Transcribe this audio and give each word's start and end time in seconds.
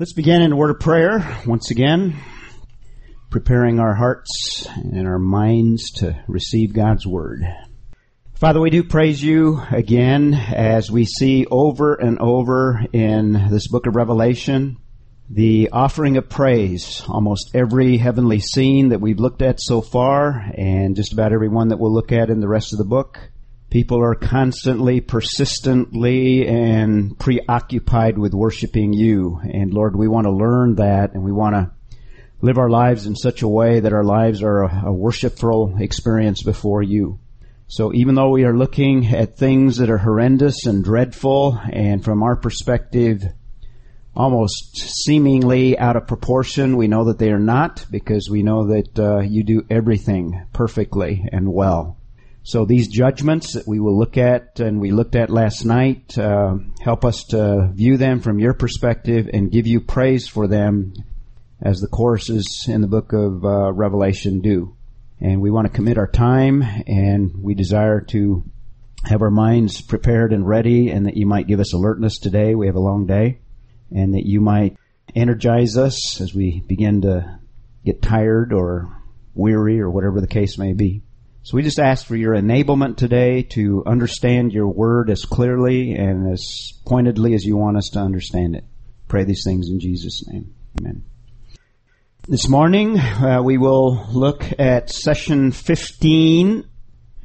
Let's 0.00 0.12
begin 0.12 0.42
in 0.42 0.52
a 0.52 0.56
word 0.56 0.70
of 0.70 0.78
prayer 0.78 1.40
once 1.44 1.72
again, 1.72 2.14
preparing 3.30 3.80
our 3.80 3.96
hearts 3.96 4.64
and 4.76 5.08
our 5.08 5.18
minds 5.18 5.90
to 5.94 6.22
receive 6.28 6.72
God's 6.72 7.04
word. 7.04 7.40
Father, 8.34 8.60
we 8.60 8.70
do 8.70 8.84
praise 8.84 9.20
you 9.20 9.60
again 9.72 10.34
as 10.34 10.88
we 10.88 11.04
see 11.04 11.46
over 11.50 11.94
and 11.94 12.20
over 12.20 12.80
in 12.92 13.48
this 13.50 13.66
book 13.66 13.88
of 13.88 13.96
Revelation 13.96 14.76
the 15.28 15.70
offering 15.72 16.16
of 16.16 16.28
praise. 16.28 17.02
Almost 17.08 17.50
every 17.54 17.96
heavenly 17.96 18.38
scene 18.38 18.90
that 18.90 19.00
we've 19.00 19.18
looked 19.18 19.42
at 19.42 19.60
so 19.60 19.80
far, 19.80 20.30
and 20.56 20.94
just 20.94 21.12
about 21.12 21.32
every 21.32 21.48
one 21.48 21.70
that 21.70 21.80
we'll 21.80 21.92
look 21.92 22.12
at 22.12 22.30
in 22.30 22.38
the 22.38 22.46
rest 22.46 22.72
of 22.72 22.78
the 22.78 22.84
book, 22.84 23.18
People 23.70 24.00
are 24.02 24.14
constantly, 24.14 25.02
persistently, 25.02 26.46
and 26.48 27.18
preoccupied 27.18 28.16
with 28.16 28.32
worshiping 28.32 28.94
you. 28.94 29.40
And 29.42 29.74
Lord, 29.74 29.94
we 29.94 30.08
want 30.08 30.24
to 30.24 30.32
learn 30.32 30.76
that 30.76 31.12
and 31.12 31.22
we 31.22 31.32
want 31.32 31.54
to 31.54 31.70
live 32.40 32.56
our 32.56 32.70
lives 32.70 33.06
in 33.06 33.14
such 33.14 33.42
a 33.42 33.48
way 33.48 33.80
that 33.80 33.92
our 33.92 34.04
lives 34.04 34.42
are 34.42 34.62
a, 34.62 34.92
worshipful 34.92 35.76
experience 35.80 36.42
before 36.42 36.82
you. 36.82 37.18
So 37.66 37.92
even 37.92 38.14
though 38.14 38.30
we 38.30 38.44
are 38.44 38.56
looking 38.56 39.06
at 39.06 39.36
things 39.36 39.76
that 39.76 39.90
are 39.90 39.98
horrendous 39.98 40.64
and 40.64 40.82
dreadful 40.82 41.60
and 41.70 42.02
from 42.02 42.22
our 42.22 42.36
perspective 42.36 43.22
almost 44.16 44.78
seemingly 45.04 45.78
out 45.78 45.96
of 45.96 46.06
proportion, 46.06 46.78
we 46.78 46.88
know 46.88 47.04
that 47.04 47.18
they 47.18 47.30
are 47.30 47.38
not 47.38 47.84
because 47.90 48.30
we 48.30 48.42
know 48.42 48.68
that 48.68 48.98
uh, 48.98 49.18
you 49.20 49.44
do 49.44 49.66
everything 49.68 50.46
perfectly 50.54 51.28
and 51.30 51.52
well. 51.52 51.97
So 52.48 52.64
these 52.64 52.88
judgments 52.88 53.52
that 53.52 53.68
we 53.68 53.78
will 53.78 53.98
look 53.98 54.16
at 54.16 54.58
and 54.58 54.80
we 54.80 54.90
looked 54.90 55.14
at 55.14 55.28
last 55.28 55.66
night, 55.66 56.16
uh, 56.16 56.54
help 56.80 57.04
us 57.04 57.24
to 57.24 57.70
view 57.74 57.98
them 57.98 58.20
from 58.20 58.38
your 58.38 58.54
perspective 58.54 59.28
and 59.30 59.52
give 59.52 59.66
you 59.66 59.82
praise 59.82 60.26
for 60.26 60.46
them 60.48 60.94
as 61.60 61.80
the 61.80 61.88
choruses 61.88 62.64
in 62.66 62.80
the 62.80 62.86
book 62.86 63.12
of 63.12 63.44
uh, 63.44 63.70
Revelation 63.74 64.40
do. 64.40 64.74
And 65.20 65.42
we 65.42 65.50
want 65.50 65.66
to 65.66 65.72
commit 65.74 65.98
our 65.98 66.10
time 66.10 66.62
and 66.62 67.32
we 67.36 67.54
desire 67.54 68.00
to 68.12 68.42
have 69.04 69.20
our 69.20 69.30
minds 69.30 69.82
prepared 69.82 70.32
and 70.32 70.48
ready 70.48 70.88
and 70.88 71.04
that 71.04 71.18
you 71.18 71.26
might 71.26 71.48
give 71.48 71.60
us 71.60 71.74
alertness 71.74 72.18
today. 72.18 72.54
We 72.54 72.64
have 72.68 72.76
a 72.76 72.80
long 72.80 73.04
day 73.04 73.40
and 73.94 74.14
that 74.14 74.24
you 74.24 74.40
might 74.40 74.74
energize 75.14 75.76
us 75.76 76.18
as 76.22 76.32
we 76.32 76.62
begin 76.66 77.02
to 77.02 77.40
get 77.84 78.00
tired 78.00 78.54
or 78.54 79.02
weary 79.34 79.82
or 79.82 79.90
whatever 79.90 80.22
the 80.22 80.26
case 80.26 80.56
may 80.56 80.72
be. 80.72 81.02
So 81.48 81.56
we 81.56 81.62
just 81.62 81.80
ask 81.80 82.06
for 82.06 82.14
your 82.14 82.34
enablement 82.34 82.98
today 82.98 83.40
to 83.54 83.82
understand 83.86 84.52
your 84.52 84.68
word 84.68 85.08
as 85.08 85.22
clearly 85.22 85.92
and 85.94 86.30
as 86.30 86.72
pointedly 86.84 87.32
as 87.32 87.42
you 87.42 87.56
want 87.56 87.78
us 87.78 87.88
to 87.94 88.00
understand 88.00 88.54
it. 88.54 88.64
Pray 89.08 89.24
these 89.24 89.44
things 89.46 89.70
in 89.70 89.80
Jesus' 89.80 90.28
name. 90.28 90.54
Amen. 90.78 91.04
This 92.28 92.50
morning, 92.50 92.98
uh, 92.98 93.40
we 93.42 93.56
will 93.56 94.08
look 94.12 94.44
at 94.58 94.90
session 94.90 95.50
15 95.50 96.68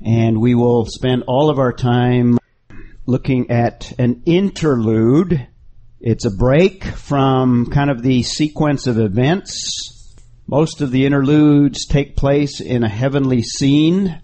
and 0.06 0.40
we 0.40 0.56
will 0.56 0.86
spend 0.86 1.26
all 1.28 1.50
of 1.50 1.60
our 1.60 1.74
time 1.74 2.40
looking 3.06 3.52
at 3.52 3.92
an 4.00 4.24
interlude. 4.26 5.50
It's 6.00 6.24
a 6.24 6.32
break 6.32 6.86
from 6.86 7.66
kind 7.72 7.90
of 7.90 8.02
the 8.02 8.24
sequence 8.24 8.88
of 8.88 8.98
events 8.98 9.93
most 10.48 10.82
of 10.82 10.92
the 10.92 11.06
interludes 11.06 11.86
take 11.86 12.18
place 12.18 12.60
in 12.60 12.84
a 12.84 12.90
heavenly 12.90 13.42
scene. 13.42 14.22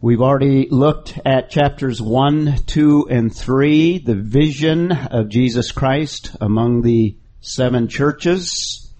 We've 0.00 0.22
already 0.22 0.66
looked 0.70 1.18
at 1.26 1.50
chapters 1.50 2.00
1, 2.00 2.60
2, 2.66 3.08
and 3.10 3.34
3, 3.34 3.98
the 3.98 4.14
vision 4.14 4.92
of 4.92 5.28
Jesus 5.28 5.70
Christ 5.70 6.36
among 6.40 6.82
the 6.82 7.16
seven 7.40 7.88
churches, 7.88 8.92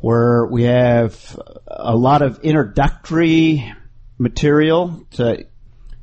where 0.00 0.46
we 0.50 0.64
have 0.64 1.38
a 1.68 1.94
lot 1.94 2.22
of 2.22 2.40
introductory 2.40 3.72
material 4.18 5.06
to 5.12 5.46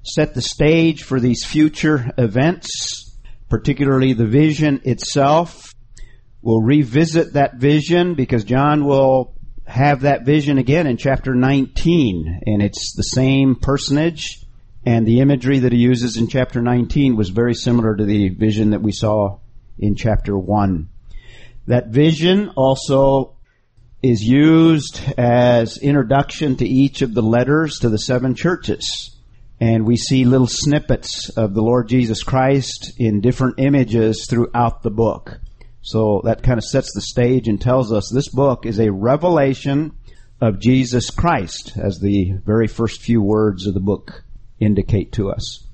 set 0.04 0.34
the 0.34 0.42
stage 0.42 1.04
for 1.04 1.20
these 1.20 1.44
future 1.46 2.12
events, 2.18 3.18
particularly 3.50 4.14
the 4.14 4.28
vision 4.28 4.82
itself. 4.86 5.74
We'll 6.42 6.62
revisit 6.62 7.34
that 7.34 7.56
vision 7.56 8.16
because 8.16 8.46
John 8.46 8.86
will 8.86 9.33
have 9.66 10.02
that 10.02 10.26
vision 10.26 10.58
again 10.58 10.88
in 10.88 10.98
chapter 10.98 11.34
19, 11.34 12.42
and 12.46 12.62
it's 12.62 12.96
the 12.96 13.04
same 13.04 13.56
personage, 13.56 14.46
and 14.86 15.08
the 15.08 15.22
imagery 15.22 15.60
that 15.60 15.72
he 15.72 15.80
uses 15.80 16.18
in 16.18 16.28
chapter 16.28 16.62
19 16.62 17.16
was 17.16 17.30
very 17.30 17.54
similar 17.54 17.96
to 17.96 18.04
the 18.04 18.30
vision 18.30 18.72
that 18.72 18.82
we 18.82 18.92
saw 18.92 19.40
in 19.80 19.96
chapter 19.96 20.38
1. 20.38 20.90
That 21.68 21.88
vision 21.88 22.50
also 22.56 23.38
is 24.02 24.22
used 24.22 25.02
as 25.18 25.78
introduction 25.78 26.58
to 26.58 26.68
each 26.68 27.02
of 27.02 27.14
the 27.14 27.22
letters 27.22 27.80
to 27.80 27.90
the 27.90 27.98
seven 27.98 28.36
churches. 28.36 29.16
And 29.62 29.86
we 29.86 29.96
see 29.96 30.26
little 30.26 30.48
snippets 30.48 31.30
of 31.30 31.54
the 31.54 31.62
Lord 31.62 31.88
Jesus 31.88 32.22
Christ 32.22 32.94
in 32.98 33.22
different 33.22 33.60
images 33.60 34.28
throughout 34.30 34.84
the 34.84 34.92
book. 34.92 35.40
So 35.84 36.22
that 36.24 36.44
kind 36.44 36.58
of 36.58 36.64
sets 36.64 36.94
the 36.96 37.02
stage 37.02 37.50
and 37.50 37.60
tells 37.60 37.92
us 37.92 38.10
this 38.10 38.30
book 38.30 38.66
is 38.66 38.80
a 38.80 38.92
revelation 38.92 39.92
of 40.40 40.60
Jesus 40.60 41.10
Christ, 41.10 41.74
as 41.76 42.00
the 42.00 42.32
very 42.46 42.68
first 42.68 43.02
few 43.02 43.22
words 43.22 43.68
of 43.68 43.74
the 43.74 43.82
book 43.82 44.24
indicate 44.62 45.12
to 45.14 45.30
us. 45.30 45.68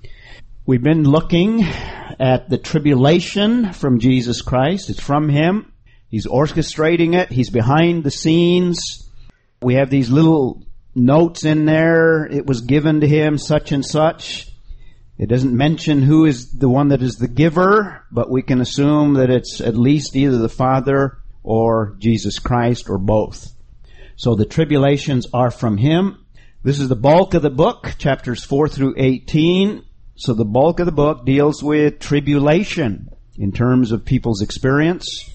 We've 0.66 0.82
been 0.82 1.04
looking 1.04 1.64
at 1.64 2.50
the 2.50 2.58
tribulation 2.58 3.72
from 3.72 4.00
Jesus 4.00 4.42
Christ. 4.42 4.90
It's 4.90 5.00
from 5.00 5.30
Him. 5.30 5.74
He's 6.10 6.26
orchestrating 6.26 7.14
it. 7.14 7.32
He's 7.32 7.52
behind 7.52 8.04
the 8.04 8.12
scenes. 8.12 8.80
We 9.62 9.76
have 9.76 9.92
these 9.92 10.10
little 10.10 10.64
notes 10.96 11.46
in 11.46 11.66
there. 11.66 12.26
It 12.26 12.48
was 12.48 12.62
given 12.62 13.02
to 13.02 13.08
Him 13.08 13.38
such 13.38 13.72
and 13.72 13.86
such. 13.86 14.49
It 15.20 15.28
doesn't 15.28 15.56
mention 15.56 16.02
who 16.02 16.24
is 16.24 16.50
the 16.54 16.70
one 16.70 16.88
that 16.88 17.02
is 17.02 17.18
the 17.18 17.28
giver, 17.28 18.06
but 18.10 18.32
we 18.32 18.42
can 18.42 18.62
assume 18.62 19.16
that 19.16 19.30
it's 19.30 19.60
at 19.60 19.76
least 19.76 20.16
either 20.16 20.38
the 20.38 20.48
Father 20.48 21.18
or 21.44 21.98
Jesus 22.00 22.40
Christ 22.40 22.90
or 22.90 22.98
both. 22.98 23.54
So 24.16 24.36
the 24.36 24.46
tribulations 24.46 25.28
are 25.34 25.52
from 25.52 25.76
Him. 25.76 26.26
This 26.64 26.80
is 26.80 26.88
the 26.88 26.96
bulk 26.96 27.34
of 27.34 27.42
the 27.42 27.50
book, 27.50 27.96
chapters 27.98 28.46
4 28.46 28.70
through 28.70 28.96
18. 28.96 29.84
So 30.16 30.34
the 30.34 30.46
bulk 30.46 30.80
of 30.80 30.86
the 30.86 30.94
book 30.94 31.26
deals 31.26 31.62
with 31.62 32.00
tribulation 32.00 33.10
in 33.38 33.52
terms 33.52 33.92
of 33.92 34.06
people's 34.06 34.42
experience. 34.42 35.30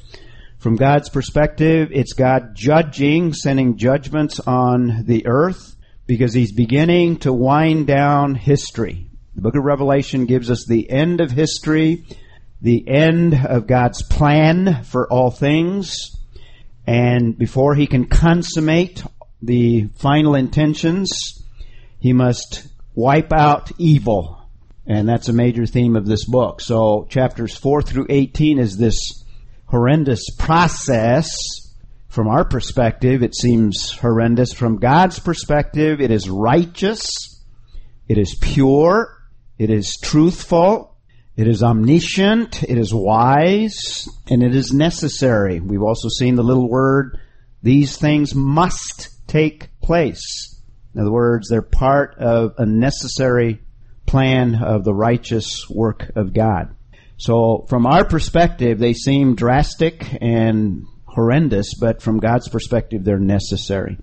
From 0.57 0.77
God's 0.77 1.11
perspective, 1.11 1.91
it's 1.93 2.15
God 2.15 2.55
judging, 2.55 3.35
sending 3.35 3.77
judgments 3.77 4.41
on 4.41 5.05
the 5.05 5.27
earth 5.27 5.77
because 6.07 6.33
He's 6.33 6.53
beginning 6.53 7.19
to 7.19 7.35
wind 7.35 7.87
down 7.87 8.35
history. 8.35 9.11
The 9.35 9.41
book 9.41 9.57
of 9.57 9.65
Revelation 9.65 10.27
gives 10.27 10.51
us 10.51 10.65
the 10.67 10.89
end 10.89 11.21
of 11.21 11.31
history, 11.31 12.05
the 12.61 12.87
end 12.89 13.35
of 13.35 13.67
God's 13.67 14.03
plan 14.03 14.85
for 14.85 15.11
all 15.13 15.31
things, 15.31 16.15
and 16.87 17.37
before 17.37 17.75
he 17.75 17.87
can 17.87 18.07
consummate 18.07 19.03
the 19.43 19.89
final 19.97 20.35
intentions, 20.35 21.11
he 21.99 22.13
must 22.13 22.69
wipe 22.95 23.33
out 23.33 23.73
evil. 23.79 24.41
And 24.87 25.09
that's 25.09 25.29
a 25.29 25.33
major 25.33 25.67
theme 25.67 25.97
of 25.97 26.07
this 26.07 26.27
book. 26.27 26.61
So 26.61 27.07
chapters 27.09 27.57
4 27.57 27.83
through 27.83 28.07
18 28.11 28.59
is 28.59 28.77
this 28.77 29.25
horrendous 29.67 30.25
process. 30.39 31.35
From 32.09 32.29
our 32.29 32.45
perspective, 32.45 33.23
it 33.23 33.35
seems 33.35 33.91
horrendous. 33.93 34.53
From 34.53 34.77
God's 34.77 35.19
perspective, 35.19 36.01
it 36.01 36.11
is 36.11 36.29
righteous. 36.29 37.09
It 38.07 38.19
is 38.19 38.37
pure. 38.41 39.24
It 39.59 39.71
is 39.71 39.97
truthful. 40.03 40.97
It 41.37 41.49
is 41.49 41.63
omniscient. 41.63 42.63
It 42.63 42.79
is 42.79 42.93
wise. 42.95 44.09
And 44.29 44.43
it 44.43 44.55
is 44.55 44.73
necessary. 44.73 45.61
We've 45.61 45.83
also 45.83 46.09
seen 46.09 46.37
the 46.37 46.43
little 46.43 46.69
word, 46.69 47.19
these 47.63 47.97
things 47.97 48.35
must 48.35 49.09
take 49.27 49.71
place. 49.81 50.61
In 50.95 51.01
other 51.01 51.11
words, 51.11 51.49
they're 51.49 51.63
part 51.63 52.17
of 52.19 52.55
a 52.59 52.67
necessary 52.67 53.63
plan 54.07 54.55
of 54.63 54.85
the 54.85 54.95
righteous 54.95 55.69
work 55.69 56.13
of 56.15 56.35
God. 56.35 56.75
So 57.17 57.65
from 57.69 57.87
our 57.87 58.05
perspective, 58.05 58.79
they 58.79 58.93
seem 58.93 59.35
drastic 59.35 60.07
and 60.21 60.85
horrendous, 61.07 61.75
but 61.75 62.03
from 62.03 62.19
God's 62.19 62.49
perspective, 62.49 63.05
they're 63.05 63.19
necessary. 63.19 63.99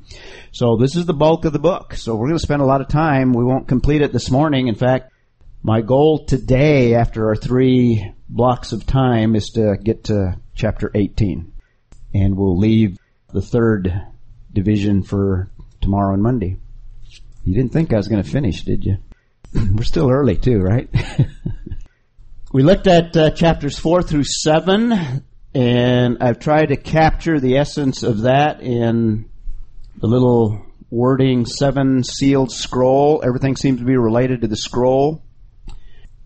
So 0.51 0.77
this 0.77 0.95
is 0.95 1.06
the 1.06 1.13
bulk 1.13 1.45
of 1.45 1.54
the 1.54 1.59
book. 1.59 1.94
So 1.94 2.15
we're 2.15 2.27
going 2.27 2.39
to 2.39 2.44
spend 2.44 2.62
a 2.62 2.65
lot 2.65 2.81
of 2.81 2.88
time. 2.88 3.33
We 3.33 3.44
won't 3.44 3.68
complete 3.68 4.01
it 4.01 4.13
this 4.13 4.31
morning. 4.31 4.68
In 4.68 4.75
fact, 4.75 5.10
my 5.63 5.81
goal 5.81 6.25
today, 6.25 6.95
after 6.95 7.27
our 7.27 7.35
three 7.35 8.13
blocks 8.27 8.71
of 8.71 8.85
time, 8.85 9.35
is 9.35 9.49
to 9.49 9.77
get 9.81 10.05
to 10.05 10.37
chapter 10.55 10.91
18. 10.93 11.51
And 12.13 12.35
we'll 12.35 12.57
leave 12.57 12.97
the 13.31 13.41
third 13.41 13.93
division 14.51 15.03
for 15.03 15.51
tomorrow 15.79 16.13
and 16.13 16.23
Monday. 16.23 16.57
You 17.43 17.55
didn't 17.55 17.73
think 17.73 17.93
I 17.93 17.97
was 17.97 18.07
going 18.07 18.23
to 18.23 18.29
finish, 18.29 18.63
did 18.63 18.83
you? 18.83 18.97
We're 19.53 19.83
still 19.83 20.09
early 20.09 20.37
too, 20.37 20.59
right? 20.59 20.89
we 22.53 22.63
looked 22.63 22.87
at 22.87 23.15
uh, 23.15 23.31
chapters 23.31 23.77
4 23.77 24.03
through 24.03 24.23
7. 24.23 25.23
and 25.53 26.17
I've 26.21 26.39
tried 26.39 26.67
to 26.67 26.77
capture 26.77 27.39
the 27.39 27.57
essence 27.57 28.03
of 28.03 28.21
that 28.21 28.61
in 28.61 29.29
the 29.97 30.07
little 30.07 30.65
wording 30.89 31.45
seven 31.45 32.03
sealed 32.03 32.51
scroll. 32.51 33.21
Everything 33.25 33.55
seems 33.55 33.79
to 33.79 33.85
be 33.85 33.95
related 33.95 34.41
to 34.41 34.47
the 34.47 34.57
scroll. 34.57 35.23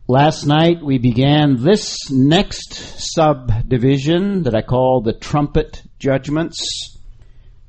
Last 0.08 0.46
night 0.46 0.84
we 0.84 1.00
began 1.00 1.64
this 1.64 2.12
next 2.12 2.76
subdivision 3.16 4.44
that 4.44 4.54
I 4.54 4.62
call 4.62 5.02
the 5.02 5.14
trumpet 5.14 5.82
judgments, 5.98 7.00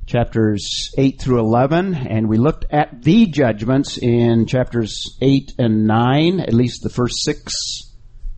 chapters 0.05 0.91
8 0.99 1.19
through 1.19 1.39
11, 1.39 1.95
and 1.95 2.29
we 2.29 2.37
looked 2.37 2.65
at 2.69 3.01
the 3.01 3.25
judgments 3.25 3.97
in 3.97 4.45
chapters 4.45 5.17
8 5.19 5.53
and 5.57 5.87
9, 5.87 6.39
at 6.41 6.53
least 6.53 6.83
the 6.83 6.91
first 6.91 7.23
six 7.23 7.55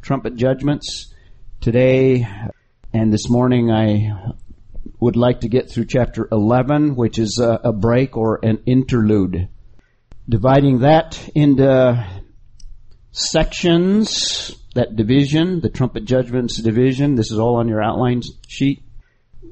trumpet 0.02 0.38
judgments. 0.38 1.14
Today 1.60 2.26
and 2.94 3.12
this 3.12 3.30
morning 3.30 3.70
I 3.70 4.34
would 5.02 5.18
like 5.18 5.42
to 5.42 5.50
get 5.50 5.70
through 5.70 5.88
chapter 5.88 6.26
11, 6.32 6.96
which 6.96 7.20
is 7.20 7.38
a, 7.38 7.60
a 7.66 7.74
break 7.74 8.16
or 8.16 8.40
an 8.44 8.60
interlude. 8.66 9.50
Dividing 10.30 10.80
that 10.80 11.20
into 11.36 12.19
sections, 13.12 14.56
that 14.76 14.96
division, 14.96 15.62
the 15.62 15.70
trumpet 15.70 16.06
judgments 16.06 16.62
division. 16.62 17.16
This 17.16 17.32
is 17.32 17.40
all 17.40 17.56
on 17.56 17.68
your 17.68 17.82
outline 17.82 18.22
sheet. 18.48 18.84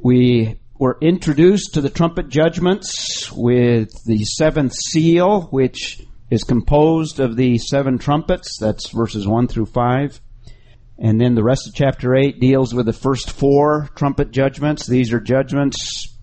We 0.03 0.59
were 0.79 0.97
introduced 1.01 1.73
to 1.73 1.81
the 1.81 1.89
trumpet 1.89 2.29
judgments 2.29 3.31
with 3.31 3.89
the 4.05 4.23
seventh 4.23 4.73
seal, 4.73 5.43
which 5.43 6.01
is 6.29 6.43
composed 6.43 7.19
of 7.19 7.35
the 7.35 7.57
seven 7.57 7.97
trumpets. 7.97 8.57
That's 8.59 8.89
verses 8.89 9.27
1 9.27 9.47
through 9.47 9.67
5. 9.67 10.21
And 10.99 11.21
then 11.21 11.35
the 11.35 11.43
rest 11.43 11.67
of 11.67 11.73
chapter 11.73 12.15
8 12.15 12.39
deals 12.39 12.73
with 12.73 12.85
the 12.85 12.93
first 12.93 13.31
four 13.31 13.89
trumpet 13.95 14.31
judgments. 14.31 14.87
These 14.87 15.13
are 15.13 15.19
judgments 15.19 16.17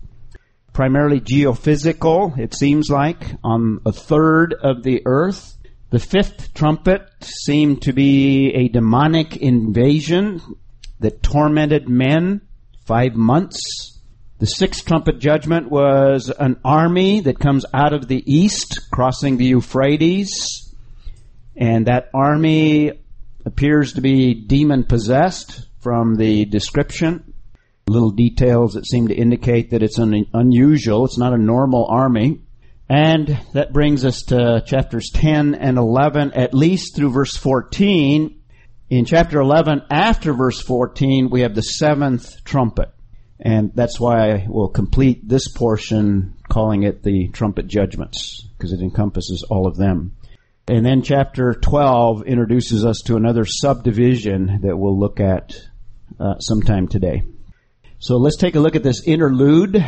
primarily 0.73 1.21
geophysical, 1.21 2.37
it 2.37 2.53
seems 2.53 2.89
like, 2.89 3.23
on 3.43 3.79
a 3.85 3.93
third 3.93 4.53
of 4.53 4.83
the 4.83 5.01
earth. 5.05 5.54
The 5.91 5.99
fifth 5.99 6.53
trumpet 6.53 7.01
seemed 7.21 7.83
to 7.83 7.93
be 7.93 8.51
a 8.53 8.69
demonic 8.69 9.37
invasion 9.37 10.41
that 10.99 11.21
tormented 11.21 11.87
men 11.87 12.41
five 12.85 13.15
months. 13.15 13.99
The 14.39 14.47
sixth 14.47 14.85
trumpet 14.85 15.19
judgment 15.19 15.69
was 15.69 16.31
an 16.39 16.59
army 16.65 17.19
that 17.21 17.39
comes 17.39 17.65
out 17.73 17.93
of 17.93 18.07
the 18.07 18.23
east, 18.25 18.89
crossing 18.91 19.37
the 19.37 19.45
Euphrates. 19.45 20.73
And 21.55 21.85
that 21.85 22.09
army 22.13 22.91
appears 23.45 23.93
to 23.93 24.01
be 24.01 24.33
demon 24.33 24.85
possessed 24.85 25.67
from 25.79 26.15
the 26.15 26.45
description. 26.45 27.33
Little 27.87 28.09
details 28.09 28.73
that 28.73 28.87
seem 28.87 29.07
to 29.09 29.15
indicate 29.15 29.69
that 29.69 29.83
it's 29.83 29.99
an 29.99 30.25
unusual, 30.33 31.05
it's 31.05 31.19
not 31.19 31.33
a 31.33 31.37
normal 31.37 31.85
army. 31.85 32.41
And 32.87 33.39
that 33.53 33.73
brings 33.73 34.05
us 34.05 34.21
to 34.27 34.61
chapters 34.65 35.09
10 35.13 35.55
and 35.55 35.77
11, 35.77 36.33
at 36.33 36.53
least 36.53 36.95
through 36.95 37.11
verse 37.11 37.35
14. 37.35 38.41
In 38.89 39.05
chapter 39.05 39.39
11, 39.39 39.83
after 39.89 40.33
verse 40.33 40.61
14, 40.61 41.29
we 41.31 41.41
have 41.41 41.55
the 41.55 41.63
seventh 41.63 42.43
trumpet. 42.43 42.89
And 43.39 43.71
that's 43.73 43.99
why 43.99 44.31
I 44.31 44.45
will 44.47 44.69
complete 44.69 45.27
this 45.27 45.51
portion 45.51 46.35
calling 46.47 46.83
it 46.83 47.01
the 47.01 47.29
trumpet 47.29 47.67
judgments, 47.67 48.47
because 48.55 48.71
it 48.71 48.81
encompasses 48.81 49.43
all 49.49 49.67
of 49.67 49.75
them. 49.75 50.15
And 50.67 50.85
then 50.85 51.01
chapter 51.01 51.53
12 51.53 52.23
introduces 52.23 52.85
us 52.85 53.01
to 53.05 53.15
another 53.15 53.45
subdivision 53.45 54.61
that 54.61 54.77
we'll 54.77 54.99
look 54.99 55.19
at 55.19 55.59
uh, 56.19 56.39
sometime 56.39 56.87
today. 56.87 57.23
So 57.99 58.17
let's 58.17 58.37
take 58.37 58.55
a 58.55 58.59
look 58.59 58.75
at 58.75 58.83
this 58.83 59.05
interlude. 59.05 59.83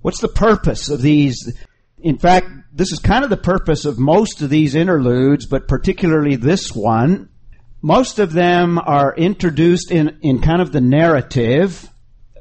What's 0.00 0.20
the 0.20 0.28
purpose 0.28 0.88
of 0.88 1.02
these 1.02 1.52
in 2.02 2.18
fact, 2.18 2.48
this 2.72 2.92
is 2.92 2.98
kind 2.98 3.24
of 3.24 3.30
the 3.30 3.36
purpose 3.36 3.84
of 3.84 3.98
most 3.98 4.42
of 4.42 4.50
these 4.50 4.74
interludes, 4.74 5.46
but 5.46 5.68
particularly 5.68 6.36
this 6.36 6.72
one. 6.72 7.28
Most 7.82 8.18
of 8.18 8.32
them 8.32 8.78
are 8.78 9.14
introduced 9.14 9.90
in, 9.90 10.18
in 10.22 10.40
kind 10.40 10.60
of 10.60 10.72
the 10.72 10.80
narrative. 10.80 11.88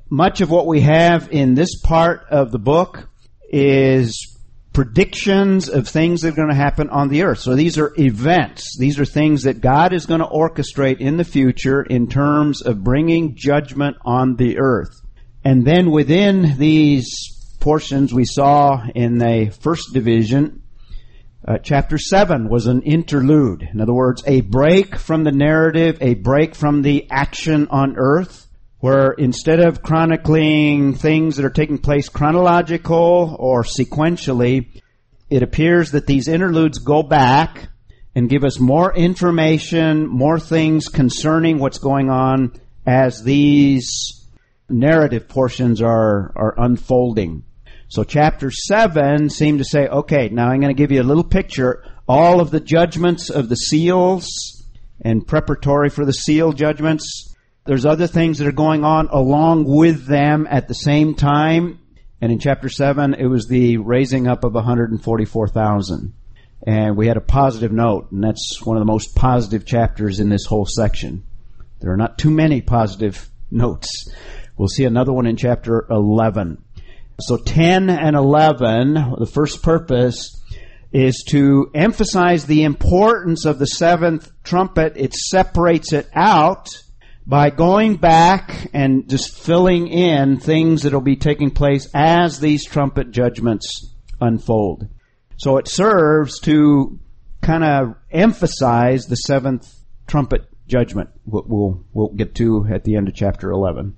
Much 0.10 0.42
of 0.42 0.50
what 0.50 0.68
we 0.68 0.82
have 0.82 1.32
in 1.32 1.54
this 1.54 1.80
part 1.82 2.26
of 2.30 2.52
the 2.52 2.60
book 2.60 3.10
is 3.50 4.38
predictions 4.74 5.68
of 5.68 5.88
things 5.88 6.22
that 6.22 6.30
are 6.30 6.36
going 6.36 6.50
to 6.50 6.56
happen 6.56 6.90
on 6.90 7.10
the 7.10 7.24
earth. 7.24 7.40
So 7.40 7.56
these 7.56 7.78
are 7.78 7.94
events. 7.98 8.78
These 8.78 9.00
are 9.00 9.06
things 9.06 9.44
that 9.44 9.62
God 9.62 9.94
is 9.94 10.06
going 10.06 10.20
to 10.20 10.28
orchestrate 10.28 11.00
in 11.00 11.18
the 11.18 11.24
future 11.24 11.82
in 11.82 12.08
terms 12.08 12.62
of 12.62 12.84
bringing 12.84 13.36
judgment 13.36 13.98
on 14.06 14.36
the 14.36 14.60
earth. 14.60 15.02
And 15.44 15.66
then 15.66 15.90
within 15.92 16.58
these 16.58 17.39
portions 17.60 18.14
we 18.14 18.26
saw 18.26 18.84
in 18.96 19.18
the 19.18 19.56
first 19.62 19.94
division, 19.94 20.62
uh, 21.48 21.58
chapter 21.58 21.98
7 21.98 22.50
was 22.50 22.68
an 22.68 22.82
interlude. 22.82 23.68
In 23.74 23.80
other 23.82 23.94
words, 23.94 24.24
a 24.28 24.42
break 24.42 24.98
from 24.98 25.24
the 25.24 25.32
narrative, 25.32 25.98
a 26.02 26.16
break 26.16 26.54
from 26.54 26.82
the 26.82 27.08
action 27.10 27.68
on 27.70 27.96
earth, 27.98 28.48
where 28.80 29.12
instead 29.12 29.60
of 29.60 29.82
chronicling 29.82 30.94
things 30.94 31.36
that 31.36 31.46
are 31.46 31.50
taking 31.50 31.78
place 31.78 32.10
chronological 32.10 33.36
or 33.40 33.64
sequentially, 33.64 34.82
it 35.30 35.44
appears 35.44 35.92
that 35.92 36.08
these 36.08 36.28
interludes 36.28 36.80
go 36.80 37.04
back 37.04 37.70
and 38.16 38.30
give 38.30 38.44
us 38.44 38.60
more 38.60 38.96
information, 38.96 40.08
more 40.08 40.40
things 40.40 40.88
concerning 40.88 41.60
what's 41.60 41.78
going 41.78 42.10
on 42.10 42.54
as 42.86 43.24
these 43.24 44.28
narrative 44.70 45.28
portions 45.28 45.82
are, 45.82 46.32
are 46.36 46.56
unfolding. 46.58 47.44
So 47.90 48.04
chapter 48.04 48.52
7 48.52 49.32
seemed 49.32 49.58
to 49.58 49.66
say, 49.66 49.88
okay, 49.88 50.30
now 50.30 50.50
I'm 50.50 50.62
going 50.62 50.74
to 50.74 50.80
give 50.80 50.92
you 50.92 51.02
a 51.02 51.04
little 51.04 51.24
picture. 51.24 51.84
All 52.08 52.40
of 52.40 52.52
the 52.52 52.60
judgments 52.60 53.32
of 53.32 53.50
the 53.50 53.56
seals 53.56 54.28
and 55.02 55.26
preparatory 55.26 55.90
for 55.90 56.06
the 56.06 56.14
seal 56.14 56.54
judgments. 56.54 57.36
There's 57.66 57.88
other 57.88 58.06
things 58.06 58.38
that 58.38 58.48
are 58.48 58.52
going 58.52 58.84
on 58.84 59.08
along 59.08 59.66
with 59.66 60.06
them 60.06 60.48
at 60.52 60.68
the 60.68 60.76
same 60.76 61.16
time. 61.16 61.80
And 62.22 62.32
in 62.32 62.38
chapter 62.38 62.70
7, 62.70 63.16
it 63.16 63.26
was 63.26 63.48
the 63.48 63.78
raising 63.78 64.28
up 64.28 64.44
of 64.44 64.54
144,000. 64.54 66.14
And 66.68 66.96
we 66.96 67.08
had 67.08 67.18
a 67.18 67.22
positive 67.22 67.72
note, 67.72 68.12
and 68.12 68.24
that's 68.24 68.62
one 68.64 68.78
of 68.78 68.82
the 68.82 68.92
most 68.92 69.16
positive 69.16 69.66
chapters 69.66 70.20
in 70.20 70.30
this 70.30 70.46
whole 70.46 70.68
section. 70.68 71.24
There 71.80 71.92
are 71.92 71.98
not 71.98 72.20
too 72.20 72.30
many 72.30 72.62
positive 72.62 73.32
notes. 73.52 74.14
We'll 74.58 74.68
see 74.68 74.84
another 74.84 75.14
one 75.14 75.26
in 75.26 75.38
chapter 75.38 75.88
11. 75.90 76.62
So 77.22 77.38
10 77.38 77.90
and 77.90 78.16
11, 78.16 78.94
the 79.20 79.30
first 79.32 79.62
purpose 79.62 80.36
is 80.92 81.24
to 81.30 81.70
emphasize 81.76 82.46
the 82.46 82.64
importance 82.64 83.46
of 83.46 83.60
the 83.60 83.66
seventh 83.66 84.32
trumpet. 84.44 84.94
It 84.96 85.14
separates 85.14 85.94
it 85.94 86.08
out 86.14 86.70
by 87.28 87.52
going 87.52 87.98
back 87.98 88.70
and 88.74 89.08
just 89.08 89.38
filling 89.38 89.88
in 89.88 90.40
things 90.40 90.84
that 90.84 90.94
will 90.94 91.02
be 91.02 91.16
taking 91.16 91.52
place 91.52 91.88
as 91.94 92.40
these 92.40 92.66
trumpet 92.66 93.12
judgments 93.12 93.94
unfold. 94.20 94.88
So 95.38 95.58
it 95.58 95.68
serves 95.68 96.40
to 96.42 97.00
kind 97.42 97.64
of 97.64 97.96
emphasize 98.12 99.06
the 99.06 99.16
seventh 99.16 99.68
trumpet 100.08 100.46
judgment, 100.68 101.10
what 101.24 101.50
we'll, 101.50 101.84
we'll 101.94 102.14
get 102.14 102.36
to 102.36 102.66
at 102.72 102.84
the 102.84 102.96
end 102.96 103.08
of 103.08 103.14
chapter 103.14 103.52
11. 103.52 103.96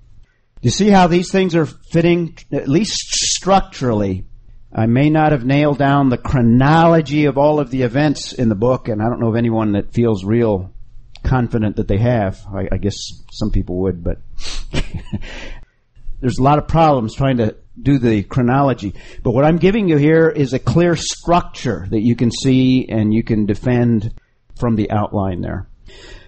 You 0.61 0.69
see 0.69 0.89
how 0.89 1.07
these 1.07 1.31
things 1.31 1.55
are 1.55 1.65
fitting, 1.65 2.37
at 2.51 2.67
least 2.67 2.93
structurally? 2.93 4.25
I 4.71 4.85
may 4.85 5.09
not 5.09 5.31
have 5.31 5.43
nailed 5.43 5.79
down 5.79 6.09
the 6.09 6.17
chronology 6.17 7.25
of 7.25 7.37
all 7.37 7.59
of 7.59 7.71
the 7.71 7.81
events 7.81 8.31
in 8.31 8.47
the 8.47 8.55
book, 8.55 8.87
and 8.87 9.01
I 9.01 9.09
don't 9.09 9.19
know 9.19 9.29
of 9.29 9.35
anyone 9.35 9.73
that 9.73 9.91
feels 9.91 10.23
real 10.23 10.71
confident 11.23 11.75
that 11.77 11.87
they 11.87 11.97
have. 11.97 12.39
I, 12.53 12.67
I 12.71 12.77
guess 12.77 12.95
some 13.31 13.51
people 13.51 13.81
would, 13.81 14.03
but 14.03 14.19
there's 16.21 16.37
a 16.37 16.43
lot 16.43 16.59
of 16.59 16.67
problems 16.67 17.15
trying 17.15 17.37
to 17.37 17.55
do 17.81 17.97
the 17.97 18.23
chronology. 18.23 18.93
But 19.23 19.31
what 19.31 19.45
I'm 19.45 19.57
giving 19.57 19.89
you 19.89 19.97
here 19.97 20.29
is 20.29 20.53
a 20.53 20.59
clear 20.59 20.95
structure 20.95 21.87
that 21.89 22.01
you 22.01 22.15
can 22.15 22.31
see 22.31 22.87
and 22.87 23.13
you 23.13 23.23
can 23.23 23.45
defend 23.45 24.13
from 24.59 24.75
the 24.75 24.91
outline 24.91 25.41
there. 25.41 25.67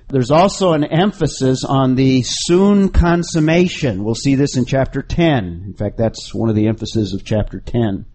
There's 0.10 0.31
also 0.31 0.74
an 0.74 0.83
emphasis 0.83 1.63
on 1.63 1.95
the 1.95 2.24
soon 2.24 2.89
consummation. 2.89 4.03
We'll 4.03 4.15
see 4.15 4.36
this 4.36 4.57
in 4.57 4.65
chapter 4.65 5.01
10. 5.01 5.63
In 5.65 5.74
fact, 5.74 5.98
that's 5.98 6.33
one 6.33 6.50
of 6.50 6.55
the 6.55 6.67
emphases 6.67 7.13
of 7.13 7.24
chapter 7.24 7.60
10. 7.60 8.05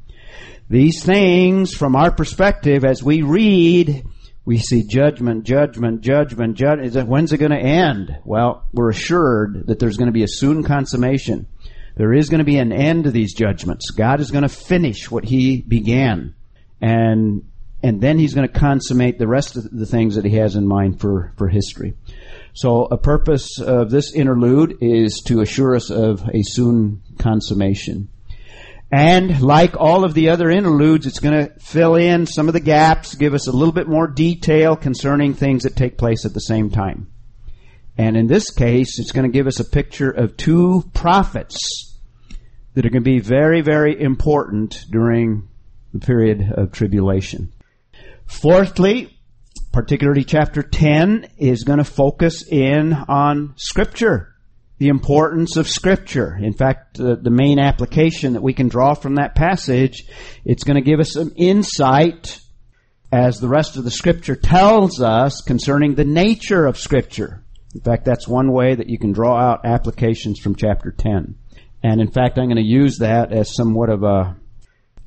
These 0.70 1.02
things, 1.02 1.74
from 1.74 1.96
our 1.96 2.10
perspective, 2.10 2.84
as 2.84 3.02
we 3.02 3.22
read, 3.22 4.04
we 4.44 4.58
see 4.58 4.82
judgment, 4.82 5.44
judgment, 5.44 6.02
judgment, 6.02 6.56
judgment. 6.56 7.08
When's 7.08 7.32
it 7.32 7.38
going 7.38 7.52
to 7.52 7.58
end? 7.58 8.18
Well, 8.24 8.66
we're 8.72 8.90
assured 8.90 9.66
that 9.66 9.78
there's 9.78 9.96
going 9.96 10.08
to 10.08 10.12
be 10.12 10.24
a 10.24 10.28
soon 10.28 10.62
consummation. 10.62 11.46
There 11.96 12.14
is 12.14 12.28
going 12.28 12.38
to 12.38 12.44
be 12.44 12.58
an 12.58 12.72
end 12.72 13.04
to 13.04 13.10
these 13.10 13.34
judgments. 13.34 13.90
God 13.90 14.20
is 14.20 14.30
going 14.30 14.42
to 14.42 14.48
finish 14.48 15.10
what 15.10 15.24
He 15.24 15.62
began. 15.62 16.34
And 16.80 17.50
and 17.82 18.00
then 18.00 18.18
he's 18.18 18.34
going 18.34 18.48
to 18.48 18.52
consummate 18.52 19.18
the 19.18 19.28
rest 19.28 19.56
of 19.56 19.70
the 19.70 19.86
things 19.86 20.16
that 20.16 20.24
he 20.24 20.36
has 20.36 20.56
in 20.56 20.66
mind 20.66 21.00
for, 21.00 21.32
for 21.36 21.48
history. 21.48 21.94
So 22.52 22.86
a 22.86 22.98
purpose 22.98 23.60
of 23.60 23.90
this 23.90 24.12
interlude 24.12 24.78
is 24.80 25.22
to 25.26 25.40
assure 25.40 25.76
us 25.76 25.90
of 25.90 26.28
a 26.28 26.42
soon 26.42 27.02
consummation. 27.18 28.08
And 28.90 29.40
like 29.42 29.76
all 29.76 30.04
of 30.04 30.14
the 30.14 30.30
other 30.30 30.50
interludes, 30.50 31.06
it's 31.06 31.20
going 31.20 31.46
to 31.46 31.60
fill 31.60 31.94
in 31.94 32.26
some 32.26 32.48
of 32.48 32.54
the 32.54 32.60
gaps, 32.60 33.14
give 33.14 33.34
us 33.34 33.46
a 33.46 33.52
little 33.52 33.72
bit 33.72 33.86
more 33.86 34.08
detail 34.08 34.76
concerning 34.76 35.34
things 35.34 35.64
that 35.64 35.76
take 35.76 35.98
place 35.98 36.24
at 36.24 36.34
the 36.34 36.40
same 36.40 36.70
time. 36.70 37.08
And 37.98 38.16
in 38.16 38.28
this 38.28 38.50
case, 38.50 38.98
it's 38.98 39.12
going 39.12 39.30
to 39.30 39.36
give 39.36 39.46
us 39.46 39.60
a 39.60 39.64
picture 39.64 40.10
of 40.10 40.36
two 40.36 40.88
prophets 40.94 41.96
that 42.74 42.86
are 42.86 42.90
going 42.90 43.02
to 43.02 43.10
be 43.10 43.20
very, 43.20 43.60
very 43.60 44.00
important 44.00 44.86
during 44.90 45.48
the 45.92 45.98
period 45.98 46.52
of 46.56 46.72
tribulation. 46.72 47.52
Fourthly, 48.28 49.18
particularly 49.72 50.24
chapter 50.24 50.62
10 50.62 51.32
is 51.38 51.64
going 51.64 51.78
to 51.78 51.84
focus 51.84 52.46
in 52.46 52.92
on 52.92 53.54
scripture 53.56 54.38
the 54.78 54.88
importance 54.88 55.56
of 55.56 55.68
Scripture. 55.68 56.38
In 56.40 56.52
fact, 56.52 57.00
uh, 57.00 57.16
the 57.20 57.30
main 57.30 57.58
application 57.58 58.34
that 58.34 58.42
we 58.42 58.54
can 58.54 58.68
draw 58.68 58.94
from 58.94 59.16
that 59.16 59.34
passage, 59.34 60.04
it's 60.44 60.64
going 60.64 60.76
to 60.76 60.88
give 60.88 61.00
us 61.00 61.12
some 61.12 61.32
insight 61.36 62.40
as 63.10 63.38
the 63.38 63.48
rest 63.48 63.76
of 63.76 63.84
the 63.84 63.90
Scripture 63.90 64.36
tells 64.36 65.02
us 65.02 65.40
concerning 65.40 65.94
the 65.94 66.04
nature 66.04 66.64
of 66.66 66.78
Scripture. 66.78 67.42
In 67.74 67.80
fact, 67.80 68.04
that's 68.04 68.28
one 68.28 68.52
way 68.52 68.74
that 68.74 68.88
you 68.88 68.98
can 68.98 69.12
draw 69.12 69.36
out 69.36 69.66
applications 69.66 70.38
from 70.38 70.54
chapter 70.54 70.92
10. 70.92 71.34
And 71.82 72.00
in 72.00 72.10
fact, 72.10 72.38
I'm 72.38 72.46
going 72.46 72.56
to 72.56 72.62
use 72.62 72.98
that 72.98 73.32
as 73.32 73.54
somewhat 73.54 73.90
of 73.90 74.04
a 74.04 74.36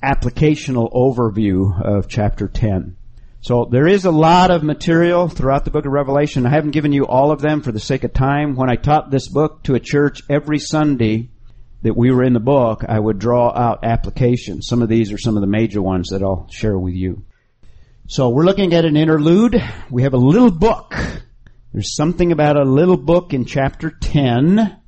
applicational 0.03 0.91
overview 0.93 1.81
of 1.81 2.09
chapter 2.09 2.47
10. 2.47 2.97
So 3.43 3.67
there 3.71 3.87
is 3.87 4.05
a 4.05 4.11
lot 4.11 4.51
of 4.51 4.61
material 4.61 5.27
throughout 5.27 5.65
the 5.65 5.71
book 5.71 5.87
of 5.87 5.91
Revelation. 5.91 6.45
I 6.45 6.51
haven't 6.51 6.71
given 6.71 6.93
you 6.93 7.07
all 7.07 7.31
of 7.31 7.41
them 7.41 7.63
for 7.63 7.71
the 7.71 7.79
sake 7.79 8.03
of 8.03 8.13
time. 8.13 8.55
When 8.55 8.69
I 8.69 8.75
taught 8.75 9.09
this 9.09 9.27
book 9.27 9.63
to 9.63 9.73
a 9.73 9.79
church 9.79 10.21
every 10.29 10.59
Sunday 10.59 11.31
that 11.81 11.97
we 11.97 12.11
were 12.11 12.23
in 12.23 12.33
the 12.33 12.39
book, 12.39 12.83
I 12.87 12.99
would 12.99 13.17
draw 13.17 13.51
out 13.51 13.83
applications. 13.83 14.67
Some 14.67 14.83
of 14.83 14.89
these 14.89 15.11
are 15.11 15.17
some 15.17 15.37
of 15.37 15.41
the 15.41 15.47
major 15.47 15.81
ones 15.81 16.09
that 16.09 16.21
I'll 16.21 16.47
share 16.51 16.77
with 16.77 16.93
you. 16.93 17.25
So 18.07 18.29
we're 18.29 18.45
looking 18.45 18.75
at 18.75 18.85
an 18.85 18.95
interlude. 18.95 19.55
We 19.89 20.03
have 20.03 20.13
a 20.13 20.17
little 20.17 20.51
book. 20.51 20.93
There's 21.73 21.95
something 21.95 22.31
about 22.31 22.57
a 22.57 22.63
little 22.63 22.97
book 22.97 23.33
in 23.33 23.45
chapter 23.45 23.89
10, 23.89 24.79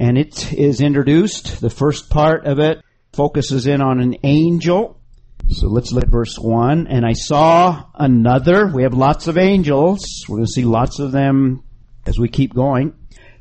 and 0.00 0.18
it 0.18 0.52
is 0.52 0.80
introduced. 0.80 1.60
The 1.60 1.70
first 1.70 2.10
part 2.10 2.46
of 2.46 2.58
it 2.58 2.82
focuses 3.12 3.68
in 3.68 3.80
on 3.80 4.00
an 4.00 4.16
angel 4.24 5.00
so 5.48 5.68
let's 5.68 5.92
look 5.92 6.04
at 6.04 6.10
verse 6.10 6.38
1. 6.38 6.88
And 6.88 7.06
I 7.06 7.12
saw 7.12 7.84
another. 7.94 8.66
We 8.66 8.82
have 8.82 8.94
lots 8.94 9.28
of 9.28 9.38
angels. 9.38 10.24
We're 10.28 10.38
going 10.38 10.46
to 10.46 10.52
see 10.52 10.64
lots 10.64 10.98
of 10.98 11.12
them 11.12 11.62
as 12.06 12.18
we 12.18 12.28
keep 12.28 12.54
going. 12.54 12.94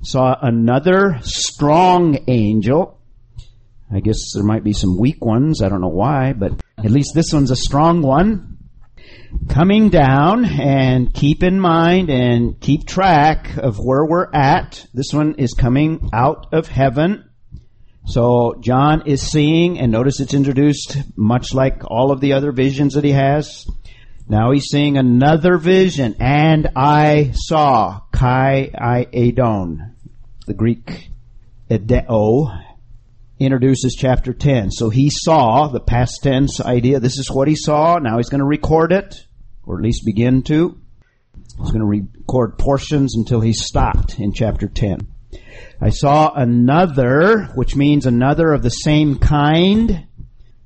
Saw 0.04 0.36
another 0.42 1.18
strong 1.22 2.20
angel. 2.28 3.00
I 3.92 4.00
guess 4.02 4.18
there 4.34 4.44
might 4.44 4.64
be 4.64 4.74
some 4.74 4.98
weak 5.00 5.24
ones. 5.24 5.62
I 5.62 5.70
don't 5.70 5.82
know 5.82 5.88
why, 5.88 6.34
but 6.34 6.54
at 6.78 6.92
least 6.92 7.14
this 7.16 7.34
one's 7.34 7.52
a 7.52 7.56
strong 7.56 8.02
one. 8.02 8.58
Coming 9.50 9.90
down 9.90 10.46
and 10.46 11.14
keep 11.14 11.44
in 11.44 11.60
mind 11.60 12.10
and 12.10 12.60
keep 12.60 12.88
track 12.88 13.58
of 13.58 13.78
where 13.80 14.06
we're 14.06 14.32
at. 14.32 14.86
This 14.94 15.12
one 15.12 15.36
is 15.36 15.54
coming 15.54 16.10
out 16.14 16.54
of 16.54 16.68
heaven 16.68 17.30
so 18.06 18.56
John 18.60 19.08
is 19.08 19.22
seeing, 19.22 19.80
and 19.80 19.92
notice 19.92 20.20
it's 20.20 20.34
introduced 20.34 20.98
much 21.16 21.54
like 21.54 21.84
all 21.86 22.12
of 22.12 22.22
the 22.22 22.34
other 22.34 22.52
visions 22.52 22.94
that 22.94 23.04
he 23.04 23.12
has. 23.12 23.66
Now 24.28 24.52
he's 24.52 24.66
seeing 24.66 24.98
another 24.98 25.58
vision, 25.58 26.16
and 26.20 26.70
I 26.76 27.32
saw 27.34 28.02
kai 28.12 28.72
eidon. 29.14 29.96
The 30.46 30.54
Greek 30.54 31.10
edeo 31.70 32.62
introduces 33.40 33.96
chapter 33.98 34.34
10. 34.34 34.72
So 34.72 34.90
he 34.90 35.10
saw 35.12 35.68
the 35.68 35.80
past 35.80 36.22
tense 36.24 36.62
idea. 36.62 37.00
This 37.00 37.18
is 37.18 37.30
what 37.32 37.48
he 37.48 37.56
saw. 37.56 37.98
Now 37.98 38.18
he's 38.18 38.30
going 38.30 38.40
to 38.40 38.46
record 38.46 38.92
it, 38.92 39.26
or 39.64 39.78
at 39.78 39.84
least 39.84 40.06
begin 40.06 40.44
to. 40.44 40.80
He's 41.58 41.72
going 41.72 41.80
to 41.80 41.86
record 41.86 42.58
portions 42.58 43.16
until 43.16 43.42
he's 43.42 43.66
stopped 43.66 44.20
in 44.20 44.34
chapter 44.34 44.68
10. 44.68 45.08
I 45.82 45.90
saw 45.90 46.34
another, 46.34 47.46
which 47.56 47.76
means 47.76 48.06
another 48.06 48.54
of 48.54 48.64
the 48.64 48.70
same 48.70 49.20
kind. 49.20 50.08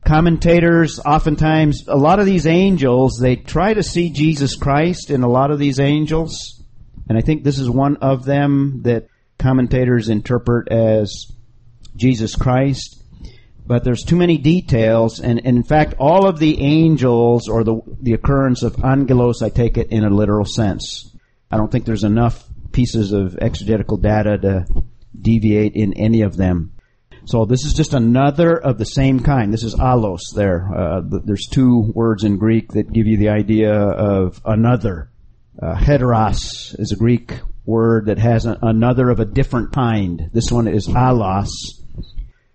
Commentators 0.06 1.00
oftentimes, 1.00 1.86
a 1.88 1.98
lot 1.98 2.20
of 2.20 2.26
these 2.26 2.48
angels, 2.48 3.20
they 3.20 3.36
try 3.36 3.74
to 3.74 3.84
see 3.84 4.10
Jesus 4.10 4.56
Christ 4.56 5.10
in 5.10 5.24
a 5.24 5.30
lot 5.30 5.52
of 5.52 5.60
these 5.60 5.80
angels. 5.80 6.64
And 7.08 7.18
I 7.18 7.22
think 7.22 7.44
this 7.44 7.60
is 7.60 7.70
one 7.70 7.98
of 7.98 8.26
them 8.26 8.82
that 8.84 9.08
commentators 9.38 10.10
interpret 10.10 10.72
as 10.72 11.26
Jesus 11.96 12.36
Christ. 12.36 13.04
But 13.66 13.84
there's 13.84 14.04
too 14.04 14.16
many 14.16 14.40
details, 14.40 15.20
and, 15.20 15.40
and 15.46 15.58
in 15.58 15.64
fact, 15.64 15.94
all 16.00 16.26
of 16.26 16.40
the 16.40 16.60
angels 16.60 17.48
or 17.48 17.64
the, 17.64 17.82
the 18.02 18.14
occurrence 18.14 18.64
of 18.64 18.84
angelos, 18.84 19.44
I 19.44 19.50
take 19.50 19.78
it 19.78 19.90
in 19.92 20.04
a 20.04 20.10
literal 20.10 20.46
sense. 20.46 21.16
I 21.52 21.58
don't 21.58 21.72
think 21.72 21.86
there's 21.86 22.04
enough 22.04 22.48
pieces 22.80 23.12
of 23.12 23.38
exegetical 23.42 23.98
data 23.98 24.38
to 24.38 24.66
deviate 25.20 25.74
in 25.76 25.92
any 25.98 26.22
of 26.22 26.38
them. 26.38 26.72
So 27.26 27.44
this 27.44 27.66
is 27.66 27.74
just 27.74 27.94
another 27.94 28.58
of 28.58 28.78
the 28.78 28.86
same 28.86 29.20
kind. 29.20 29.54
This 29.54 29.66
is 29.66 29.76
allos 29.76 30.22
there. 30.34 30.66
Uh, 30.74 31.02
there's 31.26 31.46
two 31.52 31.92
words 31.94 32.24
in 32.24 32.38
Greek 32.38 32.72
that 32.72 32.94
give 32.94 33.06
you 33.06 33.18
the 33.18 33.30
idea 33.30 33.74
of 33.74 34.42
another. 34.46 35.12
Uh, 35.62 35.76
heteros 35.76 36.80
is 36.80 36.94
a 36.94 36.96
Greek 36.96 37.34
word 37.66 38.06
that 38.06 38.18
has 38.18 38.46
a, 38.46 38.58
another 38.62 39.10
of 39.10 39.20
a 39.20 39.26
different 39.26 39.74
kind. 39.74 40.30
This 40.32 40.50
one 40.50 40.70
is 40.70 40.88
allos, 40.88 41.50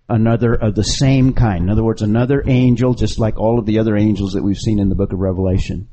another 0.08 0.54
of 0.54 0.74
the 0.74 0.84
same 0.84 1.32
kind. 1.32 1.64
In 1.64 1.70
other 1.70 1.84
words, 1.84 2.02
another 2.02 2.42
angel, 2.46 2.94
just 2.94 3.18
like 3.18 3.38
all 3.38 3.58
of 3.58 3.66
the 3.66 3.78
other 3.78 3.96
angels 3.96 4.32
that 4.32 4.42
we've 4.42 4.58
seen 4.58 4.78
in 4.78 4.88
the 4.88 4.94
book 4.94 5.12
of 5.12 5.18
Revelation. 5.18 5.88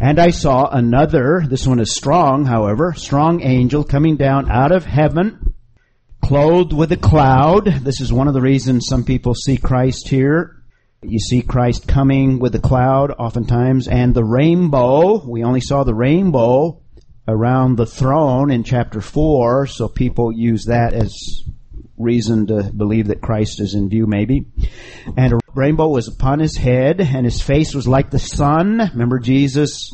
And 0.00 0.18
I 0.18 0.30
saw 0.30 0.68
another, 0.70 1.44
this 1.48 1.66
one 1.66 1.80
is 1.80 1.94
strong, 1.94 2.46
however, 2.46 2.94
strong 2.96 3.42
angel 3.42 3.84
coming 3.84 4.16
down 4.16 4.50
out 4.50 4.72
of 4.72 4.84
heaven 4.84 5.52
clothed 6.22 6.72
with 6.72 6.92
a 6.92 6.96
cloud. 6.96 7.66
This 7.66 8.00
is 8.00 8.12
one 8.12 8.28
of 8.28 8.34
the 8.34 8.40
reasons 8.40 8.86
some 8.88 9.04
people 9.04 9.34
see 9.34 9.56
Christ 9.56 10.08
here. 10.08 10.62
You 11.02 11.18
see 11.18 11.42
Christ 11.42 11.88
coming 11.88 12.38
with 12.38 12.54
a 12.54 12.60
cloud 12.60 13.10
oftentimes, 13.18 13.88
and 13.88 14.14
the 14.14 14.24
rainbow. 14.24 15.26
We 15.26 15.42
only 15.42 15.60
saw 15.60 15.82
the 15.82 15.94
rainbow 15.94 16.80
around 17.26 17.76
the 17.76 17.86
throne 17.86 18.50
in 18.52 18.62
chapter 18.62 19.00
4, 19.00 19.66
so 19.66 19.88
people 19.88 20.32
use 20.32 20.66
that 20.66 20.94
as 20.94 21.12
reason 22.02 22.46
to 22.48 22.70
believe 22.74 23.08
that 23.08 23.20
Christ 23.20 23.60
is 23.60 23.74
in 23.74 23.88
view, 23.88 24.06
maybe. 24.06 24.46
And 25.16 25.34
a 25.34 25.38
rainbow 25.54 25.88
was 25.88 26.08
upon 26.08 26.40
his 26.40 26.56
head, 26.56 27.00
and 27.00 27.24
his 27.24 27.40
face 27.40 27.74
was 27.74 27.88
like 27.88 28.10
the 28.10 28.18
sun. 28.18 28.78
Remember 28.92 29.18
Jesus 29.18 29.90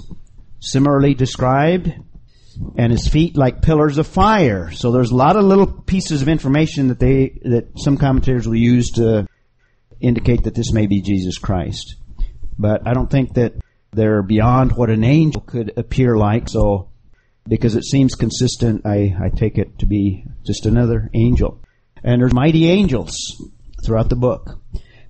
similarly 0.60 1.14
described? 1.14 1.92
and 2.76 2.90
his 2.90 3.06
feet 3.06 3.36
like 3.36 3.62
pillars 3.62 3.98
of 3.98 4.06
fire. 4.06 4.70
So 4.72 4.90
there's 4.90 5.10
a 5.12 5.16
lot 5.16 5.36
of 5.36 5.44
little 5.44 5.66
pieces 5.66 6.22
of 6.22 6.28
information 6.28 6.88
that 6.88 6.98
they 6.98 7.38
that 7.44 7.78
some 7.78 7.96
commentators 7.96 8.48
will 8.48 8.56
use 8.56 8.90
to 8.96 9.28
indicate 10.00 10.44
that 10.44 10.54
this 10.54 10.72
may 10.72 10.86
be 10.86 11.00
Jesus 11.00 11.38
Christ. 11.38 11.96
But 12.58 12.86
I 12.86 12.94
don't 12.94 13.10
think 13.10 13.34
that 13.34 13.54
they're 13.92 14.22
beyond 14.22 14.72
what 14.72 14.90
an 14.90 15.04
angel 15.04 15.42
could 15.42 15.72
appear 15.76 16.16
like. 16.16 16.48
So 16.48 16.90
because 17.48 17.74
it 17.74 17.84
seems 17.84 18.14
consistent, 18.14 18.84
I, 18.84 19.14
I 19.20 19.30
take 19.34 19.58
it 19.58 19.78
to 19.78 19.86
be 19.86 20.24
just 20.44 20.66
another 20.66 21.10
angel. 21.14 21.60
And 22.02 22.20
there's 22.20 22.32
mighty 22.32 22.68
angels 22.68 23.14
throughout 23.84 24.08
the 24.08 24.16
book. 24.16 24.58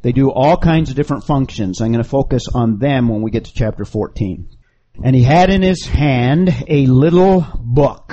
They 0.03 0.13
do 0.13 0.31
all 0.31 0.57
kinds 0.57 0.91
of 0.91 0.97
different 0.97 1.25
functions. 1.25 1.81
I'm 1.81 1.93
going 1.93 2.03
to 2.03 2.09
focus 2.09 2.45
on 2.55 2.79
them 2.79 3.09
when 3.09 3.23
we 3.23 3.31
get 3.31 3.47
to 3.47 3.55
chapter 3.55 3.85
14. 3.85 4.49
And 5.03 5.15
he 5.15 5.23
had 5.23 5.51
in 5.51 5.63
his 5.63 5.85
hand 5.85 6.51
a 6.67 6.87
little 6.87 7.47
book. 7.59 8.13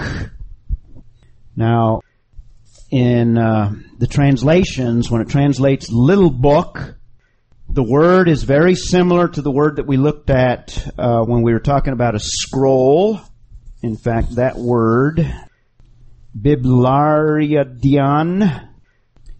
Now, 1.55 2.01
in 2.91 3.37
uh, 3.37 3.73
the 3.97 4.07
translations, 4.07 5.09
when 5.09 5.21
it 5.21 5.29
translates 5.29 5.89
little 5.89 6.29
book, 6.29 6.95
the 7.69 7.83
word 7.83 8.29
is 8.29 8.43
very 8.43 8.75
similar 8.75 9.27
to 9.27 9.41
the 9.41 9.51
word 9.51 9.77
that 9.77 9.87
we 9.87 9.97
looked 9.97 10.29
at 10.29 10.87
uh, 10.97 11.23
when 11.23 11.41
we 11.41 11.53
were 11.53 11.59
talking 11.59 11.93
about 11.93 12.15
a 12.15 12.19
scroll. 12.19 13.19
In 13.81 13.97
fact, 13.97 14.35
that 14.35 14.55
word, 14.55 15.25
biblaridion, 16.37 18.69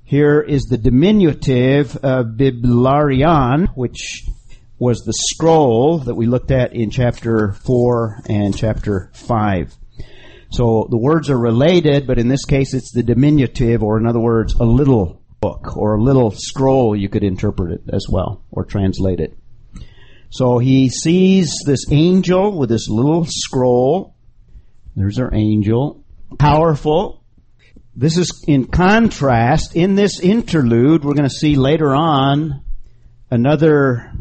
here 0.04 0.40
is 0.40 0.64
the 0.64 0.78
diminutive 0.78 1.98
of 1.98 2.38
biblarion, 2.38 3.68
which 3.76 4.24
was 4.78 5.00
the 5.00 5.14
scroll 5.14 6.00
that 6.00 6.16
we 6.16 6.28
looked 6.28 6.52
at 6.52 6.74
in 6.74 6.92
chapter 6.92 7.54
4 7.66 8.22
and 8.30 8.56
chapter 8.56 9.10
5. 9.14 9.74
So 10.52 10.88
the 10.90 10.98
words 10.98 11.30
are 11.30 11.38
related, 11.38 12.08
but 12.08 12.20
in 12.20 12.28
this 12.28 12.46
case 12.46 12.74
it's 12.74 12.94
the 12.94 13.04
diminutive, 13.04 13.84
or 13.84 13.98
in 13.98 14.06
other 14.06 14.20
words, 14.20 14.54
a 14.54 14.64
little 14.64 15.22
book, 15.42 15.76
or 15.76 15.96
a 15.96 16.02
little 16.02 16.32
scroll, 16.32 16.96
you 16.96 17.10
could 17.10 17.24
interpret 17.24 17.72
it 17.72 17.94
as 17.94 18.06
well, 18.10 18.44
or 18.52 18.64
translate 18.64 19.20
it. 19.20 19.38
So 20.30 20.60
he 20.60 20.90
sees 20.90 21.54
this 21.66 21.86
angel 21.92 22.58
with 22.58 22.70
this 22.70 22.88
little 22.90 23.26
scroll, 23.28 24.16
There's 24.96 25.20
our 25.20 25.34
angel. 25.34 26.05
Powerful. 26.38 27.24
This 27.96 28.18
is 28.18 28.44
in 28.48 28.66
contrast. 28.68 29.76
In 29.76 29.96
this 29.96 30.20
interlude, 30.20 31.04
we're 31.06 31.14
going 31.14 31.30
to 31.30 31.36
see 31.36 31.56
later 31.56 31.96
on 31.96 32.62
another 33.32 34.12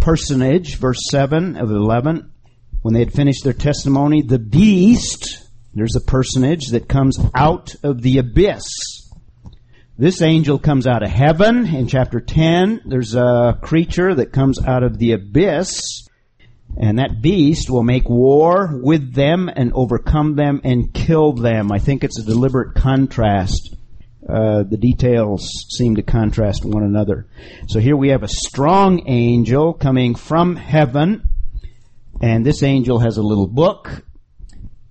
personage, 0.00 0.76
verse 0.76 0.98
7 1.10 1.56
of 1.56 1.70
11. 1.70 2.30
When 2.82 2.94
they 2.94 3.00
had 3.00 3.12
finished 3.12 3.44
their 3.44 3.52
testimony, 3.52 4.22
the 4.22 4.38
beast, 4.38 5.46
there's 5.74 5.96
a 5.96 6.00
personage 6.00 6.68
that 6.68 6.88
comes 6.88 7.18
out 7.34 7.74
of 7.84 8.02
the 8.02 8.18
abyss. 8.18 8.64
This 9.96 10.22
angel 10.22 10.58
comes 10.58 10.86
out 10.86 11.02
of 11.02 11.10
heaven. 11.10 11.66
In 11.66 11.86
chapter 11.86 12.20
10, 12.20 12.82
there's 12.86 13.14
a 13.14 13.58
creature 13.60 14.14
that 14.14 14.32
comes 14.32 14.58
out 14.64 14.82
of 14.82 14.98
the 14.98 15.12
abyss. 15.12 16.08
And 16.76 16.98
that 16.98 17.20
beast 17.20 17.68
will 17.68 17.82
make 17.82 18.08
war 18.08 18.70
with 18.82 19.14
them 19.14 19.50
and 19.54 19.72
overcome 19.72 20.36
them 20.36 20.60
and 20.64 20.92
kill 20.94 21.32
them. 21.32 21.72
I 21.72 21.78
think 21.78 22.04
it's 22.04 22.18
a 22.18 22.24
deliberate 22.24 22.74
contrast. 22.74 23.76
Uh, 24.28 24.62
the 24.62 24.76
details 24.76 25.66
seem 25.70 25.96
to 25.96 26.02
contrast 26.02 26.64
one 26.64 26.84
another. 26.84 27.26
So 27.68 27.80
here 27.80 27.96
we 27.96 28.10
have 28.10 28.22
a 28.22 28.28
strong 28.28 29.08
angel 29.08 29.72
coming 29.72 30.14
from 30.14 30.56
heaven, 30.56 31.22
and 32.20 32.46
this 32.46 32.62
angel 32.62 33.00
has 33.00 33.16
a 33.16 33.22
little 33.22 33.48
book, 33.48 34.04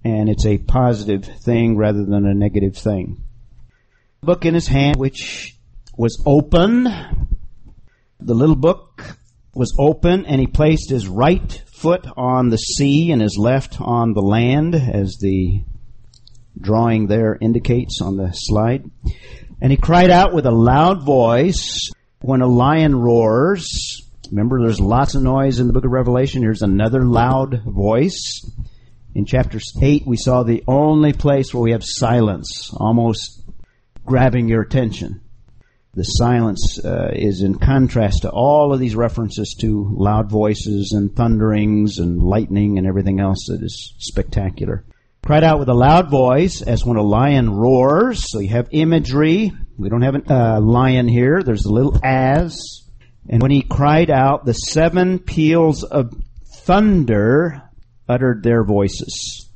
and 0.04 0.30
it's 0.30 0.46
a 0.46 0.58
positive 0.58 1.24
thing 1.24 1.78
rather 1.78 2.04
than 2.04 2.26
a 2.26 2.34
negative 2.34 2.76
thing. 2.76 3.24
Book 4.22 4.46
in 4.46 4.54
his 4.54 4.68
hand, 4.68 4.98
which 4.98 5.56
was 5.96 6.22
open. 6.26 6.84
The 8.20 8.34
little 8.34 8.56
book 8.58 9.18
was 9.54 9.74
open, 9.80 10.26
and 10.26 10.42
he 10.42 10.48
placed 10.48 10.90
his 10.90 11.08
right 11.08 11.64
foot 11.80 12.06
on 12.18 12.50
the 12.50 12.58
sea 12.58 13.12
and 13.12 13.22
his 13.22 13.38
left 13.38 13.80
on 13.80 14.14
the 14.14 14.22
land, 14.22 14.76
as 14.76 15.18
the 15.22 15.64
drawing 16.60 17.08
there 17.08 17.38
indicates 17.40 18.02
on 18.02 18.18
the 18.18 18.32
slide. 18.34 18.84
And 19.62 19.72
he 19.72 19.78
cried 19.78 20.10
out 20.10 20.34
with 20.34 20.46
a 20.46 20.52
loud 20.52 21.06
voice 21.06 21.90
when 22.22 22.42
a 22.42 22.48
lion 22.48 22.96
roars. 22.96 23.68
Remember, 24.30 24.62
there's 24.62 24.80
lots 24.80 25.16
of 25.16 25.24
noise 25.24 25.60
in 25.60 25.68
the 25.68 25.74
book 25.74 25.86
of 25.86 25.92
Revelation. 25.92 26.42
Here's 26.42 26.62
another 26.62 27.04
loud 27.04 27.64
voice. 27.66 28.42
In 29.16 29.26
chapter 29.26 29.60
8, 29.82 30.04
we 30.06 30.18
saw 30.18 30.44
the 30.44 30.64
only 30.68 31.14
place 31.14 31.54
where 31.54 31.64
we 31.64 31.72
have 31.72 31.84
silence, 31.84 32.72
almost 32.76 33.44
grabbing 34.06 34.48
your 34.48 34.62
attention. 34.62 35.22
The 35.96 36.04
silence 36.04 36.80
uh, 36.84 37.10
is 37.14 37.42
in 37.42 37.58
contrast 37.58 38.22
to 38.22 38.30
all 38.30 38.74
of 38.74 38.80
these 38.80 38.96
references 38.96 39.56
to 39.62 39.90
loud 39.98 40.30
voices 40.30 40.92
and 40.96 41.16
thunderings 41.16 41.98
and 41.98 42.22
lightning 42.22 42.78
and 42.78 42.86
everything 42.86 43.20
else 43.20 43.46
that 43.48 43.64
is 43.64 43.96
spectacular. 43.98 44.86
Cried 45.26 45.44
out 45.44 45.60
with 45.60 45.70
a 45.70 45.74
loud 45.74 46.10
voice 46.10 46.62
as 46.62 46.86
when 46.86 46.98
a 46.98 47.04
lion 47.04 47.50
roars. 47.50 48.24
So 48.32 48.40
you 48.40 48.50
have 48.50 48.70
imagery. 48.72 49.52
We 49.78 49.90
don't 49.90 50.04
have 50.04 50.16
a 50.16 50.34
uh, 50.34 50.62
lion 50.62 51.08
here. 51.08 51.42
There's 51.44 51.66
a 51.66 51.74
little 51.74 52.00
as. 52.04 52.56
And 53.28 53.42
when 53.42 53.52
he 53.52 53.62
cried 53.62 54.10
out, 54.10 54.46
the 54.46 54.54
seven 54.54 55.20
peals 55.20 55.84
of 55.84 56.14
thunder 56.64 57.64
uttered 58.08 58.44
their 58.44 58.64
voices. 58.64 59.49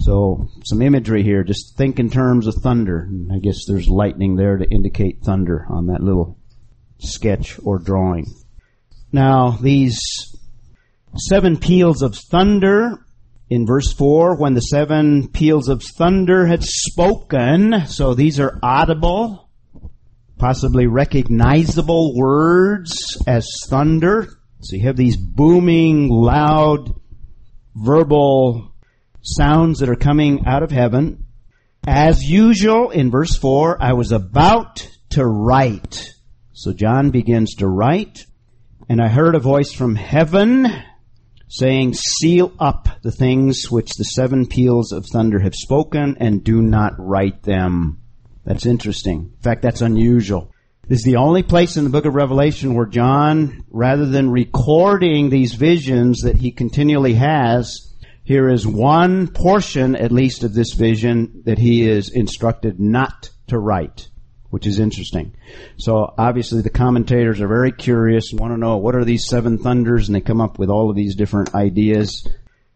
So 0.00 0.48
some 0.64 0.82
imagery 0.82 1.22
here. 1.22 1.42
Just 1.44 1.76
think 1.76 1.98
in 1.98 2.10
terms 2.10 2.46
of 2.46 2.54
thunder. 2.54 3.08
I 3.32 3.38
guess 3.38 3.64
there's 3.66 3.88
lightning 3.88 4.36
there 4.36 4.56
to 4.56 4.70
indicate 4.70 5.22
thunder 5.24 5.66
on 5.68 5.86
that 5.86 6.02
little 6.02 6.38
sketch 6.98 7.58
or 7.62 7.78
drawing. 7.78 8.26
Now 9.12 9.52
these 9.62 9.98
seven 11.16 11.56
peals 11.56 12.02
of 12.02 12.14
thunder 12.14 13.04
in 13.50 13.66
verse 13.66 13.92
4 13.92 14.36
when 14.36 14.54
the 14.54 14.60
seven 14.60 15.28
peals 15.28 15.68
of 15.68 15.82
thunder 15.82 16.46
had 16.46 16.62
spoken. 16.62 17.86
So 17.86 18.14
these 18.14 18.38
are 18.38 18.58
audible, 18.62 19.48
possibly 20.36 20.86
recognizable 20.86 22.14
words 22.14 23.22
as 23.26 23.48
thunder. 23.68 24.28
So 24.60 24.76
you 24.76 24.82
have 24.82 24.96
these 24.96 25.16
booming, 25.16 26.08
loud, 26.08 26.92
verbal 27.74 28.74
sounds 29.36 29.80
that 29.80 29.88
are 29.88 29.96
coming 29.96 30.46
out 30.46 30.62
of 30.62 30.70
heaven. 30.70 31.24
As 31.86 32.22
usual, 32.22 32.90
in 32.90 33.10
verse 33.10 33.36
4, 33.36 33.82
I 33.82 33.92
was 33.92 34.12
about 34.12 34.88
to 35.10 35.24
write. 35.24 36.14
So 36.52 36.72
John 36.72 37.10
begins 37.10 37.54
to 37.56 37.68
write, 37.68 38.26
and 38.88 39.00
I 39.00 39.08
heard 39.08 39.34
a 39.34 39.40
voice 39.40 39.72
from 39.72 39.94
heaven 39.94 40.66
saying, 41.48 41.94
Seal 41.94 42.52
up 42.58 42.88
the 43.02 43.12
things 43.12 43.70
which 43.70 43.90
the 43.94 44.04
seven 44.04 44.46
peals 44.46 44.92
of 44.92 45.06
thunder 45.06 45.38
have 45.38 45.54
spoken, 45.54 46.16
and 46.20 46.44
do 46.44 46.60
not 46.60 46.94
write 46.98 47.42
them. 47.42 48.00
That's 48.44 48.66
interesting. 48.66 49.32
In 49.36 49.42
fact, 49.42 49.62
that's 49.62 49.80
unusual. 49.80 50.52
This 50.88 51.00
is 51.00 51.04
the 51.04 51.16
only 51.16 51.42
place 51.42 51.76
in 51.76 51.84
the 51.84 51.90
book 51.90 52.06
of 52.06 52.14
Revelation 52.14 52.74
where 52.74 52.86
John, 52.86 53.64
rather 53.70 54.06
than 54.06 54.30
recording 54.30 55.28
these 55.28 55.54
visions 55.54 56.22
that 56.22 56.36
he 56.36 56.50
continually 56.50 57.14
has, 57.14 57.92
here 58.28 58.50
is 58.50 58.66
one 58.66 59.26
portion, 59.28 59.96
at 59.96 60.12
least, 60.12 60.44
of 60.44 60.52
this 60.52 60.74
vision 60.74 61.44
that 61.46 61.56
he 61.56 61.88
is 61.88 62.10
instructed 62.10 62.78
not 62.78 63.30
to 63.46 63.58
write, 63.58 64.10
which 64.50 64.66
is 64.66 64.78
interesting. 64.78 65.34
So 65.78 66.12
obviously 66.18 66.60
the 66.60 66.68
commentators 66.68 67.40
are 67.40 67.48
very 67.48 67.72
curious 67.72 68.30
want 68.34 68.52
to 68.52 68.58
know 68.58 68.76
what 68.76 68.94
are 68.94 69.04
these 69.06 69.24
seven 69.30 69.56
thunders, 69.56 70.08
and 70.08 70.14
they 70.14 70.20
come 70.20 70.42
up 70.42 70.58
with 70.58 70.68
all 70.68 70.90
of 70.90 70.96
these 70.96 71.16
different 71.16 71.54
ideas. 71.54 72.28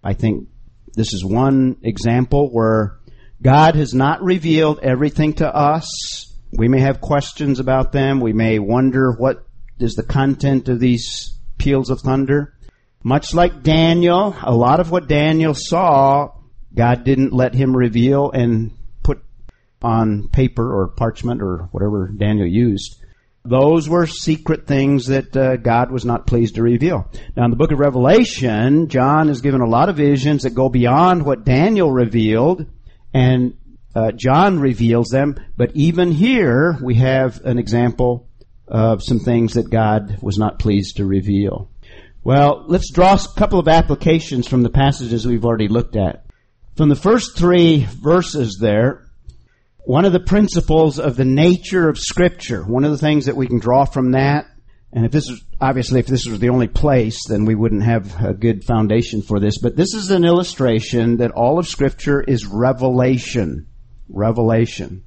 I 0.02 0.14
think 0.14 0.48
this 0.94 1.12
is 1.12 1.22
one 1.22 1.76
example 1.82 2.50
where 2.50 2.98
God 3.42 3.74
has 3.74 3.92
not 3.92 4.22
revealed 4.22 4.78
everything 4.78 5.34
to 5.34 5.54
us. 5.54 6.34
We 6.50 6.68
may 6.68 6.80
have 6.80 7.02
questions 7.02 7.60
about 7.60 7.92
them. 7.92 8.20
We 8.20 8.32
may 8.32 8.58
wonder 8.58 9.12
what 9.12 9.46
is 9.78 9.96
the 9.96 10.02
content 10.02 10.70
of 10.70 10.80
these 10.80 11.38
peals 11.58 11.90
of 11.90 12.00
thunder. 12.00 12.54
Much 13.04 13.34
like 13.34 13.62
Daniel, 13.62 14.36
a 14.42 14.54
lot 14.54 14.80
of 14.80 14.90
what 14.90 15.08
Daniel 15.08 15.54
saw, 15.54 16.32
God 16.74 17.04
didn't 17.04 17.32
let 17.32 17.54
him 17.54 17.76
reveal 17.76 18.30
and 18.30 18.70
put 19.02 19.22
on 19.82 20.28
paper 20.28 20.72
or 20.72 20.88
parchment 20.88 21.42
or 21.42 21.68
whatever 21.72 22.08
Daniel 22.08 22.46
used. 22.46 23.02
Those 23.44 23.88
were 23.88 24.06
secret 24.06 24.68
things 24.68 25.06
that 25.06 25.36
uh, 25.36 25.56
God 25.56 25.90
was 25.90 26.04
not 26.04 26.28
pleased 26.28 26.54
to 26.54 26.62
reveal. 26.62 27.10
Now, 27.36 27.44
in 27.44 27.50
the 27.50 27.56
book 27.56 27.72
of 27.72 27.80
Revelation, 27.80 28.86
John 28.86 29.28
is 29.28 29.40
given 29.40 29.60
a 29.60 29.68
lot 29.68 29.88
of 29.88 29.96
visions 29.96 30.44
that 30.44 30.54
go 30.54 30.68
beyond 30.68 31.24
what 31.24 31.44
Daniel 31.44 31.90
revealed, 31.90 32.66
and 33.12 33.54
uh, 33.96 34.12
John 34.12 34.60
reveals 34.60 35.08
them. 35.08 35.34
But 35.56 35.72
even 35.74 36.12
here, 36.12 36.78
we 36.80 36.94
have 36.96 37.44
an 37.44 37.58
example 37.58 38.28
of 38.68 39.02
some 39.02 39.18
things 39.18 39.54
that 39.54 39.70
God 39.70 40.18
was 40.22 40.38
not 40.38 40.60
pleased 40.60 40.98
to 40.98 41.04
reveal. 41.04 41.68
Well, 42.24 42.64
let's 42.68 42.92
draw 42.92 43.14
a 43.14 43.38
couple 43.38 43.58
of 43.58 43.66
applications 43.66 44.46
from 44.46 44.62
the 44.62 44.70
passages 44.70 45.26
we've 45.26 45.44
already 45.44 45.68
looked 45.68 45.96
at. 45.96 46.24
From 46.76 46.88
the 46.88 46.96
first 46.96 47.36
three 47.36 47.84
verses 47.84 48.58
there, 48.60 49.08
one 49.84 50.04
of 50.04 50.12
the 50.12 50.20
principles 50.20 51.00
of 51.00 51.16
the 51.16 51.24
nature 51.24 51.88
of 51.88 51.98
Scripture, 51.98 52.62
one 52.62 52.84
of 52.84 52.92
the 52.92 52.98
things 52.98 53.26
that 53.26 53.36
we 53.36 53.48
can 53.48 53.58
draw 53.58 53.84
from 53.84 54.12
that, 54.12 54.46
and 54.92 55.04
if 55.04 55.10
this 55.10 55.28
is, 55.28 55.42
obviously 55.60 55.98
if 55.98 56.06
this 56.06 56.26
was 56.26 56.38
the 56.38 56.50
only 56.50 56.68
place, 56.68 57.18
then 57.28 57.44
we 57.44 57.56
wouldn't 57.56 57.82
have 57.82 58.14
a 58.22 58.34
good 58.34 58.62
foundation 58.62 59.22
for 59.22 59.40
this, 59.40 59.58
but 59.58 59.74
this 59.74 59.92
is 59.94 60.10
an 60.10 60.24
illustration 60.24 61.16
that 61.16 61.32
all 61.32 61.58
of 61.58 61.66
Scripture 61.66 62.20
is 62.20 62.46
revelation. 62.46 63.66
Revelation. 64.08 65.02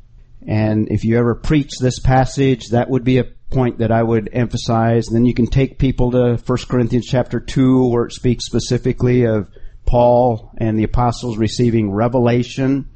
And 0.45 0.89
if 0.91 1.05
you 1.05 1.17
ever 1.17 1.35
preach 1.35 1.71
this 1.79 1.99
passage, 1.99 2.69
that 2.69 2.89
would 2.89 3.03
be 3.03 3.19
a 3.19 3.25
point 3.55 3.77
that 3.77 3.91
I 3.91 4.03
would 4.03 4.29
emphasize. 4.33 5.07
And 5.07 5.15
then 5.15 5.25
you 5.25 5.33
can 5.33 5.47
take 5.47 5.79
people 5.79 6.11
to 6.11 6.35
1 6.35 6.57
Corinthians 6.67 7.07
chapter 7.07 7.39
2 7.39 7.87
where 7.87 8.03
it 8.03 8.11
speaks 8.11 8.45
specifically 8.45 9.25
of 9.25 9.49
Paul 9.85 10.51
and 10.57 10.77
the 10.77 10.83
apostles 10.83 11.37
receiving 11.37 11.89
revelation. 11.89 12.89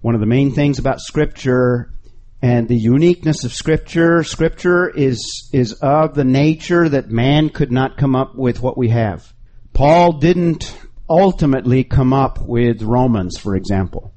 One 0.00 0.14
of 0.14 0.20
the 0.20 0.26
main 0.26 0.52
things 0.52 0.78
about 0.78 1.00
scripture 1.00 1.92
and 2.40 2.68
the 2.68 2.76
uniqueness 2.76 3.44
of 3.44 3.52
scripture, 3.52 4.24
scripture 4.24 4.88
is, 4.88 5.50
is 5.52 5.74
of 5.74 6.14
the 6.14 6.24
nature 6.24 6.88
that 6.88 7.10
man 7.10 7.50
could 7.50 7.70
not 7.70 7.98
come 7.98 8.16
up 8.16 8.34
with 8.34 8.62
what 8.62 8.78
we 8.78 8.88
have. 8.88 9.30
Paul 9.74 10.14
didn't 10.14 10.74
ultimately 11.08 11.84
come 11.84 12.14
up 12.14 12.40
with 12.40 12.82
Romans, 12.82 13.38
for 13.38 13.54
example. 13.54 14.11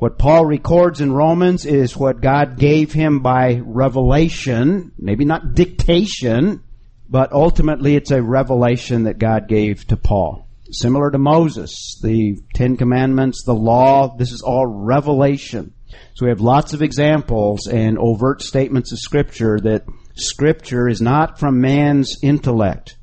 What 0.00 0.16
Paul 0.16 0.46
records 0.46 1.02
in 1.02 1.12
Romans 1.12 1.66
is 1.66 1.94
what 1.94 2.22
God 2.22 2.58
gave 2.58 2.90
him 2.90 3.20
by 3.20 3.60
revelation, 3.62 4.92
maybe 4.98 5.26
not 5.26 5.54
dictation, 5.54 6.62
but 7.06 7.32
ultimately 7.32 7.96
it's 7.96 8.10
a 8.10 8.22
revelation 8.22 9.02
that 9.02 9.18
God 9.18 9.46
gave 9.46 9.86
to 9.88 9.98
Paul. 9.98 10.48
Similar 10.70 11.10
to 11.10 11.18
Moses, 11.18 12.00
the 12.02 12.38
Ten 12.54 12.78
Commandments, 12.78 13.44
the 13.44 13.54
law, 13.54 14.16
this 14.16 14.32
is 14.32 14.40
all 14.40 14.66
revelation. 14.66 15.74
So 16.14 16.24
we 16.24 16.30
have 16.30 16.40
lots 16.40 16.72
of 16.72 16.80
examples 16.80 17.66
and 17.66 17.98
overt 17.98 18.40
statements 18.40 18.92
of 18.92 19.00
Scripture 19.00 19.60
that 19.60 19.84
Scripture 20.14 20.88
is 20.88 21.02
not 21.02 21.38
from 21.38 21.60
man's 21.60 22.16
intellect. 22.22 22.96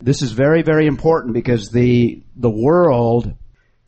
This 0.00 0.20
is 0.20 0.32
very, 0.32 0.60
very 0.60 0.86
important 0.86 1.32
because 1.32 1.70
the, 1.70 2.22
the 2.36 2.50
world 2.50 3.36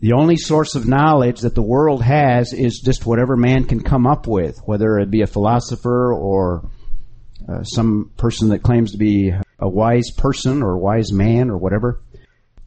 The 0.01 0.13
only 0.13 0.37
source 0.37 0.75
of 0.75 0.89
knowledge 0.89 1.41
that 1.41 1.55
the 1.55 1.63
world 1.63 2.03
has 2.03 2.53
is 2.53 2.83
just 2.85 3.07
whatever 3.07 3.37
man 3.37 3.65
can 3.65 3.83
come 3.83 4.07
up 4.07 4.27
with, 4.27 4.59
whether 4.67 4.99
it 4.99 5.11
be 5.11 5.23
a 5.23 5.27
philosopher 5.27 6.13
or 6.13 6.69
uh, 7.49 7.63
some 7.63 8.11
person 8.17 8.49
that 8.49 8.63
claims 8.63 8.93
to 8.93 8.99
be 8.99 9.33
a 9.59 9.69
wise 9.69 10.11
person 10.17 10.63
or 10.63 10.77
wise 10.77 11.13
man 11.13 11.51
or 11.51 11.57
whatever. 11.57 12.01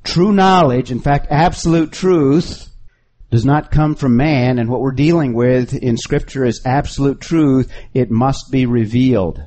True 0.03 0.31
knowledge, 0.31 0.89
in 0.89 0.99
fact, 0.99 1.27
absolute 1.29 1.91
truth, 1.91 2.69
does 3.29 3.45
not 3.45 3.71
come 3.71 3.95
from 3.95 4.15
man, 4.15 4.57
and 4.57 4.69
what 4.69 4.79
we're 4.79 4.91
dealing 4.91 5.33
with 5.33 5.73
in 5.73 5.97
Scripture 5.97 6.45
is 6.45 6.61
absolute 6.65 7.19
truth. 7.19 7.71
It 7.93 8.09
must 8.09 8.51
be 8.51 8.65
revealed. 8.65 9.43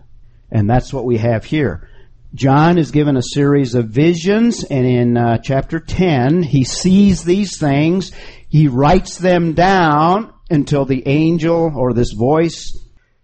And 0.51 0.69
that's 0.69 0.93
what 0.93 1.07
we 1.07 1.16
have 1.19 1.45
here. 1.45 1.88
John 2.35 2.79
is 2.79 2.93
given 2.93 3.16
a 3.16 3.23
series 3.23 3.75
of 3.75 3.88
visions, 3.88 4.62
and 4.62 4.87
in 4.87 5.16
uh, 5.16 5.38
chapter 5.38 5.81
10, 5.81 6.45
he 6.45 6.64
sees 6.64 7.25
these 7.25 7.59
things. 7.59 8.12
He 8.49 8.69
writes 8.69 9.19
them 9.19 9.55
down 9.55 10.33
until 10.49 10.85
the 10.85 11.07
angel 11.07 11.73
or 11.75 11.93
this 11.93 12.12
voice 12.12 12.77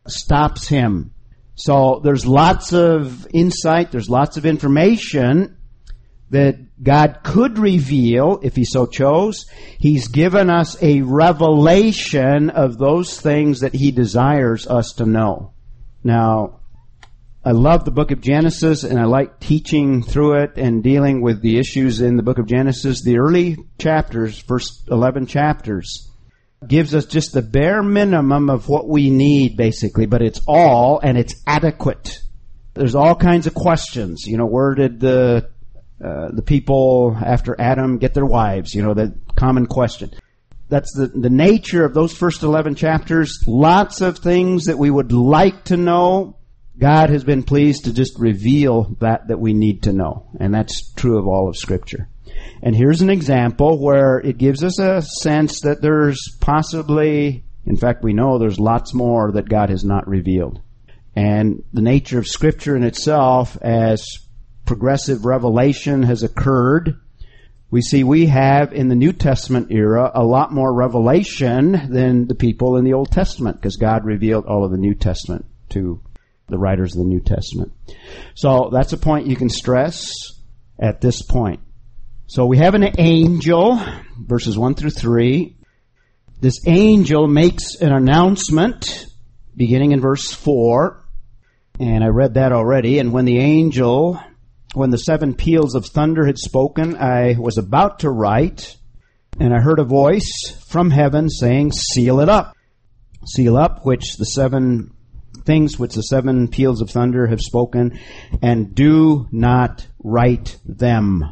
stops 0.08 0.66
him. 0.66 1.12
So 1.54 2.00
there's 2.02 2.26
lots 2.26 2.72
of 2.72 3.26
insight, 3.32 3.90
there's 3.90 4.10
lots 4.10 4.36
of 4.36 4.44
information 4.44 5.56
that 6.30 6.82
God 6.82 7.20
could 7.22 7.58
reveal 7.58 8.40
if 8.42 8.56
He 8.56 8.64
so 8.64 8.86
chose. 8.86 9.46
He's 9.78 10.08
given 10.08 10.50
us 10.50 10.76
a 10.82 11.02
revelation 11.02 12.50
of 12.50 12.78
those 12.78 13.20
things 13.20 13.60
that 13.60 13.74
He 13.74 13.90
desires 13.90 14.66
us 14.66 14.92
to 14.94 15.06
know. 15.06 15.52
Now, 16.02 16.55
I 17.46 17.52
love 17.52 17.84
the 17.84 17.92
book 17.92 18.10
of 18.10 18.20
Genesis 18.20 18.82
and 18.82 18.98
I 18.98 19.04
like 19.04 19.38
teaching 19.38 20.02
through 20.02 20.42
it 20.42 20.54
and 20.56 20.82
dealing 20.82 21.22
with 21.22 21.42
the 21.42 21.60
issues 21.60 22.00
in 22.00 22.16
the 22.16 22.24
book 22.24 22.38
of 22.38 22.46
Genesis. 22.46 23.04
The 23.04 23.18
early 23.18 23.56
chapters, 23.78 24.36
first 24.36 24.88
11 24.90 25.26
chapters, 25.26 26.10
gives 26.66 26.92
us 26.92 27.06
just 27.06 27.32
the 27.32 27.42
bare 27.42 27.84
minimum 27.84 28.50
of 28.50 28.68
what 28.68 28.88
we 28.88 29.10
need 29.10 29.56
basically, 29.56 30.06
but 30.06 30.22
it's 30.22 30.40
all 30.48 30.98
and 30.98 31.16
it's 31.16 31.40
adequate. 31.46 32.18
There's 32.74 32.96
all 32.96 33.14
kinds 33.14 33.46
of 33.46 33.54
questions. 33.54 34.24
You 34.26 34.38
know, 34.38 34.46
where 34.46 34.74
did 34.74 34.98
the 34.98 35.48
uh, 36.04 36.30
the 36.32 36.42
people 36.42 37.16
after 37.24 37.54
Adam 37.60 37.98
get 37.98 38.12
their 38.12 38.26
wives? 38.26 38.74
You 38.74 38.82
know, 38.82 38.92
the 38.92 39.16
common 39.36 39.66
question. 39.66 40.10
That's 40.68 40.92
the, 40.94 41.06
the 41.06 41.30
nature 41.30 41.84
of 41.84 41.94
those 41.94 42.12
first 42.12 42.42
11 42.42 42.74
chapters. 42.74 43.38
Lots 43.46 44.00
of 44.00 44.18
things 44.18 44.64
that 44.64 44.78
we 44.78 44.90
would 44.90 45.12
like 45.12 45.62
to 45.66 45.76
know. 45.76 46.36
God 46.78 47.10
has 47.10 47.24
been 47.24 47.42
pleased 47.42 47.84
to 47.84 47.94
just 47.94 48.18
reveal 48.18 48.94
that 49.00 49.28
that 49.28 49.40
we 49.40 49.54
need 49.54 49.84
to 49.84 49.92
know. 49.92 50.26
And 50.38 50.54
that's 50.54 50.92
true 50.92 51.18
of 51.18 51.26
all 51.26 51.48
of 51.48 51.56
Scripture. 51.56 52.08
And 52.62 52.76
here's 52.76 53.02
an 53.02 53.10
example 53.10 53.78
where 53.78 54.18
it 54.18 54.38
gives 54.38 54.62
us 54.62 54.78
a 54.78 55.02
sense 55.02 55.60
that 55.60 55.80
there's 55.80 56.20
possibly, 56.40 57.44
in 57.64 57.76
fact, 57.76 58.02
we 58.02 58.12
know 58.12 58.38
there's 58.38 58.58
lots 58.58 58.92
more 58.94 59.32
that 59.32 59.48
God 59.48 59.70
has 59.70 59.84
not 59.84 60.06
revealed. 60.06 60.60
And 61.14 61.62
the 61.72 61.82
nature 61.82 62.18
of 62.18 62.26
Scripture 62.26 62.76
in 62.76 62.82
itself 62.82 63.56
as 63.62 64.04
progressive 64.66 65.24
revelation 65.24 66.02
has 66.02 66.22
occurred. 66.22 67.00
We 67.70 67.80
see 67.80 68.04
we 68.04 68.26
have 68.26 68.72
in 68.72 68.88
the 68.88 68.94
New 68.94 69.12
Testament 69.12 69.72
era 69.72 70.10
a 70.14 70.24
lot 70.24 70.52
more 70.52 70.72
revelation 70.72 71.90
than 71.90 72.26
the 72.26 72.34
people 72.34 72.76
in 72.76 72.84
the 72.84 72.92
Old 72.92 73.10
Testament 73.10 73.56
because 73.56 73.76
God 73.76 74.04
revealed 74.04 74.44
all 74.44 74.64
of 74.64 74.70
the 74.70 74.78
New 74.78 74.94
Testament 74.94 75.46
to 75.70 76.00
the 76.48 76.58
writers 76.58 76.94
of 76.94 76.98
the 76.98 77.08
New 77.08 77.20
Testament. 77.20 77.72
So 78.34 78.70
that's 78.72 78.92
a 78.92 78.98
point 78.98 79.26
you 79.26 79.36
can 79.36 79.48
stress 79.48 80.10
at 80.78 81.00
this 81.00 81.22
point. 81.22 81.60
So 82.26 82.46
we 82.46 82.58
have 82.58 82.74
an 82.74 82.94
angel, 82.98 83.80
verses 84.18 84.58
1 84.58 84.74
through 84.74 84.90
3. 84.90 85.56
This 86.40 86.66
angel 86.66 87.26
makes 87.26 87.76
an 87.80 87.92
announcement 87.92 89.06
beginning 89.56 89.92
in 89.92 90.00
verse 90.00 90.32
4. 90.32 91.04
And 91.78 92.02
I 92.02 92.08
read 92.08 92.34
that 92.34 92.52
already. 92.52 92.98
And 92.98 93.12
when 93.12 93.24
the 93.24 93.38
angel 93.38 94.20
when 94.76 94.90
the 94.90 94.98
seven 94.98 95.34
peals 95.34 95.74
of 95.74 95.86
thunder 95.86 96.26
had 96.26 96.36
spoken, 96.36 96.96
I 96.96 97.36
was 97.38 97.56
about 97.56 98.00
to 98.00 98.10
write, 98.10 98.76
and 99.40 99.54
I 99.54 99.58
heard 99.58 99.78
a 99.78 99.84
voice 99.84 100.30
from 100.68 100.90
heaven 100.90 101.30
saying, 101.30 101.72
Seal 101.72 102.20
it 102.20 102.28
up. 102.28 102.54
Seal 103.24 103.56
up, 103.56 103.86
which 103.86 104.16
the 104.18 104.26
seven 104.26 104.92
things 105.46 105.78
which 105.78 105.94
the 105.94 106.02
seven 106.02 106.48
peals 106.48 106.82
of 106.82 106.90
thunder 106.90 107.26
have 107.28 107.40
spoken, 107.40 107.98
and 108.42 108.74
do 108.74 109.28
not 109.30 109.86
write 110.02 110.58
them. 110.66 111.24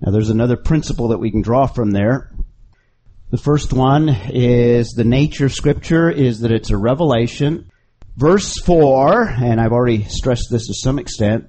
Now 0.00 0.12
there's 0.12 0.30
another 0.30 0.56
principle 0.56 1.08
that 1.08 1.18
we 1.18 1.30
can 1.30 1.42
draw 1.42 1.66
from 1.66 1.90
there. 1.90 2.30
The 3.30 3.38
first 3.38 3.72
one 3.72 4.08
is 4.08 4.90
the 4.90 5.04
nature 5.04 5.46
of 5.46 5.52
Scripture 5.52 6.10
is 6.10 6.40
that 6.40 6.52
it's 6.52 6.70
a 6.70 6.76
revelation. 6.76 7.70
Verse 8.16 8.58
4, 8.60 9.22
and 9.22 9.60
I've 9.60 9.72
already 9.72 10.04
stressed 10.04 10.48
this 10.50 10.66
to 10.66 10.74
some 10.74 10.98
extent, 10.98 11.48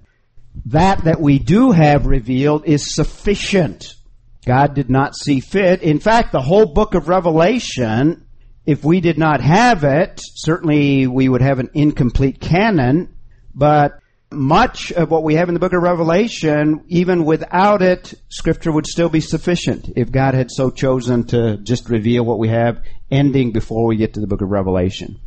that 0.68 1.04
that 1.06 1.20
we 1.20 1.40
do 1.40 1.72
have 1.72 2.06
revealed 2.06 2.66
is 2.66 2.94
sufficient. 2.94 3.96
God 4.46 4.74
did 4.74 4.90
not 4.90 5.16
see 5.16 5.40
fit. 5.40 5.82
In 5.82 6.00
fact, 6.00 6.32
the 6.32 6.42
whole 6.42 6.74
book 6.74 6.94
of 6.94 7.08
Revelation, 7.08 8.26
if 8.66 8.84
we 8.84 9.02
did 9.02 9.18
not 9.18 9.42
have 9.42 9.84
it, 9.84 10.22
certainly 10.36 11.08
we 11.08 11.28
would 11.28 11.42
have 11.42 11.60
an 11.60 11.70
incomplete 11.74 12.40
canon, 12.40 13.16
but 13.56 14.00
much 14.32 14.92
of 14.92 15.12
what 15.12 15.24
we 15.24 15.36
have 15.36 15.50
in 15.50 15.54
the 15.54 15.60
book 15.60 15.74
of 15.74 15.82
Revelation, 15.82 16.84
even 16.88 17.26
without 17.26 17.82
it, 17.82 18.14
scripture 18.30 18.72
would 18.72 18.88
still 18.88 19.10
be 19.10 19.20
sufficient 19.20 19.90
if 19.96 20.12
God 20.12 20.34
had 20.34 20.50
so 20.52 20.70
chosen 20.70 21.26
to 21.28 21.58
just 21.58 21.90
reveal 21.90 22.24
what 22.24 22.40
we 22.40 22.48
have, 22.48 22.82
ending 23.10 23.52
before 23.52 23.86
we 23.88 23.98
get 23.98 24.14
to 24.14 24.22
the 24.22 24.28
book 24.28 24.42
of 24.42 24.50
Revelation. 24.50 25.20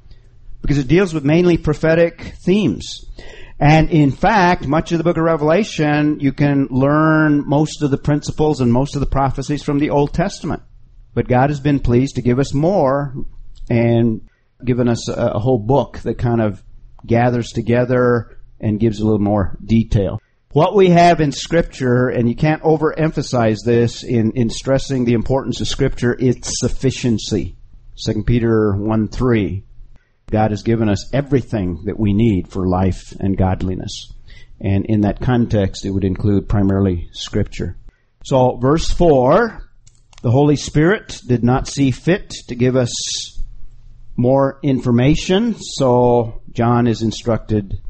Because 0.62 0.78
it 0.78 0.88
deals 0.88 1.12
with 1.12 1.24
mainly 1.24 1.58
prophetic 1.58 2.34
themes. 2.44 3.04
And 3.60 3.90
in 3.90 4.10
fact, 4.10 4.66
much 4.66 4.92
of 4.92 4.98
the 4.98 5.04
book 5.04 5.18
of 5.18 5.24
Revelation, 5.24 6.18
you 6.20 6.32
can 6.32 6.68
learn 6.70 7.46
most 7.46 7.82
of 7.82 7.90
the 7.90 7.98
principles 7.98 8.60
and 8.60 8.72
most 8.72 8.96
of 8.96 9.00
the 9.00 9.06
prophecies 9.06 9.62
from 9.62 9.78
the 9.78 9.90
Old 9.90 10.14
Testament. 10.14 10.62
But 11.14 11.28
God 11.28 11.50
has 11.50 11.60
been 11.60 11.80
pleased 11.80 12.16
to 12.16 12.22
give 12.22 12.38
us 12.38 12.52
more 12.52 13.14
and 13.70 14.28
given 14.64 14.88
us 14.88 15.08
a, 15.08 15.32
a 15.34 15.38
whole 15.38 15.58
book 15.58 15.98
that 16.00 16.18
kind 16.18 16.40
of 16.40 16.62
gathers 17.06 17.50
together 17.50 18.36
and 18.60 18.80
gives 18.80 19.00
a 19.00 19.04
little 19.04 19.20
more 19.20 19.56
detail. 19.64 20.20
What 20.52 20.76
we 20.76 20.90
have 20.90 21.20
in 21.20 21.32
Scripture, 21.32 22.08
and 22.08 22.28
you 22.28 22.36
can't 22.36 22.62
overemphasize 22.62 23.58
this 23.64 24.04
in, 24.04 24.32
in 24.32 24.50
stressing 24.50 25.04
the 25.04 25.14
importance 25.14 25.60
of 25.60 25.68
Scripture, 25.68 26.16
its 26.18 26.60
sufficiency. 26.60 27.56
2 28.04 28.22
Peter 28.24 28.74
1 28.76 29.08
3. 29.08 29.64
God 30.30 30.50
has 30.50 30.62
given 30.62 30.88
us 30.88 31.12
everything 31.12 31.82
that 31.84 31.98
we 31.98 32.12
need 32.12 32.48
for 32.48 32.66
life 32.66 33.12
and 33.18 33.36
godliness. 33.36 34.12
And 34.60 34.86
in 34.86 35.02
that 35.02 35.20
context, 35.20 35.84
it 35.84 35.90
would 35.90 36.04
include 36.04 36.48
primarily 36.48 37.08
Scripture. 37.12 37.76
So, 38.24 38.56
verse 38.56 38.88
4 38.88 39.63
the 40.24 40.30
Holy 40.30 40.56
Spirit 40.56 41.20
did 41.26 41.44
not 41.44 41.68
see 41.68 41.90
fit 41.90 42.30
to 42.48 42.54
give 42.54 42.76
us 42.76 43.38
more 44.16 44.58
information, 44.62 45.54
so 45.60 46.40
John 46.50 46.86
is 46.86 47.02
instructed 47.02 47.82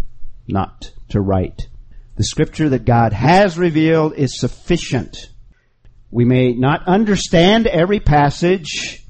not 0.49 0.91
to 1.11 1.21
write. 1.21 1.69
The 2.17 2.25
Scripture 2.25 2.71
that 2.71 2.87
God 2.87 3.13
has 3.13 3.57
revealed 3.57 4.15
is 4.15 4.41
sufficient. 4.41 5.17
We 6.11 6.25
may 6.25 6.55
not 6.55 6.89
understand 6.89 7.69
every 7.69 8.01
passage 8.01 9.05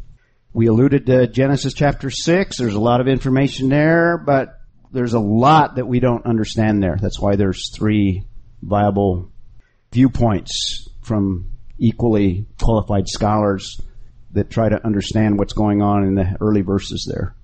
we 0.52 0.66
alluded 0.66 1.06
to 1.06 1.26
Genesis 1.26 1.72
chapter 1.72 2.10
6. 2.10 2.58
There's 2.58 2.74
a 2.74 2.78
lot 2.78 3.00
of 3.00 3.08
information 3.08 3.70
there, 3.70 4.18
but 4.18 4.60
there's 4.92 5.14
a 5.14 5.18
lot 5.18 5.76
that 5.76 5.88
we 5.88 5.98
don't 5.98 6.26
understand 6.26 6.82
there. 6.82 6.98
That's 7.00 7.18
why 7.18 7.36
there's 7.36 7.74
three 7.74 8.26
viable 8.60 9.32
viewpoints 9.92 10.90
from 11.00 11.53
equally 11.78 12.46
qualified 12.60 13.08
scholars 13.08 13.80
that 14.32 14.50
try 14.50 14.68
to 14.68 14.84
understand 14.84 15.38
what's 15.38 15.52
going 15.52 15.82
on 15.82 16.04
in 16.04 16.14
the 16.14 16.36
early 16.40 16.62
verses 16.62 17.08
there. 17.10 17.34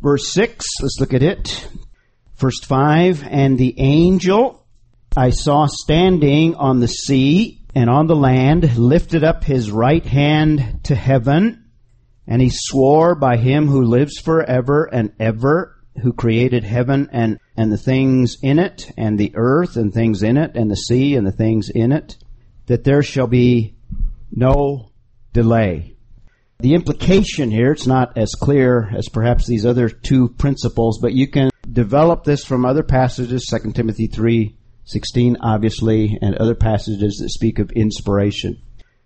Verse 0.00 0.32
6, 0.32 0.64
let's 0.82 0.96
look 1.00 1.14
at 1.14 1.22
it. 1.22 1.68
First 2.34 2.64
5, 2.66 3.24
and 3.28 3.58
the 3.58 3.74
angel 3.78 4.64
I 5.16 5.30
saw 5.30 5.66
standing 5.66 6.54
on 6.54 6.80
the 6.80 6.88
sea 6.88 7.60
and 7.74 7.90
on 7.90 8.06
the 8.06 8.16
land 8.16 8.78
lifted 8.78 9.24
up 9.24 9.44
his 9.44 9.70
right 9.70 10.04
hand 10.04 10.80
to 10.84 10.94
heaven 10.94 11.60
and 12.30 12.40
he 12.40 12.50
swore 12.50 13.16
by 13.16 13.36
him 13.36 13.66
who 13.66 13.82
lives 13.82 14.20
forever 14.20 14.84
and 14.84 15.12
ever, 15.18 15.76
who 16.00 16.12
created 16.12 16.62
heaven 16.62 17.08
and, 17.12 17.40
and 17.56 17.72
the 17.72 17.76
things 17.76 18.36
in 18.40 18.60
it, 18.60 18.90
and 18.96 19.18
the 19.18 19.32
earth 19.34 19.76
and 19.76 19.92
things 19.92 20.22
in 20.22 20.36
it, 20.36 20.52
and 20.54 20.70
the 20.70 20.76
sea 20.76 21.16
and 21.16 21.26
the 21.26 21.32
things 21.32 21.68
in 21.68 21.90
it, 21.90 22.16
that 22.70 22.84
there 22.84 23.02
shall 23.02 23.26
be 23.26 23.74
no 24.30 24.92
delay. 25.32 25.96
The 26.60 26.74
implication 26.74 27.50
here, 27.50 27.72
it's 27.72 27.88
not 27.88 28.16
as 28.16 28.30
clear 28.40 28.88
as 28.96 29.08
perhaps 29.08 29.44
these 29.44 29.66
other 29.66 29.88
two 29.88 30.28
principles, 30.28 31.00
but 31.02 31.12
you 31.12 31.26
can 31.26 31.50
develop 31.68 32.22
this 32.22 32.44
from 32.44 32.64
other 32.64 32.84
passages, 32.84 33.44
2 33.50 33.72
Timothy 33.72 34.06
3, 34.06 34.56
16, 34.84 35.38
obviously, 35.40 36.16
and 36.22 36.36
other 36.36 36.54
passages 36.54 37.16
that 37.16 37.30
speak 37.30 37.58
of 37.58 37.72
inspiration. 37.72 38.62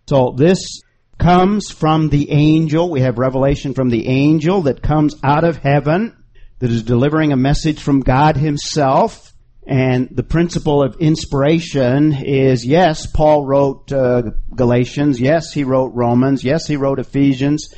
So 0.09 0.35
this 0.37 0.83
comes 1.19 1.71
from 1.71 2.11
the 2.11 2.33
angel. 2.33 2.91
We 2.91 3.01
have 3.01 3.19
revelation 3.19 3.73
from 3.73 3.89
the 3.89 4.09
angel 4.09 4.61
that 4.65 4.83
comes 4.83 5.17
out 5.25 5.45
of 5.45 5.57
heaven 5.57 6.15
that 6.59 6.71
is 6.71 6.83
delivering 6.83 7.33
a 7.33 7.37
message 7.37 7.81
from 7.81 8.01
God 8.01 8.37
himself. 8.37 9.34
And 9.67 10.09
the 10.11 10.23
principle 10.23 10.83
of 10.83 10.97
inspiration 11.01 12.13
is 12.13 12.67
yes, 12.67 13.07
Paul 13.07 13.47
wrote 13.47 13.91
uh, 13.91 14.23
Galatians. 14.55 15.21
Yes, 15.21 15.53
he 15.53 15.65
wrote 15.65 15.95
Romans. 15.95 16.45
Yes, 16.45 16.67
he 16.67 16.77
wrote 16.77 16.99
Ephesians. 16.99 17.73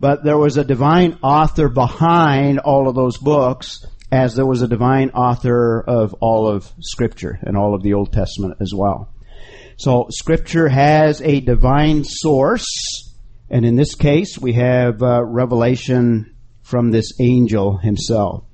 But 0.00 0.24
there 0.24 0.38
was 0.38 0.56
a 0.56 0.64
divine 0.64 1.18
author 1.22 1.68
behind 1.68 2.58
all 2.58 2.88
of 2.88 2.94
those 2.94 3.18
books 3.18 3.84
as 4.10 4.34
there 4.34 4.46
was 4.46 4.62
a 4.62 4.68
divine 4.68 5.10
author 5.10 5.80
of 5.80 6.14
all 6.14 6.48
of 6.48 6.72
Scripture 6.80 7.38
and 7.42 7.56
all 7.56 7.74
of 7.74 7.82
the 7.82 7.94
Old 7.94 8.12
Testament 8.12 8.56
as 8.60 8.72
well. 8.74 9.12
So 9.76 10.06
Scripture 10.10 10.68
has 10.68 11.20
a 11.20 11.40
divine 11.40 12.02
source, 12.04 12.66
and 13.50 13.64
in 13.64 13.76
this 13.76 13.94
case 13.94 14.38
we 14.38 14.54
have 14.54 15.02
uh, 15.02 15.22
revelation 15.24 16.34
from 16.62 16.90
this 16.90 17.12
angel 17.20 17.78
himself. 17.78 18.44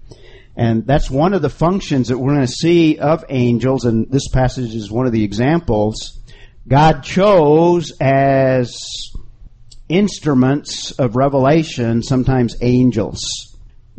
And 0.57 0.87
that's 0.87 1.11
one 1.11 1.35
of 1.35 1.43
the 1.43 1.51
functions 1.51 2.09
that 2.09 2.19
we're 2.19 2.35
going 2.35 2.47
to 2.47 2.53
see 2.53 2.99
of 2.99 3.25
angels, 3.29 3.85
and 3.85 4.11
this 4.11 4.29
passage 4.29 4.75
is 4.75 4.91
one 4.91 5.07
of 5.07 5.13
the 5.13 5.25
examples. 5.25 6.21
God 6.69 7.03
chose 7.03 7.93
as 8.01 8.77
instruments 9.89 10.93
of 10.93 11.17
revelation 11.17 12.03
sometimes 12.03 12.57
angels. 12.63 13.21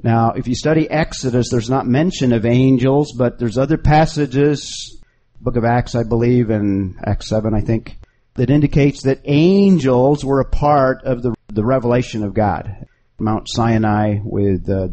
Now, 0.02 0.32
if 0.32 0.48
you 0.48 0.56
study 0.56 0.90
Exodus, 0.90 1.50
there's 1.50 1.70
not 1.70 1.88
mention 1.88 2.34
of 2.34 2.46
angels, 2.46 3.14
but 3.18 3.38
there's 3.38 3.58
other 3.58 3.78
passages, 3.78 5.02
Book 5.42 5.58
of 5.58 5.66
Acts, 5.66 5.96
I 5.96 6.04
believe, 6.04 6.50
and 6.50 6.96
Acts 7.06 7.30
7, 7.30 7.54
I 7.54 7.62
think, 7.62 7.98
that 8.36 8.50
indicates 8.50 9.04
that 9.04 9.22
angels 9.26 10.24
were 10.24 10.40
a 10.40 10.50
part 10.50 11.04
of 11.04 11.22
the, 11.22 11.34
the 11.48 11.66
revelation 11.66 12.24
of 12.24 12.34
God. 12.34 12.88
Mount 13.20 13.48
Sinai 13.50 14.20
with 14.24 14.70
uh, 14.70 14.90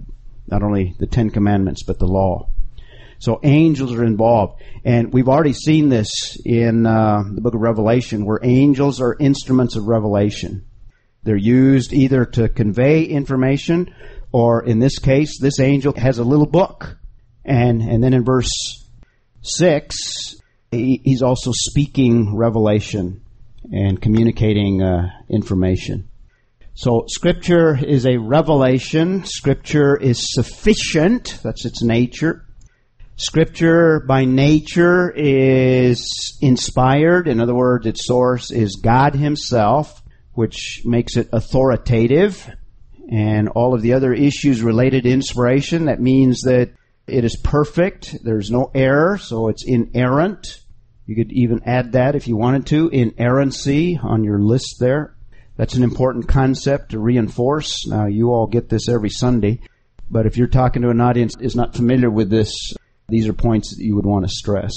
not 0.53 0.63
only 0.63 0.95
the 0.99 1.07
Ten 1.07 1.31
Commandments, 1.31 1.83
but 1.83 1.99
the 1.99 2.07
law. 2.07 2.51
So 3.19 3.41
angels 3.43 3.91
are 3.95 4.05
involved. 4.05 4.61
And 4.85 5.11
we've 5.11 5.29
already 5.29 5.55
seen 5.55 5.89
this 5.89 6.37
in 6.45 6.85
uh, 6.85 7.23
the 7.33 7.41
book 7.41 7.55
of 7.55 7.63
Revelation, 7.63 8.27
where 8.27 8.39
angels 8.43 9.01
are 9.01 9.17
instruments 9.19 9.77
of 9.77 9.87
revelation. 9.87 10.67
They're 11.23 11.37
used 11.37 11.95
either 11.95 12.27
to 12.27 12.51
convey 12.51 13.05
information, 13.05 13.95
or 14.31 14.63
in 14.63 14.79
this 14.79 14.99
case, 14.99 15.41
this 15.41 15.59
angel 15.59 15.95
has 15.97 16.19
a 16.19 16.25
little 16.25 16.47
book. 16.47 16.99
And, 17.47 17.81
and 17.81 18.05
then 18.05 18.13
in 18.13 18.23
verse 18.23 18.51
6, 19.41 20.37
he, 20.71 21.01
he's 21.03 21.23
also 21.23 21.53
speaking 21.55 22.37
revelation 22.37 23.23
and 23.73 24.03
communicating 24.03 24.83
uh, 24.83 25.09
information. 25.31 26.11
So 26.75 27.05
scripture 27.07 27.77
is 27.77 28.07
a 28.07 28.17
revelation. 28.17 29.25
Scripture 29.25 29.97
is 29.97 30.33
sufficient. 30.33 31.39
That's 31.43 31.67
its 31.67 31.83
nature. 31.83 32.47
Scripture 33.17 34.01
by 34.01 34.25
nature 34.25 35.11
is 35.11 36.39
inspired. 36.41 37.29
In 37.29 37.41
other 37.41 37.55
words, 37.55 37.87
its 37.87 38.07
source 38.07 38.51
is 38.51 38.81
God 38.83 39.15
himself, 39.15 40.03
which 40.33 40.81
makes 40.85 41.17
it 41.17 41.29
authoritative. 41.33 42.51
And 43.11 43.51
all 43.51 43.75
of 43.75 43.83
the 43.83 43.93
other 43.93 44.15
issues 44.15 44.63
related 44.63 45.05
to 45.05 45.11
inspiration, 45.11 45.85
that 45.85 46.01
means 46.01 46.41
that 46.43 46.73
it 47.07 47.25
is 47.25 47.37
perfect. 47.37 48.17
There's 48.25 48.51
no 48.51 48.71
error, 48.75 49.19
so 49.19 49.49
it's 49.49 49.65
inerrant. 49.67 50.61
You 51.05 51.17
could 51.17 51.33
even 51.33 51.61
add 51.67 51.93
that 51.93 52.15
if 52.15 52.27
you 52.27 52.37
wanted 52.37 52.67
to, 52.69 52.89
inerrancy 52.89 54.01
on 54.03 54.25
your 54.25 54.41
list 54.41 54.77
there. 54.81 55.15
That's 55.63 55.75
an 55.75 55.85
important 55.85 56.27
concept 56.27 56.91
to 56.91 56.99
reinforce. 56.99 57.87
Now, 57.87 58.07
you 58.07 58.33
all 58.33 58.49
get 58.49 58.69
this 58.69 58.89
every 58.89 59.11
Sunday, 59.11 59.61
but 60.11 60.27
if 60.27 60.37
you're 60.37 60.49
talking 60.49 60.83
to 60.83 60.89
an 60.89 61.01
audience 61.01 61.37
that 61.37 61.45
is 61.45 61.55
not 61.55 61.77
familiar 61.77 62.11
with 62.11 62.31
this, 62.31 62.75
these 63.09 63.29
are 63.29 63.33
points 63.33 63.71
that 63.71 63.85
you 63.85 63.95
would 63.95 64.05
want 64.05 64.25
to 64.25 64.29
stress. 64.29 64.75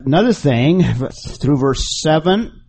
Another 0.00 0.32
thing, 0.32 0.82
through 1.40 1.58
verse 1.58 2.00
7, 2.02 2.60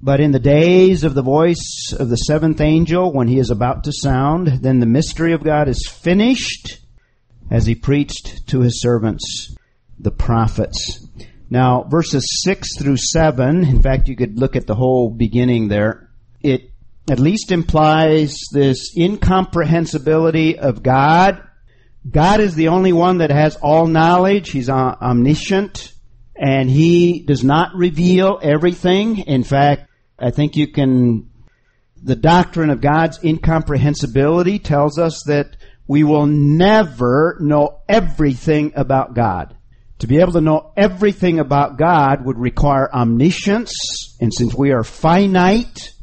but 0.00 0.20
in 0.20 0.30
the 0.30 0.38
days 0.38 1.02
of 1.02 1.14
the 1.16 1.24
voice 1.24 1.92
of 1.98 2.08
the 2.08 2.16
seventh 2.16 2.60
angel, 2.60 3.12
when 3.12 3.26
he 3.26 3.40
is 3.40 3.50
about 3.50 3.82
to 3.82 3.92
sound, 3.92 4.62
then 4.62 4.78
the 4.78 4.86
mystery 4.86 5.32
of 5.32 5.42
God 5.42 5.66
is 5.66 5.88
finished 5.88 6.78
as 7.50 7.66
he 7.66 7.74
preached 7.74 8.46
to 8.50 8.60
his 8.60 8.80
servants, 8.80 9.56
the 9.98 10.12
prophets. 10.12 11.04
Now, 11.50 11.82
verses 11.82 12.24
6 12.44 12.78
through 12.78 12.98
7, 12.98 13.64
in 13.64 13.82
fact, 13.82 14.06
you 14.06 14.14
could 14.14 14.38
look 14.38 14.54
at 14.54 14.68
the 14.68 14.76
whole 14.76 15.10
beginning 15.10 15.66
there 15.66 16.04
it 16.44 16.70
at 17.10 17.18
least 17.18 17.50
implies 17.50 18.36
this 18.52 18.96
incomprehensibility 18.96 20.58
of 20.58 20.82
God. 20.82 21.42
God 22.08 22.40
is 22.40 22.54
the 22.54 22.68
only 22.68 22.92
one 22.92 23.18
that 23.18 23.30
has 23.30 23.56
all 23.56 23.86
knowledge. 23.86 24.50
He's 24.50 24.68
uh, 24.68 24.74
omniscient 25.00 25.92
and 26.36 26.68
he 26.68 27.20
does 27.20 27.44
not 27.44 27.74
reveal 27.74 28.38
everything. 28.42 29.18
In 29.18 29.44
fact, 29.44 29.88
I 30.18 30.30
think 30.30 30.56
you 30.56 30.68
can, 30.68 31.30
the 32.02 32.16
doctrine 32.16 32.70
of 32.70 32.80
God's 32.80 33.22
incomprehensibility 33.22 34.58
tells 34.58 34.98
us 34.98 35.22
that 35.26 35.56
we 35.86 36.04
will 36.04 36.26
never 36.26 37.36
know 37.40 37.80
everything 37.88 38.72
about 38.76 39.14
God. 39.14 39.56
To 40.00 40.06
be 40.06 40.18
able 40.18 40.32
to 40.32 40.40
know 40.40 40.72
everything 40.76 41.38
about 41.38 41.78
God 41.78 42.24
would 42.24 42.38
require 42.38 42.92
omniscience, 42.92 44.16
and 44.20 44.32
since 44.34 44.54
we 44.54 44.72
are 44.72 44.82
finite, 44.82 45.93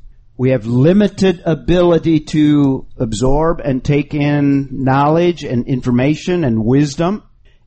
we 0.41 0.49
have 0.49 0.65
limited 0.65 1.39
ability 1.45 2.19
to 2.19 2.87
absorb 2.97 3.59
and 3.59 3.85
take 3.85 4.15
in 4.15 4.69
knowledge 4.71 5.43
and 5.43 5.67
information 5.67 6.43
and 6.43 6.65
wisdom. 6.65 7.21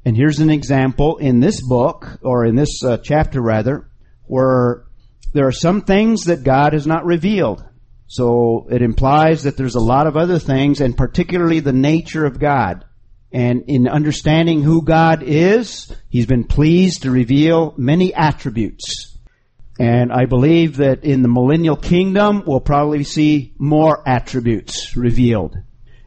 And 0.04 0.16
here's 0.16 0.40
an 0.40 0.50
example 0.50 1.18
in 1.18 1.38
this 1.38 1.62
book, 1.62 2.18
or 2.20 2.44
in 2.44 2.56
this 2.56 2.82
uh, 2.82 2.96
chapter 2.96 3.40
rather, 3.40 3.88
where 4.24 4.86
there 5.32 5.46
are 5.46 5.52
some 5.52 5.82
things 5.82 6.24
that 6.24 6.42
God 6.42 6.72
has 6.72 6.84
not 6.84 7.04
revealed. 7.04 7.64
So 8.08 8.66
it 8.68 8.82
implies 8.82 9.44
that 9.44 9.56
there's 9.56 9.76
a 9.76 9.80
lot 9.80 10.08
of 10.08 10.16
other 10.16 10.40
things, 10.40 10.80
and 10.80 10.96
particularly 10.96 11.60
the 11.60 11.72
nature 11.72 12.26
of 12.26 12.40
God. 12.40 12.84
And 13.30 13.66
in 13.68 13.86
understanding 13.86 14.62
who 14.62 14.82
God 14.82 15.22
is, 15.22 15.94
He's 16.08 16.26
been 16.26 16.42
pleased 16.42 17.02
to 17.02 17.12
reveal 17.12 17.72
many 17.78 18.12
attributes. 18.12 19.13
And 19.78 20.12
I 20.12 20.26
believe 20.26 20.76
that 20.76 21.04
in 21.04 21.22
the 21.22 21.28
millennial 21.28 21.76
kingdom, 21.76 22.44
we'll 22.46 22.60
probably 22.60 23.02
see 23.02 23.54
more 23.58 24.08
attributes 24.08 24.96
revealed. 24.96 25.56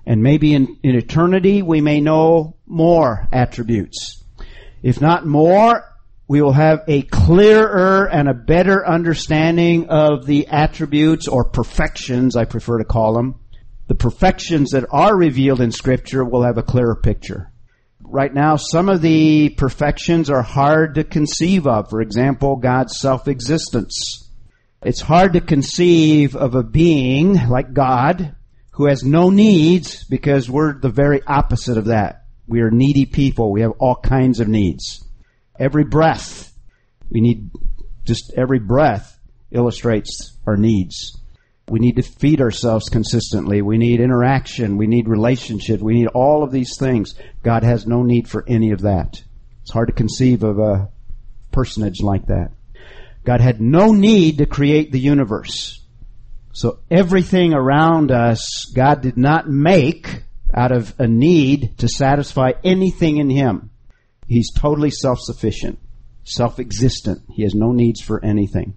And 0.06 0.24
maybe 0.24 0.54
in, 0.54 0.78
in 0.84 0.96
eternity, 0.96 1.62
we 1.62 1.82
may 1.82 2.00
know 2.00 2.56
more 2.66 3.28
attributes. 3.34 4.24
If 4.82 5.02
not 5.02 5.26
more, 5.26 5.84
we 6.30 6.42
will 6.42 6.54
have 6.54 6.84
a 6.88 7.02
clearer 7.02 8.06
and 8.06 8.30
a 8.30 8.34
better 8.34 8.88
understanding 8.88 9.90
of 9.90 10.26
the 10.26 10.48
attributes 10.48 11.28
or 11.28 11.44
perfections, 11.44 12.38
I 12.38 12.46
prefer 12.46 12.78
to 12.78 12.86
call 12.86 13.16
them. 13.16 13.36
The 13.88 13.96
perfections 13.96 14.72
that 14.72 14.86
are 14.92 15.16
revealed 15.16 15.62
in 15.62 15.72
scripture 15.72 16.24
will 16.24 16.44
have 16.44 16.58
a 16.58 16.64
clearer 16.64 16.96
picture 16.96 17.52
right 18.10 18.34
now, 18.34 18.56
some 18.56 18.90
of 18.90 19.02
the 19.02 19.50
perfections 19.50 20.30
are 20.30 20.42
hard 20.42 20.96
to 20.96 21.04
conceive 21.04 21.68
of. 21.68 21.90
For 21.90 22.02
example, 22.02 22.56
God's 22.56 23.00
self-existence. 23.00 24.30
It's 24.82 25.02
hard 25.02 25.34
to 25.34 25.42
conceive 25.42 26.36
of 26.36 26.56
a 26.56 26.64
being 26.64 27.48
like 27.50 27.74
God 27.74 28.36
who 28.72 28.88
has 28.88 29.04
no 29.04 29.30
needs 29.30 30.04
because 30.06 30.50
we're 30.50 30.80
the 30.80 30.90
very 30.90 31.22
opposite 31.26 31.78
of 31.78 31.86
that. 31.86 32.26
We 32.48 32.62
are 32.62 32.72
needy 32.72 33.06
people. 33.06 33.52
We 33.52 33.62
have 33.62 33.74
all 33.80 33.96
kinds 33.96 34.40
of 34.40 34.48
needs. 34.48 35.04
Every 35.60 35.84
breath, 35.84 36.54
we 37.10 37.22
need 37.22 37.50
just 38.06 38.32
every 38.38 38.60
breath 38.60 39.20
illustrates 39.52 40.38
our 40.46 40.56
needs. 40.56 41.17
We 41.70 41.80
need 41.80 41.98
to 41.98 42.02
feed 42.02 42.40
ourselves 42.40 42.88
consistently. 42.90 43.62
We 43.62 43.78
need 43.78 44.00
interaction. 44.00 44.78
We 44.78 44.88
need 44.88 45.10
relationship. 45.10 45.82
We 45.82 45.96
need 45.96 46.08
all 46.08 46.44
of 46.44 46.52
these 46.52 46.78
things. 46.80 47.14
God 47.44 47.64
has 47.64 47.86
no 47.86 48.04
need 48.04 48.30
for 48.30 48.46
any 48.48 48.72
of 48.72 48.82
that. 48.82 49.22
It's 49.64 49.72
hard 49.72 49.90
to 49.90 49.94
conceive 49.94 50.44
of 50.44 50.60
a 50.60 50.90
personage 51.52 52.02
like 52.02 52.28
that. 52.28 52.52
God 53.26 53.42
had 53.42 53.60
no 53.60 53.92
need 53.92 54.38
to 54.38 54.46
create 54.46 54.94
the 54.94 55.00
universe. 55.00 55.84
So 56.54 56.80
everything 56.90 57.54
around 57.54 58.12
us, 58.12 58.72
God 58.74 59.02
did 59.02 59.18
not 59.18 59.50
make 59.50 60.24
out 60.54 60.72
of 60.72 60.96
a 60.98 61.08
need 61.08 61.78
to 61.80 61.90
satisfy 61.90 62.54
anything 62.64 63.18
in 63.18 63.30
Him. 63.30 63.72
He's 64.26 64.54
totally 64.54 64.92
self-sufficient, 64.92 65.80
self-existent. 66.24 67.24
He 67.34 67.44
has 67.44 67.54
no 67.54 67.74
needs 67.74 68.02
for 68.02 68.24
anything. 68.24 68.76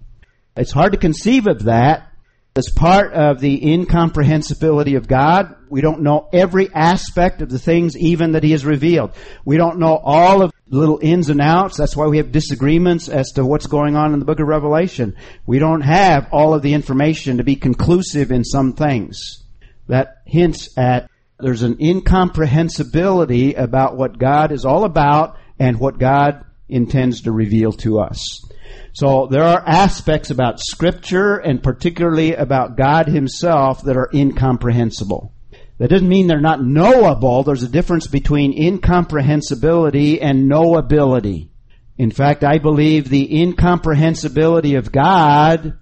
It's 0.57 0.71
hard 0.71 0.91
to 0.91 0.97
conceive 0.97 1.47
of 1.47 1.63
that 1.63 2.10
as 2.55 2.69
part 2.75 3.13
of 3.13 3.39
the 3.39 3.71
incomprehensibility 3.71 4.95
of 4.95 5.07
God, 5.07 5.55
we 5.69 5.79
don't 5.79 6.01
know 6.01 6.27
every 6.33 6.69
aspect 6.73 7.41
of 7.41 7.49
the 7.49 7.59
things 7.59 7.97
even 7.97 8.33
that 8.33 8.43
He 8.43 8.51
has 8.51 8.65
revealed. 8.65 9.13
We 9.45 9.55
don't 9.55 9.79
know 9.79 9.95
all 9.95 10.41
of 10.41 10.51
the 10.67 10.77
little 10.77 10.99
ins 11.01 11.29
and 11.29 11.39
outs. 11.39 11.77
That's 11.77 11.95
why 11.95 12.07
we 12.07 12.17
have 12.17 12.33
disagreements 12.33 13.07
as 13.07 13.31
to 13.33 13.45
what's 13.45 13.67
going 13.67 13.95
on 13.95 14.13
in 14.13 14.19
the 14.19 14.25
book 14.25 14.41
of 14.41 14.47
Revelation. 14.47 15.15
We 15.45 15.59
don't 15.59 15.81
have 15.81 16.27
all 16.33 16.53
of 16.53 16.61
the 16.61 16.73
information 16.73 17.37
to 17.37 17.45
be 17.45 17.55
conclusive 17.55 18.31
in 18.31 18.43
some 18.43 18.73
things. 18.73 19.43
That 19.87 20.21
hints 20.25 20.77
at 20.77 21.09
there's 21.39 21.63
an 21.63 21.77
incomprehensibility 21.79 23.55
about 23.55 23.97
what 23.97 24.19
God 24.19 24.51
is 24.51 24.65
all 24.65 24.83
about 24.83 25.37
and 25.57 25.79
what 25.79 25.97
God 25.97 26.45
intends 26.69 27.21
to 27.21 27.31
reveal 27.31 27.71
to 27.73 27.99
us. 27.99 28.43
So 28.93 29.27
there 29.27 29.43
are 29.43 29.63
aspects 29.65 30.29
about 30.29 30.59
scripture 30.59 31.37
and 31.37 31.63
particularly 31.63 32.33
about 32.33 32.77
God 32.77 33.07
himself 33.07 33.83
that 33.83 33.97
are 33.97 34.09
incomprehensible. 34.13 35.33
That 35.77 35.89
doesn't 35.89 36.07
mean 36.07 36.27
they're 36.27 36.39
not 36.39 36.63
knowable. 36.63 37.43
There's 37.43 37.63
a 37.63 37.69
difference 37.69 38.07
between 38.07 38.53
incomprehensibility 38.53 40.21
and 40.21 40.49
knowability. 40.49 41.49
In 41.97 42.11
fact, 42.11 42.43
I 42.43 42.57
believe 42.57 43.09
the 43.09 43.41
incomprehensibility 43.41 44.75
of 44.75 44.91
God, 44.91 45.79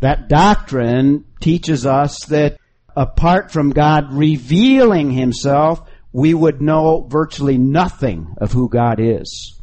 that 0.00 0.28
doctrine 0.28 1.24
teaches 1.40 1.86
us 1.86 2.24
that 2.26 2.58
apart 2.96 3.50
from 3.50 3.70
God 3.70 4.12
revealing 4.12 5.10
himself, 5.10 5.88
we 6.12 6.34
would 6.34 6.60
know 6.60 7.06
virtually 7.08 7.58
nothing 7.58 8.34
of 8.38 8.52
who 8.52 8.68
God 8.68 9.00
is. 9.00 9.60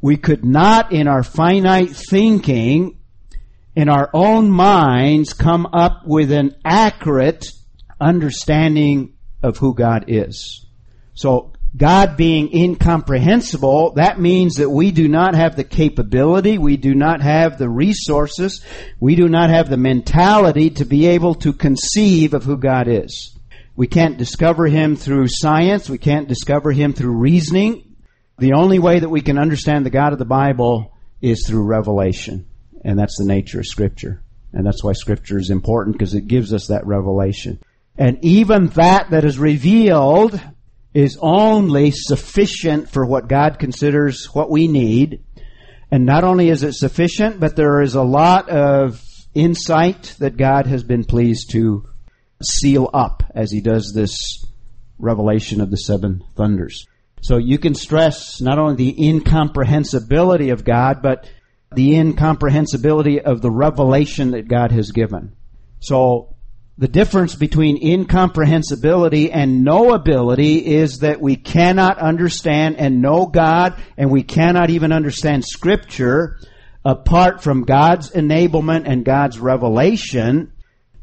We 0.00 0.16
could 0.16 0.44
not 0.44 0.92
in 0.92 1.08
our 1.08 1.22
finite 1.22 1.90
thinking, 1.90 2.98
in 3.76 3.88
our 3.88 4.10
own 4.12 4.50
minds, 4.50 5.32
come 5.32 5.66
up 5.66 6.06
with 6.06 6.32
an 6.32 6.56
accurate 6.64 7.46
understanding 8.00 9.14
of 9.42 9.58
who 9.58 9.74
God 9.74 10.06
is. 10.08 10.66
So, 11.14 11.52
God 11.76 12.16
being 12.16 12.52
incomprehensible, 12.52 13.92
that 13.92 14.18
means 14.18 14.54
that 14.54 14.70
we 14.70 14.90
do 14.90 15.06
not 15.06 15.36
have 15.36 15.54
the 15.54 15.62
capability, 15.64 16.58
we 16.58 16.76
do 16.76 16.94
not 16.94 17.20
have 17.20 17.58
the 17.58 17.68
resources, 17.68 18.64
we 18.98 19.14
do 19.14 19.28
not 19.28 19.50
have 19.50 19.70
the 19.70 19.76
mentality 19.76 20.70
to 20.70 20.84
be 20.84 21.06
able 21.06 21.34
to 21.36 21.52
conceive 21.52 22.34
of 22.34 22.42
who 22.42 22.56
God 22.56 22.88
is. 22.88 23.38
We 23.76 23.86
can't 23.86 24.18
discover 24.18 24.66
Him 24.66 24.96
through 24.96 25.28
science, 25.28 25.88
we 25.88 25.98
can't 25.98 26.26
discover 26.26 26.72
Him 26.72 26.92
through 26.92 27.16
reasoning. 27.16 27.89
The 28.40 28.54
only 28.54 28.78
way 28.78 28.98
that 28.98 29.08
we 29.08 29.20
can 29.20 29.38
understand 29.38 29.84
the 29.84 29.90
God 29.90 30.14
of 30.14 30.18
the 30.18 30.24
Bible 30.24 30.96
is 31.20 31.44
through 31.46 31.64
revelation. 31.64 32.46
And 32.82 32.98
that's 32.98 33.18
the 33.18 33.26
nature 33.26 33.60
of 33.60 33.66
Scripture. 33.66 34.22
And 34.54 34.66
that's 34.66 34.82
why 34.82 34.94
Scripture 34.94 35.38
is 35.38 35.50
important 35.50 35.96
because 35.96 36.14
it 36.14 36.26
gives 36.26 36.54
us 36.54 36.68
that 36.68 36.86
revelation. 36.86 37.60
And 37.98 38.18
even 38.24 38.68
that 38.68 39.10
that 39.10 39.26
is 39.26 39.38
revealed 39.38 40.40
is 40.94 41.18
only 41.20 41.90
sufficient 41.90 42.88
for 42.88 43.04
what 43.04 43.28
God 43.28 43.58
considers 43.58 44.24
what 44.32 44.50
we 44.50 44.68
need. 44.68 45.22
And 45.90 46.06
not 46.06 46.24
only 46.24 46.48
is 46.48 46.62
it 46.62 46.72
sufficient, 46.72 47.40
but 47.40 47.56
there 47.56 47.82
is 47.82 47.94
a 47.94 48.02
lot 48.02 48.48
of 48.48 49.02
insight 49.34 50.14
that 50.18 50.38
God 50.38 50.66
has 50.66 50.82
been 50.82 51.04
pleased 51.04 51.50
to 51.50 51.86
seal 52.42 52.88
up 52.94 53.22
as 53.34 53.52
he 53.52 53.60
does 53.60 53.92
this 53.94 54.46
revelation 54.98 55.60
of 55.60 55.70
the 55.70 55.76
seven 55.76 56.24
thunders. 56.36 56.86
So 57.22 57.36
you 57.36 57.58
can 57.58 57.74
stress 57.74 58.40
not 58.40 58.58
only 58.58 58.76
the 58.76 59.08
incomprehensibility 59.08 60.50
of 60.50 60.64
God, 60.64 61.02
but 61.02 61.28
the 61.74 61.96
incomprehensibility 61.96 63.20
of 63.20 63.42
the 63.42 63.50
revelation 63.50 64.32
that 64.32 64.48
God 64.48 64.72
has 64.72 64.90
given. 64.90 65.36
So 65.80 66.34
the 66.78 66.88
difference 66.88 67.34
between 67.34 67.76
incomprehensibility 67.76 69.30
and 69.30 69.66
knowability 69.66 70.62
is 70.62 71.00
that 71.00 71.20
we 71.20 71.36
cannot 71.36 71.98
understand 71.98 72.76
and 72.78 73.02
know 73.02 73.26
God, 73.26 73.80
and 73.98 74.10
we 74.10 74.22
cannot 74.22 74.70
even 74.70 74.90
understand 74.90 75.44
Scripture 75.44 76.38
apart 76.84 77.42
from 77.42 77.64
God's 77.64 78.10
enablement 78.12 78.84
and 78.86 79.04
God's 79.04 79.38
revelation. 79.38 80.52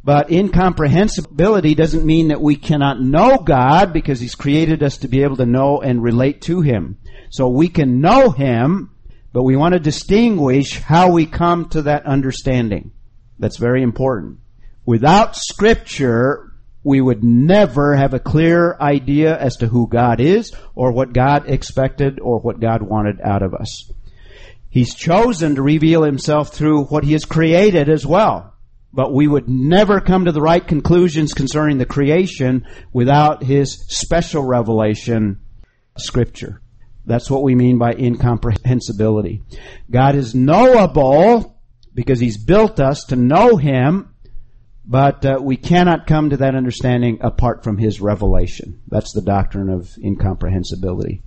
But 0.07 0.31
incomprehensibility 0.31 1.75
doesn't 1.75 2.05
mean 2.05 2.29
that 2.29 2.39
we 2.39 2.55
cannot 2.55 3.01
know 3.01 3.39
God 3.39 3.91
because 3.91 4.21
He's 4.21 4.35
created 4.35 4.81
us 4.81 4.99
to 4.99 5.09
be 5.09 5.21
able 5.21 5.35
to 5.35 5.45
know 5.45 5.81
and 5.81 6.01
relate 6.01 6.39
to 6.43 6.61
Him. 6.61 6.97
So 7.29 7.49
we 7.49 7.67
can 7.67 7.99
know 7.99 8.29
Him, 8.29 8.91
but 9.33 9.43
we 9.43 9.57
want 9.57 9.73
to 9.73 9.81
distinguish 9.81 10.79
how 10.79 11.11
we 11.11 11.25
come 11.25 11.67
to 11.71 11.81
that 11.81 12.05
understanding. 12.05 12.91
That's 13.37 13.57
very 13.57 13.83
important. 13.83 14.39
Without 14.85 15.35
scripture, 15.35 16.53
we 16.85 17.01
would 17.01 17.21
never 17.21 17.97
have 17.97 18.13
a 18.13 18.19
clear 18.19 18.77
idea 18.79 19.37
as 19.37 19.57
to 19.57 19.67
who 19.67 19.89
God 19.89 20.21
is 20.21 20.53
or 20.73 20.93
what 20.93 21.11
God 21.11 21.49
expected 21.49 22.21
or 22.21 22.39
what 22.39 22.61
God 22.61 22.81
wanted 22.81 23.19
out 23.19 23.43
of 23.43 23.53
us. 23.53 23.91
He's 24.69 24.95
chosen 24.95 25.55
to 25.55 25.61
reveal 25.61 26.03
himself 26.03 26.53
through 26.53 26.85
what 26.85 27.03
he 27.03 27.11
has 27.11 27.25
created 27.25 27.89
as 27.89 28.05
well. 28.05 28.53
But 28.93 29.13
we 29.13 29.27
would 29.27 29.49
never 29.49 30.01
come 30.01 30.25
to 30.25 30.31
the 30.31 30.41
right 30.41 30.65
conclusions 30.65 31.33
concerning 31.33 31.77
the 31.77 31.85
creation 31.85 32.65
without 32.93 33.43
his 33.43 33.85
special 33.89 34.43
revelation, 34.43 35.41
scripture. 35.97 36.61
That's 37.05 37.29
what 37.29 37.43
we 37.43 37.55
mean 37.55 37.77
by 37.77 37.93
incomprehensibility. 37.93 39.43
God 39.89 40.15
is 40.15 40.33
knowable 40.33 41.61
because 41.93 42.19
he's 42.19 42.43
built 42.43 42.79
us 42.79 43.03
to 43.09 43.15
know 43.15 43.57
him 43.57 44.13
but 44.87 45.25
uh, 45.25 45.37
we 45.41 45.57
cannot 45.57 46.07
come 46.07 46.29
to 46.29 46.37
that 46.37 46.55
understanding 46.55 47.17
apart 47.19 47.63
from 47.63 47.77
his 47.77 47.99
revelation. 47.99 48.81
That's 48.87 49.11
the 49.11 49.21
doctrine 49.21 49.69
of 49.69 49.89
incomprehensibility. 50.01 51.21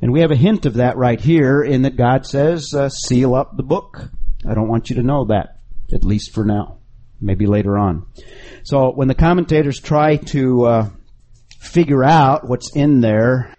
And 0.00 0.12
we 0.12 0.20
have 0.20 0.30
a 0.30 0.36
hint 0.36 0.66
of 0.66 0.74
that 0.74 0.96
right 0.96 1.20
here 1.20 1.62
in 1.62 1.82
that 1.82 1.96
God 1.96 2.26
says, 2.26 2.72
uh, 2.72 2.88
seal 2.88 3.34
up 3.34 3.56
the 3.56 3.64
book. 3.64 4.10
I 4.48 4.54
don't 4.54 4.68
want 4.68 4.88
you 4.88 4.96
to 4.96 5.02
know 5.02 5.24
that, 5.26 5.58
at 5.92 6.04
least 6.04 6.32
for 6.32 6.44
now. 6.44 6.78
Maybe 7.22 7.46
later 7.46 7.78
on. 7.78 8.06
So 8.64 8.90
when 8.90 9.08
the 9.08 9.14
commentators 9.14 9.80
try 9.80 10.16
to 10.16 10.64
uh, 10.64 10.90
figure 11.60 12.02
out 12.02 12.48
what's 12.48 12.74
in 12.74 13.00
there, 13.00 13.54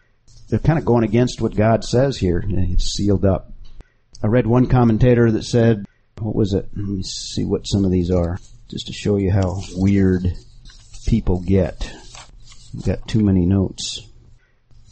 they're 0.49 0.60
kind 0.60 0.78
of 0.78 0.86
going 0.86 1.04
against 1.04 1.41
what 1.41 1.56
God 1.56 1.84
says 1.84 2.17
here. 2.17 2.43
It's 2.47 2.93
sealed 2.93 3.26
up. 3.26 3.54
I 4.21 4.28
read 4.28 4.45
one 4.45 4.67
commentator 4.67 5.32
that 5.32 5.43
said, 5.43 5.86
what 6.19 6.36
was 6.36 6.54
it? 6.54 6.69
Let 6.76 6.86
me 6.86 7.04
see 7.04 7.45
what 7.45 7.63
some 7.65 7.86
of 7.86 7.91
these 7.91 8.12
are 8.12 8.38
just 8.69 8.88
to 8.88 8.93
show 8.93 9.17
you 9.17 9.32
how 9.32 9.62
weird 9.76 10.34
people 11.08 11.41
get. 11.41 11.91
We've 12.73 12.86
got 12.86 13.08
too 13.08 13.23
many 13.23 13.45
notes. 13.45 14.08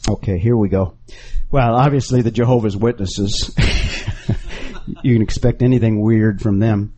Okay, 0.08 0.38
here 0.38 0.56
we 0.56 0.68
go. 0.68 0.96
Well, 1.50 1.74
obviously 1.74 2.22
the 2.22 2.30
Jehovah's 2.30 2.76
Witnesses. 2.76 3.54
you 5.02 5.14
can 5.14 5.22
expect 5.22 5.62
anything 5.62 6.00
weird 6.00 6.40
from 6.40 6.58
them. 6.58 6.94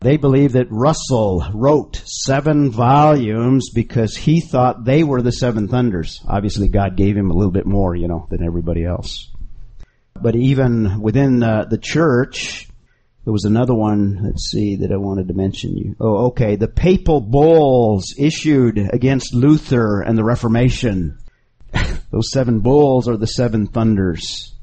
They 0.00 0.16
believe 0.16 0.52
that 0.52 0.70
Russell 0.70 1.44
wrote 1.52 2.02
seven 2.06 2.70
volumes 2.70 3.68
because 3.74 4.16
he 4.16 4.40
thought 4.40 4.86
they 4.86 5.02
were 5.04 5.20
the 5.20 5.30
seven 5.30 5.68
thunders. 5.68 6.20
Obviously 6.26 6.68
God 6.68 6.96
gave 6.96 7.14
him 7.14 7.30
a 7.30 7.34
little 7.34 7.52
bit 7.52 7.66
more, 7.66 7.94
you 7.94 8.08
know, 8.08 8.26
than 8.30 8.42
everybody 8.42 8.82
else. 8.82 9.30
But 10.18 10.36
even 10.36 11.02
within 11.02 11.42
uh, 11.42 11.66
the 11.68 11.76
church, 11.76 12.66
there 13.24 13.32
was 13.32 13.44
another 13.44 13.74
one, 13.74 14.20
let's 14.24 14.50
see, 14.50 14.76
that 14.76 14.90
I 14.90 14.96
wanted 14.96 15.28
to 15.28 15.34
mention 15.34 15.76
you. 15.76 15.96
Oh, 16.00 16.28
okay. 16.28 16.56
The 16.56 16.68
papal 16.68 17.20
bulls 17.20 18.14
issued 18.18 18.78
against 18.78 19.34
Luther 19.34 20.00
and 20.00 20.16
the 20.16 20.24
Reformation. 20.24 21.18
Those 22.10 22.32
seven 22.32 22.60
bulls 22.60 23.06
are 23.06 23.18
the 23.18 23.26
seven 23.26 23.66
thunders. 23.66 24.54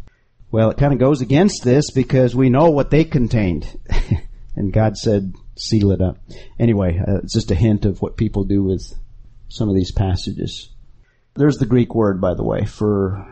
Well, 0.50 0.72
it 0.72 0.78
kind 0.78 0.94
of 0.94 1.00
goes 1.00 1.22
against 1.22 1.64
this 1.64 1.92
because 1.92 2.36
we 2.36 2.50
know 2.50 2.72
what 2.72 2.90
they 2.90 3.04
contained. 3.04 3.68
and 4.58 4.74
God 4.74 4.98
said, 4.98 5.34
seal 5.56 5.92
it 5.92 6.02
up. 6.02 6.18
Anyway, 6.60 7.00
uh, 7.00 7.20
it's 7.24 7.34
just 7.34 7.52
a 7.52 7.56
hint 7.56 7.86
of 7.86 8.02
what 8.02 8.18
people 8.18 8.44
do 8.44 8.64
with 8.64 8.94
some 9.50 9.70
of 9.70 9.76
these 9.76 9.92
passages. 9.92 10.70
There's 11.36 11.58
the 11.58 11.66
Greek 11.66 11.94
word, 11.94 12.20
by 12.20 12.34
the 12.34 12.44
way, 12.44 12.66
for 12.66 13.26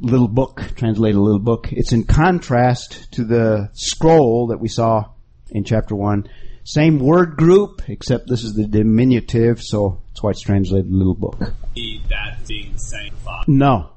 little 0.00 0.28
book, 0.28 0.62
translated 0.76 1.16
little 1.16 1.40
book. 1.40 1.72
It's 1.72 1.92
in 1.92 2.04
contrast 2.04 3.12
to 3.12 3.24
the 3.24 3.70
scroll 3.72 4.48
that 4.48 4.60
we 4.60 4.68
saw 4.68 5.10
in 5.50 5.64
chapter 5.64 5.96
1. 5.96 6.28
Same 6.62 6.98
word 6.98 7.36
group, 7.36 7.82
except 7.88 8.28
this 8.28 8.44
is 8.44 8.54
the 8.54 8.66
diminutive, 8.66 9.60
so 9.60 10.00
that's 10.08 10.22
why 10.22 10.30
it's 10.30 10.40
translated 10.40 10.92
little 10.92 11.14
book. 11.14 11.38
That 11.38 12.46
being 12.46 12.72
the 12.72 12.78
same 12.78 13.12
thought. 13.16 13.48
No. 13.48 13.90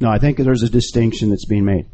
No, 0.00 0.10
I 0.10 0.18
think 0.18 0.38
there's 0.38 0.62
a 0.62 0.68
distinction 0.68 1.30
that's 1.30 1.46
being 1.46 1.64
made. 1.64 1.86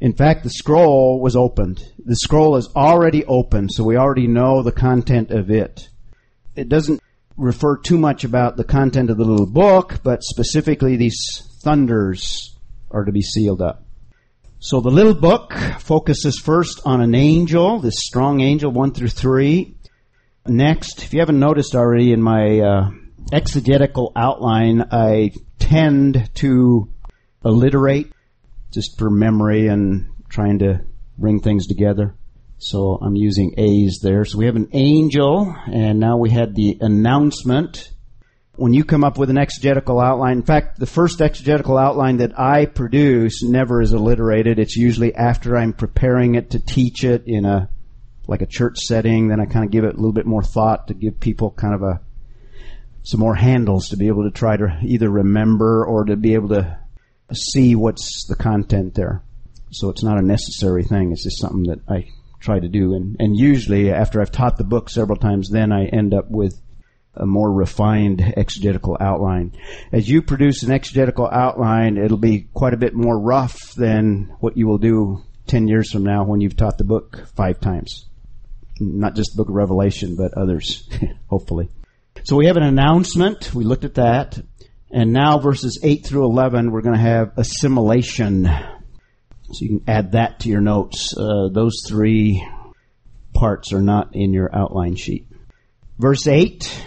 In 0.00 0.12
fact, 0.12 0.44
the 0.44 0.50
scroll 0.50 1.20
was 1.20 1.36
opened. 1.36 1.82
The 2.04 2.16
scroll 2.16 2.56
is 2.56 2.68
already 2.74 3.24
open, 3.24 3.68
so 3.68 3.84
we 3.84 3.96
already 3.96 4.26
know 4.26 4.62
the 4.62 4.72
content 4.72 5.30
of 5.30 5.50
it. 5.50 5.88
It 6.54 6.68
doesn't 6.68 7.02
refer 7.36 7.76
too 7.76 7.98
much 7.98 8.24
about 8.24 8.56
the 8.56 8.64
content 8.64 9.10
of 9.10 9.16
the 9.16 9.24
little 9.24 9.46
book, 9.46 10.00
but 10.02 10.22
specifically 10.22 10.96
these 10.96 11.18
thunders 11.62 12.56
are 12.90 13.04
to 13.04 13.12
be 13.12 13.22
sealed 13.22 13.60
up. 13.60 13.84
So 14.58 14.80
the 14.80 14.90
little 14.90 15.14
book 15.14 15.52
focuses 15.80 16.38
first 16.38 16.80
on 16.84 17.00
an 17.00 17.14
angel, 17.14 17.78
this 17.78 17.98
strong 17.98 18.40
angel, 18.40 18.70
1 18.70 18.94
through 18.94 19.08
3. 19.08 19.74
Next, 20.46 21.02
if 21.02 21.12
you 21.12 21.20
haven't 21.20 21.38
noticed 21.38 21.74
already 21.74 22.12
in 22.12 22.22
my 22.22 22.60
uh, 22.60 22.90
exegetical 23.32 24.12
outline, 24.16 24.88
I 24.90 25.32
tend 25.58 26.30
to 26.36 26.88
alliterate 27.44 28.12
just 28.76 28.98
for 28.98 29.08
memory 29.08 29.68
and 29.68 30.06
trying 30.28 30.58
to 30.58 30.82
bring 31.16 31.40
things 31.40 31.66
together. 31.66 32.14
So 32.58 32.98
I'm 33.00 33.16
using 33.16 33.54
A's 33.56 34.00
there. 34.02 34.26
So 34.26 34.36
we 34.36 34.44
have 34.44 34.56
an 34.56 34.68
angel, 34.74 35.54
and 35.66 35.98
now 35.98 36.18
we 36.18 36.28
had 36.28 36.54
the 36.54 36.76
announcement. 36.82 37.90
When 38.56 38.74
you 38.74 38.84
come 38.84 39.02
up 39.02 39.16
with 39.16 39.30
an 39.30 39.38
exegetical 39.38 39.98
outline, 39.98 40.38
in 40.38 40.42
fact, 40.42 40.78
the 40.78 40.86
first 40.86 41.22
exegetical 41.22 41.78
outline 41.78 42.18
that 42.18 42.38
I 42.38 42.66
produce 42.66 43.42
never 43.42 43.80
is 43.80 43.94
alliterated. 43.94 44.58
It's 44.58 44.76
usually 44.76 45.14
after 45.14 45.56
I'm 45.56 45.72
preparing 45.72 46.34
it 46.34 46.50
to 46.50 46.60
teach 46.60 47.02
it 47.02 47.24
in 47.26 47.46
a 47.46 47.70
like 48.26 48.42
a 48.42 48.46
church 48.46 48.78
setting. 48.80 49.28
Then 49.28 49.40
I 49.40 49.46
kind 49.46 49.64
of 49.64 49.70
give 49.70 49.84
it 49.84 49.94
a 49.94 49.96
little 49.96 50.12
bit 50.12 50.26
more 50.26 50.42
thought 50.42 50.88
to 50.88 50.94
give 50.94 51.18
people 51.18 51.50
kind 51.50 51.74
of 51.74 51.82
a 51.82 52.00
some 53.04 53.20
more 53.20 53.36
handles 53.36 53.88
to 53.88 53.96
be 53.96 54.08
able 54.08 54.24
to 54.24 54.30
try 54.30 54.56
to 54.56 54.78
either 54.82 55.08
remember 55.08 55.86
or 55.86 56.04
to 56.04 56.16
be 56.16 56.34
able 56.34 56.48
to 56.48 56.78
see 57.32 57.74
what's 57.74 58.26
the 58.28 58.36
content 58.36 58.94
there. 58.94 59.22
So 59.70 59.88
it's 59.90 60.02
not 60.02 60.18
a 60.18 60.22
necessary 60.22 60.84
thing. 60.84 61.12
It's 61.12 61.24
just 61.24 61.40
something 61.40 61.64
that 61.64 61.80
I 61.88 62.08
try 62.40 62.60
to 62.60 62.68
do. 62.68 62.94
And, 62.94 63.16
and 63.18 63.36
usually 63.36 63.90
after 63.90 64.20
I've 64.20 64.30
taught 64.30 64.56
the 64.56 64.64
book 64.64 64.88
several 64.88 65.18
times, 65.18 65.50
then 65.50 65.72
I 65.72 65.86
end 65.86 66.14
up 66.14 66.30
with 66.30 66.60
a 67.14 67.26
more 67.26 67.50
refined 67.50 68.20
exegetical 68.36 68.96
outline. 69.00 69.52
As 69.92 70.08
you 70.08 70.22
produce 70.22 70.62
an 70.62 70.72
exegetical 70.72 71.28
outline, 71.30 71.96
it'll 71.96 72.18
be 72.18 72.48
quite 72.52 72.74
a 72.74 72.78
bit 72.78 72.94
more 72.94 73.18
rough 73.18 73.74
than 73.74 74.36
what 74.40 74.56
you 74.56 74.66
will 74.66 74.78
do 74.78 75.22
10 75.46 75.68
years 75.68 75.90
from 75.90 76.04
now 76.04 76.24
when 76.24 76.40
you've 76.40 76.56
taught 76.56 76.78
the 76.78 76.84
book 76.84 77.26
five 77.34 77.60
times. 77.60 78.06
Not 78.78 79.14
just 79.14 79.32
the 79.32 79.38
book 79.38 79.48
of 79.48 79.54
Revelation, 79.54 80.16
but 80.16 80.34
others, 80.34 80.88
hopefully. 81.28 81.70
So 82.24 82.36
we 82.36 82.46
have 82.46 82.56
an 82.56 82.62
announcement. 82.62 83.54
We 83.54 83.64
looked 83.64 83.84
at 83.84 83.94
that. 83.94 84.38
And 84.90 85.12
now 85.12 85.38
verses 85.38 85.80
8 85.82 86.06
through 86.06 86.24
11, 86.24 86.70
we're 86.70 86.80
going 86.80 86.94
to 86.94 87.00
have 87.00 87.32
assimilation. 87.36 88.44
So 88.44 89.64
you 89.64 89.68
can 89.68 89.84
add 89.88 90.12
that 90.12 90.40
to 90.40 90.48
your 90.48 90.60
notes. 90.60 91.14
Uh, 91.16 91.48
those 91.52 91.82
three 91.86 92.46
parts 93.34 93.72
are 93.72 93.82
not 93.82 94.14
in 94.14 94.32
your 94.32 94.48
outline 94.54 94.96
sheet. 94.96 95.26
Verse 95.98 96.26
8, 96.26 96.84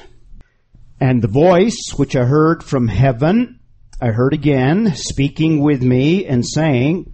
and 1.02 1.22
the 1.22 1.28
voice 1.28 1.92
which 1.96 2.16
I 2.16 2.26
heard 2.26 2.64
from 2.64 2.88
heaven, 2.88 3.60
I 4.02 4.08
heard 4.08 4.34
again, 4.34 4.94
speaking 4.96 5.62
with 5.62 5.82
me 5.82 6.26
and 6.26 6.46
saying, 6.46 7.14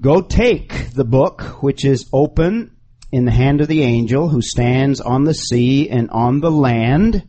Go 0.00 0.22
take 0.22 0.92
the 0.94 1.04
book 1.04 1.62
which 1.62 1.84
is 1.84 2.08
open 2.12 2.76
in 3.12 3.26
the 3.26 3.32
hand 3.32 3.60
of 3.60 3.68
the 3.68 3.82
angel 3.82 4.28
who 4.28 4.40
stands 4.40 5.00
on 5.00 5.24
the 5.24 5.34
sea 5.34 5.90
and 5.90 6.10
on 6.10 6.40
the 6.40 6.50
land. 6.50 7.24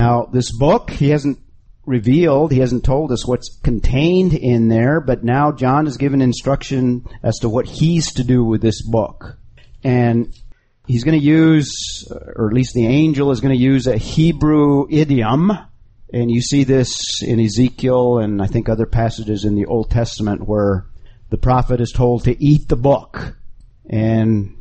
Now, 0.00 0.24
this 0.32 0.50
book, 0.50 0.90
he 0.90 1.10
hasn't 1.10 1.38
revealed. 1.88 2.52
He 2.52 2.60
hasn't 2.60 2.84
told 2.84 3.10
us 3.10 3.26
what's 3.26 3.58
contained 3.62 4.34
in 4.34 4.68
there, 4.68 5.00
but 5.00 5.24
now 5.24 5.50
John 5.52 5.86
is 5.86 5.96
given 5.96 6.20
instruction 6.20 7.04
as 7.22 7.38
to 7.38 7.48
what 7.48 7.66
he's 7.66 8.12
to 8.14 8.24
do 8.24 8.44
with 8.44 8.60
this 8.60 8.82
book. 8.82 9.36
And 9.82 10.32
he's 10.86 11.04
going 11.04 11.18
to 11.18 11.24
use, 11.24 12.06
or 12.10 12.48
at 12.48 12.54
least 12.54 12.74
the 12.74 12.86
angel 12.86 13.30
is 13.30 13.40
going 13.40 13.54
to 13.54 13.62
use 13.62 13.86
a 13.86 13.96
Hebrew 13.96 14.86
idiom. 14.90 15.50
And 16.12 16.30
you 16.30 16.40
see 16.40 16.64
this 16.64 17.22
in 17.22 17.40
Ezekiel 17.40 18.18
and 18.18 18.40
I 18.40 18.46
think 18.46 18.68
other 18.68 18.86
passages 18.86 19.44
in 19.44 19.54
the 19.54 19.66
Old 19.66 19.90
Testament 19.90 20.46
where 20.46 20.86
the 21.30 21.36
prophet 21.36 21.80
is 21.80 21.92
told 21.92 22.24
to 22.24 22.42
eat 22.42 22.68
the 22.68 22.76
book. 22.76 23.36
And 23.90 24.56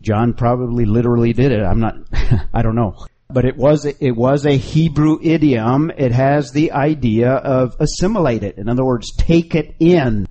John 0.00 0.34
probably 0.34 0.86
literally 0.86 1.32
did 1.32 1.52
it. 1.52 1.62
I'm 1.62 1.80
not, 1.80 1.96
I 2.52 2.62
don't 2.62 2.74
know 2.74 2.96
but 3.30 3.44
it 3.44 3.56
was 3.56 3.84
it 3.84 4.16
was 4.16 4.46
a 4.46 4.56
Hebrew 4.56 5.18
idiom. 5.22 5.90
It 5.96 6.12
has 6.12 6.50
the 6.50 6.72
idea 6.72 7.30
of 7.30 7.76
assimilate 7.78 8.42
it. 8.42 8.56
In 8.56 8.68
other 8.68 8.84
words, 8.84 9.14
take 9.16 9.54
it 9.54 9.74
in. 9.78 10.26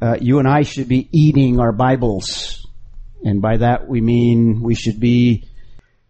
Uh, 0.00 0.16
you 0.20 0.38
and 0.38 0.48
I 0.48 0.62
should 0.62 0.88
be 0.88 1.08
eating 1.12 1.60
our 1.60 1.72
Bibles, 1.72 2.66
and 3.22 3.42
by 3.42 3.58
that 3.58 3.88
we 3.88 4.00
mean 4.00 4.62
we 4.62 4.74
should 4.74 4.98
be 4.98 5.48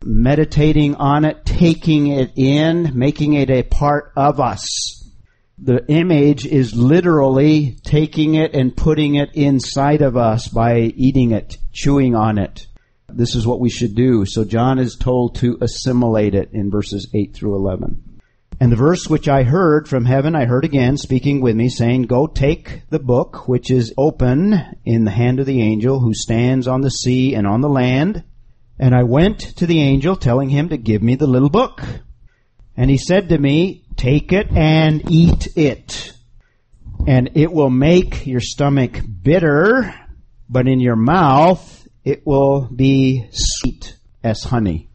meditating 0.05 0.95
on 0.95 1.25
it, 1.25 1.45
taking 1.45 2.07
it 2.07 2.33
in, 2.37 2.97
making 2.97 3.33
it 3.33 3.51
a 3.51 3.65
part 3.65 4.13
of 4.15 4.39
us. 4.39 4.95
The 5.61 5.85
image 5.89 6.47
is 6.47 6.73
literally 6.73 7.79
taking 7.83 8.37
it 8.37 8.55
and 8.55 8.77
putting 8.77 9.17
it 9.17 9.31
inside 9.35 10.03
of 10.03 10.17
us 10.17 10.47
by 10.47 10.77
eating 10.77 11.33
it, 11.33 11.57
chewing 11.73 12.15
on 12.15 12.39
it. 12.39 12.68
This 13.09 13.35
is 13.35 13.47
what 13.47 13.61
we 13.61 13.71
should 13.71 13.95
do. 13.95 14.27
So 14.27 14.45
John 14.45 14.79
is 14.79 14.97
told 14.97 15.37
to 15.37 15.59
assimilate 15.61 16.35
it 16.35 16.51
in 16.53 16.71
verses 16.71 17.09
8 17.15 17.35
through 17.35 17.57
11. 17.57 18.21
And 18.61 18.73
the 18.73 18.77
verse 18.77 19.07
which 19.07 19.29
I 19.29 19.45
heard 19.45 19.89
from 19.89 20.05
heaven, 20.05 20.35
I 20.35 20.45
heard 20.45 20.65
again 20.65 20.97
speaking 20.97 21.41
with 21.41 21.55
me, 21.55 21.69
saying, 21.69 22.03
Go 22.03 22.27
take 22.27 22.83
the 22.91 22.99
book 22.99 23.49
which 23.49 23.71
is 23.71 23.95
open 23.97 24.61
in 24.85 25.05
the 25.05 25.13
hand 25.13 25.39
of 25.39 25.47
the 25.47 25.63
angel 25.63 26.01
who 26.01 26.13
stands 26.13 26.67
on 26.67 26.81
the 26.81 26.91
sea 26.91 27.35
and 27.35 27.47
on 27.47 27.61
the 27.61 27.69
land. 27.69 28.25
And 28.79 28.95
I 28.95 29.05
went 29.05 29.41
to 29.59 29.67
the 29.67 29.81
angel, 29.81 30.17
telling 30.17 30.49
him 30.49 30.69
to 30.71 30.77
give 30.77 31.03
me 31.03 31.15
the 31.15 31.27
little 31.27 31.51
book. 31.51 31.83
And 32.77 32.91
he 32.91 32.99
said 32.99 33.29
to 33.29 33.39
me, 33.39 33.85
Take 33.97 34.33
it 34.33 34.51
and 34.53 35.09
eat 35.11 35.49
it. 35.57 36.13
And 37.07 37.31
it 37.35 37.53
will 37.53 37.71
make 37.71 38.27
your 38.27 38.41
stomach 38.41 39.01
bitter, 39.23 39.95
but 40.49 40.69
in 40.69 40.81
your 40.81 40.97
mouth 40.97 41.78
it 42.09 42.27
will 42.27 42.67
be 42.75 43.29
sweet 43.33 43.95
as 44.25 44.43
honey. 44.43 44.89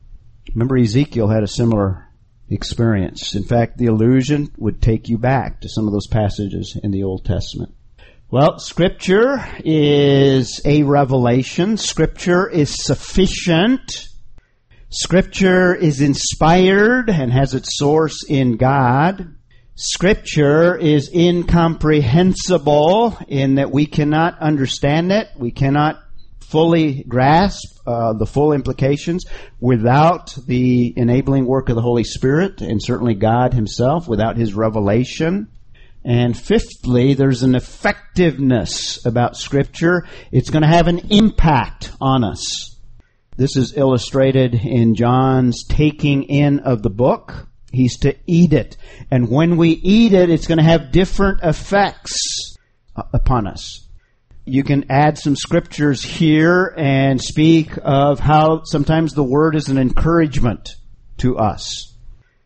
Remember 0.55 0.75
Ezekiel 0.75 1.27
had 1.27 1.43
a 1.43 1.47
similar 1.47 2.09
experience. 2.49 3.35
In 3.35 3.43
fact, 3.43 3.77
the 3.77 3.85
illusion 3.85 4.51
would 4.57 4.81
take 4.81 5.09
you 5.09 5.19
back 5.19 5.61
to 5.61 5.69
some 5.69 5.85
of 5.85 5.93
those 5.93 6.07
passages 6.07 6.75
in 6.81 6.89
the 6.89 7.03
Old 7.03 7.23
Testament. 7.23 7.75
Well, 8.31 8.57
Scripture 8.57 9.47
is 9.63 10.59
a 10.65 10.81
revelation. 10.81 11.77
Scripture 11.77 12.49
is 12.49 12.83
sufficient. 12.83 14.07
Scripture 14.89 15.75
is 15.75 16.01
inspired 16.01 17.11
and 17.11 17.31
has 17.31 17.53
its 17.53 17.77
source 17.77 18.23
in 18.27 18.57
God. 18.57 19.35
Scripture 19.75 20.75
is 20.75 21.11
incomprehensible 21.13 23.19
in 23.27 23.55
that 23.55 23.71
we 23.71 23.85
cannot 23.85 24.39
understand 24.39 25.11
it. 25.11 25.27
We 25.37 25.51
cannot 25.51 26.02
fully 26.53 27.03
grasp 27.05 27.79
uh, 27.87 28.13
the 28.13 28.27
full 28.27 28.53
implications 28.53 29.25
without 29.59 30.35
the 30.45 30.93
enabling 30.95 31.47
work 31.47 31.67
of 31.69 31.75
the 31.75 31.81
Holy 31.81 32.03
Spirit 32.03 32.61
and 32.61 32.79
certainly 32.79 33.15
God 33.15 33.55
Himself, 33.55 34.07
without 34.07 34.37
His 34.37 34.53
revelation. 34.53 35.47
And 36.05 36.37
fifthly, 36.37 37.15
there's 37.15 37.41
an 37.41 37.55
effectiveness 37.55 39.03
about 39.03 39.35
Scripture. 39.35 40.05
It's 40.31 40.51
going 40.51 40.61
to 40.61 40.67
have 40.67 40.87
an 40.87 40.99
impact 41.09 41.91
on 41.99 42.23
us. 42.23 42.77
This 43.35 43.57
is 43.57 43.75
illustrated 43.75 44.53
in 44.53 44.93
John's 44.93 45.65
taking 45.67 46.21
in 46.21 46.59
of 46.59 46.83
the 46.83 46.91
book. 46.91 47.47
He's 47.71 47.97
to 48.01 48.15
eat 48.27 48.53
it. 48.53 48.77
And 49.09 49.27
when 49.27 49.57
we 49.57 49.69
eat 49.69 50.13
it, 50.13 50.29
it's 50.29 50.45
going 50.45 50.59
to 50.59 50.63
have 50.63 50.91
different 50.91 51.39
effects 51.41 52.57
uh, 52.95 53.01
upon 53.11 53.47
us 53.47 53.82
you 54.45 54.63
can 54.63 54.85
add 54.89 55.17
some 55.17 55.35
scriptures 55.35 56.03
here 56.03 56.73
and 56.77 57.21
speak 57.21 57.71
of 57.81 58.19
how 58.19 58.63
sometimes 58.63 59.13
the 59.13 59.23
word 59.23 59.55
is 59.55 59.69
an 59.69 59.77
encouragement 59.77 60.75
to 61.17 61.37
us. 61.37 61.95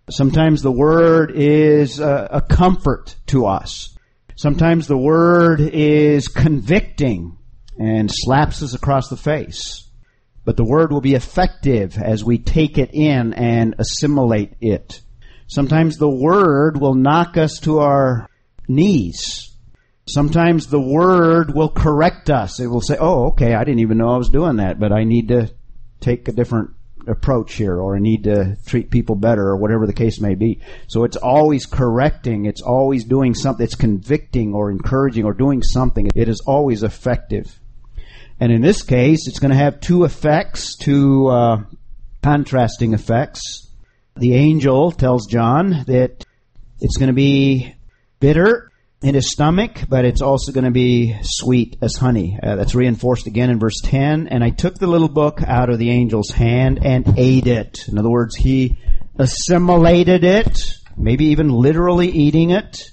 Sometimes 0.09 0.61
the 0.61 0.71
word 0.71 1.31
is 1.33 1.99
a, 1.99 2.29
a 2.33 2.41
comfort 2.41 3.15
to 3.27 3.45
us. 3.45 3.97
Sometimes 4.35 4.87
the 4.87 4.97
word 4.97 5.59
is 5.59 6.27
convicting 6.27 7.37
and 7.79 8.09
slaps 8.11 8.61
us 8.61 8.75
across 8.75 9.09
the 9.09 9.17
face. 9.17 9.83
But 10.45 10.55
the 10.55 10.63
word 10.63 10.91
will 10.91 11.01
be 11.01 11.15
effective 11.15 11.97
as 11.97 12.23
we 12.23 12.37
take 12.37 12.77
it 12.77 12.91
in 12.93 13.33
and 13.33 13.75
assimilate 13.79 14.53
it. 14.61 15.01
Sometimes 15.47 15.97
the 15.97 16.09
word 16.09 16.79
will 16.79 16.93
knock 16.93 17.37
us 17.37 17.59
to 17.61 17.79
our 17.79 18.29
knees 18.67 19.47
Sometimes 20.09 20.67
the 20.67 20.79
word 20.79 21.53
will 21.53 21.69
correct 21.69 22.29
us. 22.29 22.59
It 22.59 22.67
will 22.67 22.81
say, 22.81 22.97
oh, 22.99 23.27
okay, 23.27 23.53
I 23.53 23.63
didn't 23.63 23.81
even 23.81 23.97
know 23.97 24.09
I 24.09 24.17
was 24.17 24.29
doing 24.29 24.57
that, 24.57 24.79
but 24.79 24.91
I 24.93 25.03
need 25.03 25.27
to 25.29 25.53
take 25.99 26.27
a 26.27 26.31
different 26.31 26.71
approach 27.07 27.53
here, 27.53 27.77
or 27.77 27.95
I 27.95 27.99
need 27.99 28.23
to 28.23 28.57
treat 28.65 28.89
people 28.89 29.15
better, 29.15 29.47
or 29.47 29.57
whatever 29.57 29.85
the 29.85 29.93
case 29.93 30.19
may 30.21 30.35
be. 30.35 30.61
So 30.87 31.03
it's 31.03 31.17
always 31.17 31.65
correcting, 31.65 32.45
it's 32.45 32.61
always 32.61 33.05
doing 33.05 33.33
something, 33.33 33.63
it's 33.63 33.75
convicting 33.75 34.53
or 34.53 34.71
encouraging 34.71 35.25
or 35.25 35.33
doing 35.33 35.61
something. 35.61 36.09
It 36.15 36.29
is 36.29 36.41
always 36.45 36.83
effective. 36.83 37.59
And 38.39 38.51
in 38.51 38.61
this 38.61 38.83
case, 38.83 39.27
it's 39.27 39.39
going 39.39 39.51
to 39.51 39.57
have 39.57 39.79
two 39.79 40.03
effects, 40.03 40.75
two 40.77 41.27
uh, 41.27 41.63
contrasting 42.21 42.93
effects. 42.93 43.71
The 44.15 44.35
angel 44.35 44.91
tells 44.91 45.27
John 45.27 45.83
that 45.87 46.25
it's 46.79 46.97
going 46.97 47.07
to 47.07 47.13
be 47.13 47.73
bitter 48.19 48.71
in 49.01 49.13
his 49.13 49.31
stomach, 49.31 49.81
but 49.87 50.05
it's 50.05 50.21
also 50.21 50.51
going 50.51 50.65
to 50.65 50.71
be 50.71 51.15
sweet 51.21 51.77
as 51.81 51.95
honey. 51.95 52.39
Uh, 52.41 52.55
that's 52.55 52.73
reinforced 52.73 53.27
again 53.27 53.49
in 53.49 53.59
verse 53.59 53.79
10. 53.83 54.27
And 54.27 54.43
I 54.43 54.49
took 54.49 54.75
the 54.75 54.87
little 54.87 55.09
book 55.09 55.41
out 55.45 55.69
of 55.69 55.77
the 55.77 55.91
angel's 55.91 56.31
hand 56.31 56.79
and 56.83 57.17
ate 57.17 57.47
it. 57.47 57.87
In 57.87 57.97
other 57.97 58.09
words, 58.09 58.35
he 58.35 58.77
assimilated 59.19 60.23
it, 60.23 60.59
maybe 60.95 61.25
even 61.25 61.49
literally 61.49 62.09
eating 62.09 62.49
it. 62.49 62.89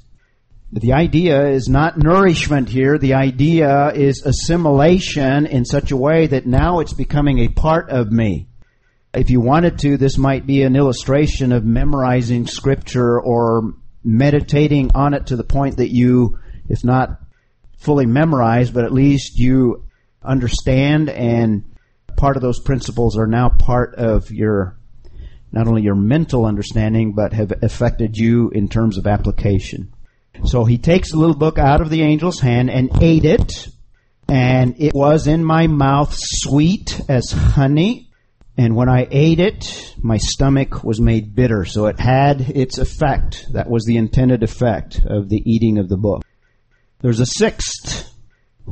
The 0.73 0.93
idea 0.93 1.49
is 1.49 1.69
not 1.69 1.97
nourishment 1.97 2.69
here. 2.69 2.99
The 2.99 3.15
idea 3.15 3.93
is 3.93 4.25
assimilation 4.27 5.47
in 5.47 5.65
such 5.65 5.91
a 5.91 5.97
way 5.97 6.27
that 6.27 6.47
now 6.47 6.81
it's 6.81 6.93
becoming 6.93 7.39
a 7.39 7.49
part 7.49 7.91
of 7.91 8.11
me. 8.11 8.49
If 9.15 9.31
you 9.31 9.41
wanted 9.41 9.79
to, 9.79 9.97
this 9.97 10.19
might 10.19 10.47
be 10.47 10.65
an 10.65 10.75
illustration 10.75 11.53
of 11.53 11.65
memorizing 11.65 12.49
scripture 12.49 13.21
or 13.21 13.75
meditating 14.05 14.91
on 14.95 15.15
it 15.15 15.27
to 15.27 15.37
the 15.37 15.45
point 15.45 15.79
that 15.79 15.93
you, 15.93 16.39
if 16.69 16.85
not 16.85 17.21
fully 17.79 18.07
memorize, 18.07 18.71
but 18.71 18.85
at 18.85 18.93
least 18.93 19.39
you 19.39 19.85
understand 20.23 21.11
and 21.11 21.65
part 22.17 22.37
of 22.37 22.43
those 22.43 22.61
principles 22.61 23.19
are 23.19 23.27
now 23.27 23.49
part 23.49 23.95
of 23.97 24.31
your 24.31 24.79
not 25.53 25.69
only 25.69 25.83
your 25.83 25.95
mental 25.95 26.45
understanding 26.45 27.13
but 27.13 27.33
have 27.33 27.53
affected 27.63 28.17
you 28.17 28.51
in 28.51 28.69
terms 28.69 28.99
of 28.99 29.07
application. 29.07 29.93
So 30.45 30.65
he 30.65 30.79
takes 30.79 31.13
the 31.13 31.19
little 31.19 31.37
book 31.37 31.59
out 31.59 31.81
of 31.81 31.91
the 31.91 32.03
angel's 32.03 32.41
hand 32.41 32.71
and 32.71 32.91
ate 33.01 33.25
it, 33.25 33.69
and 34.29 34.75
it 34.81 34.93
was 34.93 35.27
in 35.29 35.45
my 35.45 35.69
mouth 35.69 36.13
sweet 36.17 37.01
as 37.09 37.31
honey. 37.31 38.11
And 38.57 38.77
when 38.77 38.89
I 38.89 39.09
ate 39.11 39.41
it, 39.41 39.95
my 40.01 40.17
stomach 40.17 40.85
was 40.85 41.01
made 41.01 41.35
bitter. 41.35 41.65
So 41.65 41.87
it 41.87 41.99
had 41.99 42.41
its 42.41 42.79
effect. 42.79 43.47
That 43.53 43.69
was 43.69 43.85
the 43.85 43.97
intended 43.97 44.43
effect 44.43 45.01
of 45.05 45.29
the 45.29 45.43
eating 45.45 45.79
of 45.79 45.89
the 45.89 45.97
book. 45.97 46.25
There's 47.01 47.21
a 47.21 47.27
sixth 47.27 48.13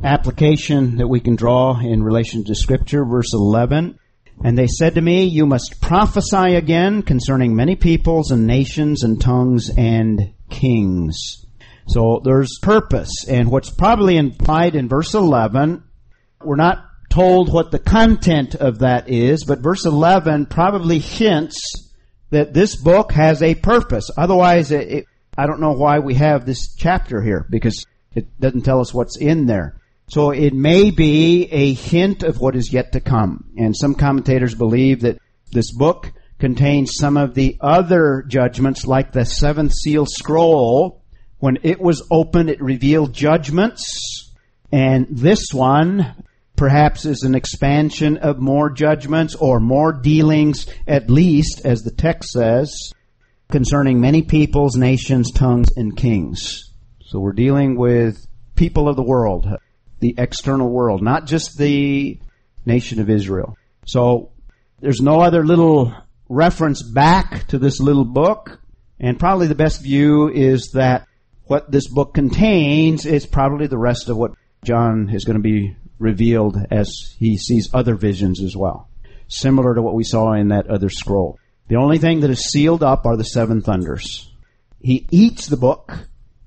application 0.03 0.97
that 0.97 1.07
we 1.07 1.19
can 1.19 1.35
draw 1.35 1.79
in 1.79 2.01
relation 2.01 2.45
to 2.45 2.55
Scripture, 2.55 3.03
verse 3.03 3.33
11. 3.33 3.99
And 4.43 4.57
they 4.57 4.67
said 4.67 4.95
to 4.95 5.01
me, 5.01 5.25
You 5.25 5.45
must 5.45 5.81
prophesy 5.81 6.55
again 6.55 7.03
concerning 7.03 7.55
many 7.55 7.75
peoples 7.75 8.31
and 8.31 8.47
nations 8.47 9.03
and 9.03 9.21
tongues 9.21 9.69
and 9.77 10.33
kings. 10.49 11.45
So 11.87 12.21
there's 12.23 12.57
purpose. 12.61 13.25
And 13.27 13.51
what's 13.51 13.69
probably 13.69 14.17
implied 14.17 14.75
in 14.75 14.87
verse 14.87 15.13
11, 15.13 15.83
we're 16.41 16.55
not 16.55 16.85
told 17.13 17.53
what 17.53 17.69
the 17.69 17.77
content 17.77 18.55
of 18.55 18.79
that 18.79 19.07
is, 19.07 19.43
but 19.45 19.59
verse 19.59 19.85
11 19.85 20.47
probably 20.47 20.97
hints 20.97 21.91
that 22.31 22.53
this 22.53 22.75
book 22.75 23.11
has 23.11 23.43
a 23.43 23.53
purpose. 23.53 24.09
Otherwise, 24.17 24.71
it, 24.71 24.91
it, 24.91 25.05
I 25.37 25.45
don't 25.45 25.59
know 25.59 25.73
why 25.73 25.99
we 25.99 26.15
have 26.15 26.45
this 26.45 26.73
chapter 26.75 27.21
here 27.21 27.45
because 27.51 27.85
it 28.15 28.39
doesn't 28.39 28.63
tell 28.63 28.81
us 28.81 28.95
what's 28.95 29.17
in 29.17 29.45
there. 29.45 29.79
So 30.07 30.31
it 30.31 30.53
may 30.53 30.89
be 30.89 31.47
a 31.51 31.73
hint 31.73 32.23
of 32.23 32.39
what 32.39 32.55
is 32.55 32.73
yet 32.73 32.93
to 32.93 32.99
come. 32.99 33.45
And 33.57 33.75
some 33.77 33.93
commentators 33.93 34.55
believe 34.55 35.01
that 35.01 35.19
this 35.51 35.71
book 35.71 36.11
contains 36.39 36.95
some 36.95 37.15
of 37.15 37.35
the 37.35 37.57
other 37.61 38.23
judgments, 38.27 38.87
like 38.87 39.11
the 39.11 39.25
seventh 39.25 39.73
seal 39.73 40.07
scroll. 40.07 41.03
When 41.37 41.59
it 41.61 41.79
was 41.79 42.01
opened, 42.09 42.49
it 42.49 42.61
revealed 42.61 43.13
judgments. 43.13 44.31
And 44.71 45.05
this 45.11 45.53
one 45.53 46.15
perhaps 46.55 47.05
is 47.05 47.23
an 47.23 47.35
expansion 47.35 48.17
of 48.17 48.39
more 48.39 48.69
judgments 48.69 49.35
or 49.35 49.59
more 49.59 49.91
dealings, 49.91 50.67
at 50.87 51.09
least, 51.09 51.61
as 51.65 51.81
the 51.81 51.91
text 51.91 52.31
says, 52.31 52.91
concerning 53.49 53.99
many 53.99 54.21
peoples, 54.21 54.75
nations, 54.75 55.31
tongues, 55.31 55.69
and 55.75 55.97
kings. 55.97 56.71
So 57.01 57.19
we're 57.19 57.33
dealing 57.33 57.77
with 57.77 58.25
people 58.55 58.87
of 58.87 58.95
the 58.95 59.03
world, 59.03 59.47
the 59.99 60.15
external 60.17 60.69
world, 60.69 61.01
not 61.01 61.25
just 61.27 61.57
the 61.57 62.19
nation 62.65 62.99
of 62.99 63.09
Israel. 63.09 63.57
So 63.85 64.31
there's 64.79 65.01
no 65.01 65.21
other 65.21 65.45
little 65.45 65.93
reference 66.29 66.81
back 66.81 67.47
to 67.47 67.59
this 67.59 67.79
little 67.79 68.05
book. 68.05 68.59
And 68.99 69.19
probably 69.19 69.47
the 69.47 69.55
best 69.55 69.81
view 69.81 70.29
is 70.29 70.71
that 70.73 71.07
what 71.45 71.71
this 71.71 71.87
book 71.87 72.13
contains 72.13 73.05
is 73.05 73.25
probably 73.25 73.67
the 73.67 73.77
rest 73.77 74.09
of 74.09 74.17
what 74.17 74.31
John 74.63 75.09
is 75.09 75.25
going 75.25 75.37
to 75.37 75.43
be 75.43 75.75
revealed 76.03 76.57
as 76.69 77.15
he 77.17 77.37
sees 77.37 77.69
other 77.73 77.95
visions 77.95 78.41
as 78.41 78.55
well. 78.55 78.89
Similar 79.27 79.75
to 79.75 79.81
what 79.81 79.95
we 79.95 80.03
saw 80.03 80.33
in 80.33 80.49
that 80.49 80.69
other 80.69 80.89
scroll. 80.89 81.39
The 81.67 81.77
only 81.77 81.97
thing 81.97 82.19
that 82.19 82.29
is 82.29 82.49
sealed 82.51 82.83
up 82.83 83.05
are 83.05 83.17
the 83.17 83.23
seven 83.23 83.61
thunders. 83.61 84.31
He 84.79 85.07
eats 85.09 85.47
the 85.47 85.57
book, 85.57 85.97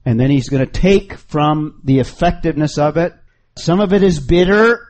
and 0.04 0.20
then 0.20 0.30
he's 0.30 0.48
going 0.48 0.64
to 0.64 0.70
take 0.70 1.14
from 1.14 1.80
the 1.82 1.98
effectiveness 1.98 2.78
of 2.78 2.96
it 2.96 3.14
some 3.58 3.80
of 3.80 3.94
it 3.94 4.02
is 4.02 4.20
bitter, 4.20 4.86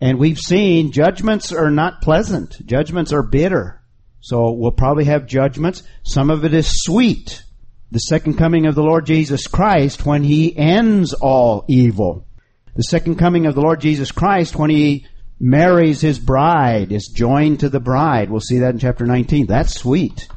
and 0.00 0.18
we've 0.18 0.38
seen 0.38 0.92
judgments 0.92 1.50
are 1.50 1.70
not 1.70 2.02
pleasant. 2.02 2.64
Judgments 2.66 3.12
are 3.12 3.22
bitter. 3.22 3.80
So 4.20 4.52
we'll 4.52 4.72
probably 4.72 5.04
have 5.04 5.26
judgments. 5.26 5.82
Some 6.02 6.28
of 6.30 6.44
it 6.44 6.52
is 6.52 6.82
sweet. 6.82 7.42
The 7.90 7.98
second 7.98 8.36
coming 8.36 8.66
of 8.66 8.74
the 8.74 8.82
Lord 8.82 9.06
Jesus 9.06 9.46
Christ 9.46 10.04
when 10.04 10.22
he 10.22 10.56
ends 10.56 11.14
all 11.14 11.64
evil. 11.68 12.26
The 12.74 12.84
second 12.84 13.16
coming 13.16 13.46
of 13.46 13.54
the 13.54 13.60
Lord 13.60 13.80
Jesus 13.80 14.10
Christ 14.10 14.56
when 14.56 14.70
he 14.70 15.06
marries 15.38 16.00
his 16.00 16.18
bride, 16.18 16.92
is 16.92 17.12
joined 17.14 17.60
to 17.60 17.68
the 17.68 17.80
bride. 17.80 18.30
We'll 18.30 18.40
see 18.40 18.60
that 18.60 18.74
in 18.74 18.78
chapter 18.78 19.04
19. 19.04 19.46
That's 19.46 19.74
sweet. 19.74 20.28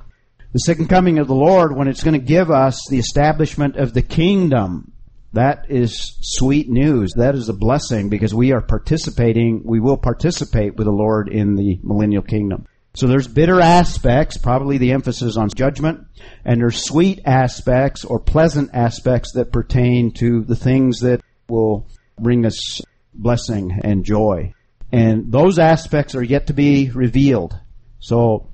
The 0.51 0.59
second 0.59 0.87
coming 0.87 1.19
of 1.19 1.27
the 1.27 1.35
Lord 1.35 1.75
when 1.75 1.87
it's 1.87 2.03
going 2.03 2.19
to 2.19 2.25
give 2.25 2.49
us 2.49 2.81
the 2.89 2.97
establishment 2.97 3.75
of 3.75 3.93
the 3.93 4.01
kingdom 4.01 4.91
that 5.33 5.65
is 5.69 6.17
sweet 6.21 6.69
news. 6.69 7.13
That 7.17 7.35
is 7.35 7.49
a 7.49 7.53
blessing 7.53 8.09
because 8.09 8.33
we 8.33 8.51
are 8.53 8.61
participating, 8.61 9.61
we 9.65 9.79
will 9.79 9.97
participate 9.97 10.75
with 10.75 10.85
the 10.85 10.91
Lord 10.91 11.29
in 11.29 11.55
the 11.55 11.77
millennial 11.83 12.23
kingdom. 12.23 12.65
So 12.95 13.07
there's 13.07 13.27
bitter 13.27 13.59
aspects, 13.59 14.37
probably 14.37 14.77
the 14.77 14.93
emphasis 14.93 15.35
on 15.35 15.49
judgment, 15.53 16.07
and 16.45 16.61
there's 16.61 16.83
sweet 16.83 17.21
aspects 17.25 18.05
or 18.05 18.19
pleasant 18.19 18.71
aspects 18.73 19.33
that 19.33 19.51
pertain 19.51 20.13
to 20.13 20.43
the 20.45 20.55
things 20.55 21.01
that 21.01 21.21
will 21.49 21.85
bring 22.19 22.45
us 22.45 22.81
blessing 23.13 23.79
and 23.83 24.03
joy. 24.03 24.53
And 24.91 25.31
those 25.31 25.59
aspects 25.59 26.15
are 26.15 26.23
yet 26.23 26.47
to 26.47 26.53
be 26.53 26.89
revealed. 26.91 27.57
So 27.99 28.49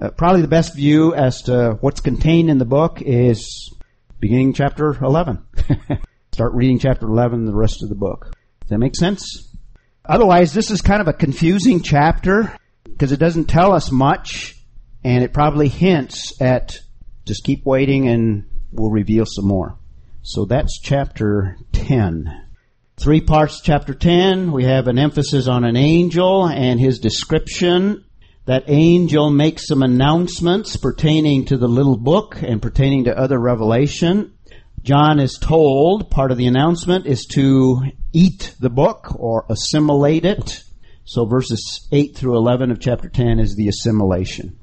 uh, 0.00 0.10
probably 0.10 0.42
the 0.42 0.48
best 0.48 0.74
view 0.74 1.14
as 1.14 1.42
to 1.42 1.78
what's 1.80 2.00
contained 2.00 2.50
in 2.50 2.58
the 2.58 2.64
book 2.64 3.00
is 3.00 3.72
beginning 4.18 4.54
chapter 4.54 4.96
11. 5.00 5.44
Start 6.32 6.52
reading 6.54 6.78
chapter 6.78 7.06
11 7.06 7.40
and 7.40 7.48
the 7.48 7.54
rest 7.54 7.82
of 7.82 7.88
the 7.88 7.94
book. 7.94 8.34
Does 8.60 8.70
that 8.70 8.78
make 8.78 8.96
sense? 8.96 9.54
Otherwise, 10.04 10.52
this 10.52 10.70
is 10.70 10.80
kind 10.80 11.00
of 11.00 11.08
a 11.08 11.12
confusing 11.12 11.80
chapter 11.80 12.56
because 12.84 13.12
it 13.12 13.18
doesn't 13.18 13.46
tell 13.46 13.72
us 13.72 13.90
much 13.90 14.56
and 15.04 15.22
it 15.22 15.32
probably 15.32 15.68
hints 15.68 16.40
at 16.40 16.80
just 17.26 17.44
keep 17.44 17.64
waiting 17.64 18.08
and 18.08 18.46
we'll 18.72 18.90
reveal 18.90 19.24
some 19.26 19.46
more. 19.46 19.78
So 20.22 20.44
that's 20.44 20.80
chapter 20.82 21.56
10. 21.72 22.43
Three 22.96 23.20
parts 23.20 23.60
chapter 23.60 23.92
10. 23.92 24.52
We 24.52 24.64
have 24.64 24.86
an 24.86 24.98
emphasis 24.98 25.48
on 25.48 25.64
an 25.64 25.76
angel 25.76 26.46
and 26.46 26.78
his 26.78 27.00
description. 27.00 28.04
That 28.46 28.64
angel 28.68 29.30
makes 29.30 29.66
some 29.66 29.82
announcements 29.82 30.76
pertaining 30.76 31.46
to 31.46 31.56
the 31.56 31.66
little 31.66 31.96
book 31.96 32.40
and 32.40 32.62
pertaining 32.62 33.04
to 33.04 33.18
other 33.18 33.38
revelation. 33.38 34.34
John 34.82 35.18
is 35.18 35.38
told, 35.40 36.08
part 36.08 36.30
of 36.30 36.38
the 36.38 36.46
announcement 36.46 37.06
is 37.06 37.26
to 37.32 37.82
eat 38.12 38.54
the 38.60 38.70
book 38.70 39.12
or 39.18 39.44
assimilate 39.50 40.24
it. 40.24 40.62
So 41.04 41.26
verses 41.26 41.88
8 41.90 42.16
through 42.16 42.36
11 42.36 42.70
of 42.70 42.78
chapter 42.78 43.08
10 43.08 43.40
is 43.40 43.56
the 43.56 43.66
assimilation. 43.68 44.58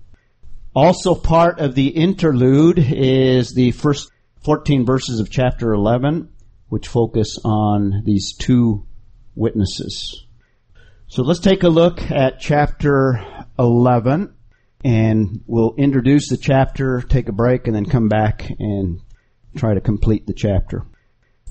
Also 0.73 1.15
part 1.15 1.59
of 1.59 1.75
the 1.75 1.89
interlude 1.89 2.79
is 2.79 3.53
the 3.53 3.71
first 3.71 4.09
14 4.45 4.85
verses 4.85 5.19
of 5.19 5.29
chapter 5.29 5.73
11, 5.73 6.30
which 6.71 6.87
focus 6.87 7.37
on 7.43 8.01
these 8.05 8.31
two 8.31 8.85
witnesses. 9.35 10.25
So 11.07 11.21
let's 11.21 11.41
take 11.41 11.63
a 11.63 11.67
look 11.67 11.99
at 12.09 12.39
chapter 12.39 13.19
11 13.59 14.33
and 14.85 15.43
we'll 15.47 15.75
introduce 15.77 16.29
the 16.29 16.37
chapter, 16.37 17.01
take 17.01 17.27
a 17.27 17.33
break, 17.33 17.67
and 17.67 17.75
then 17.75 17.85
come 17.85 18.07
back 18.07 18.49
and 18.57 19.01
try 19.53 19.73
to 19.73 19.81
complete 19.81 20.27
the 20.27 20.33
chapter. 20.33 20.85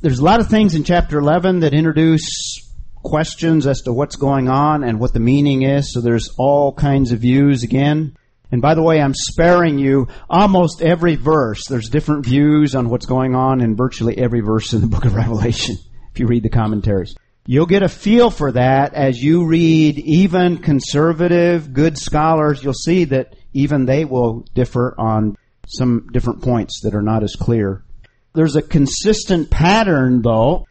There's 0.01 0.21
a 0.21 0.25
lot 0.25 0.41
of 0.41 0.49
things 0.49 0.75
in 0.75 0.85
chapter 0.85 1.19
11 1.19 1.61
that 1.61 1.75
introduce 1.75 2.67
questions 3.03 3.67
as 3.67 3.83
to 3.83 3.93
what's 3.93 4.17
going 4.17 4.49
on 4.49 4.83
and 4.83 4.99
what 4.99 5.13
the 5.13 5.21
meaning 5.21 5.65
is. 5.65 5.93
So 5.93 6.01
there's 6.01 6.31
all 6.39 6.73
kinds 6.73 7.13
of 7.13 7.19
views 7.19 7.63
again. 7.63 8.17
And 8.53 8.61
by 8.61 8.75
the 8.75 8.83
way, 8.83 9.01
I'm 9.01 9.15
sparing 9.15 9.79
you 9.79 10.09
almost 10.29 10.83
every 10.83 11.17
verse. 11.17 11.67
There's 11.69 11.89
different 11.89 12.25
views 12.25 12.75
on 12.75 12.89
what's 12.89 13.07
going 13.07 13.35
on 13.35 13.61
in 13.61 13.77
virtually 13.77 14.19
every 14.19 14.41
verse 14.41 14.73
in 14.73 14.81
the 14.81 14.87
book 14.87 15.05
of 15.05 15.15
Revelation 15.17 15.77
if 16.13 16.19
you 16.19 16.27
read 16.27 16.43
the 16.43 16.51
commentaries. 16.51 17.15
You'll 17.47 17.67
get 17.67 17.83
a 17.83 17.89
feel 17.89 18.31
for 18.31 18.53
that 18.53 18.95
as 18.95 19.23
you 19.23 19.47
read 19.47 19.99
even 19.99 20.59
conservative, 20.59 21.73
good 21.73 21.97
scholars. 21.97 22.63
You'll 22.63 22.75
see 22.75 23.05
that 23.05 23.35
even 23.53 23.87
they 23.87 24.05
will 24.05 24.45
differ 24.55 24.95
on 24.99 25.37
some 25.67 26.09
different 26.13 26.43
points 26.43 26.81
that 26.83 26.95
are 26.95 27.03
not 27.03 27.23
as 27.23 27.37
clear 27.37 27.85
there's 28.35 28.57
a 28.57 28.63
consistent 28.63 29.51
pattern, 29.51 30.23
though, 30.23 30.67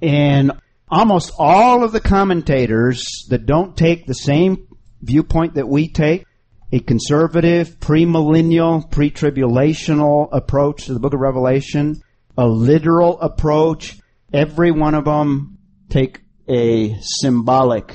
in 0.00 0.52
almost 0.88 1.32
all 1.38 1.84
of 1.84 1.92
the 1.92 2.00
commentators 2.00 3.04
that 3.28 3.46
don't 3.46 3.76
take 3.76 4.06
the 4.06 4.14
same 4.14 4.66
viewpoint 5.02 5.54
that 5.54 5.68
we 5.68 5.88
take, 5.88 6.25
a 6.72 6.80
conservative, 6.80 7.78
premillennial, 7.78 8.90
pre-tribulational 8.90 10.28
approach 10.32 10.86
to 10.86 10.94
the 10.94 11.00
book 11.00 11.14
of 11.14 11.20
Revelation. 11.20 12.02
a 12.38 12.46
literal 12.46 13.18
approach. 13.20 13.98
Every 14.32 14.70
one 14.70 14.94
of 14.94 15.06
them 15.06 15.58
take 15.88 16.20
a 16.48 16.96
symbolic 17.00 17.94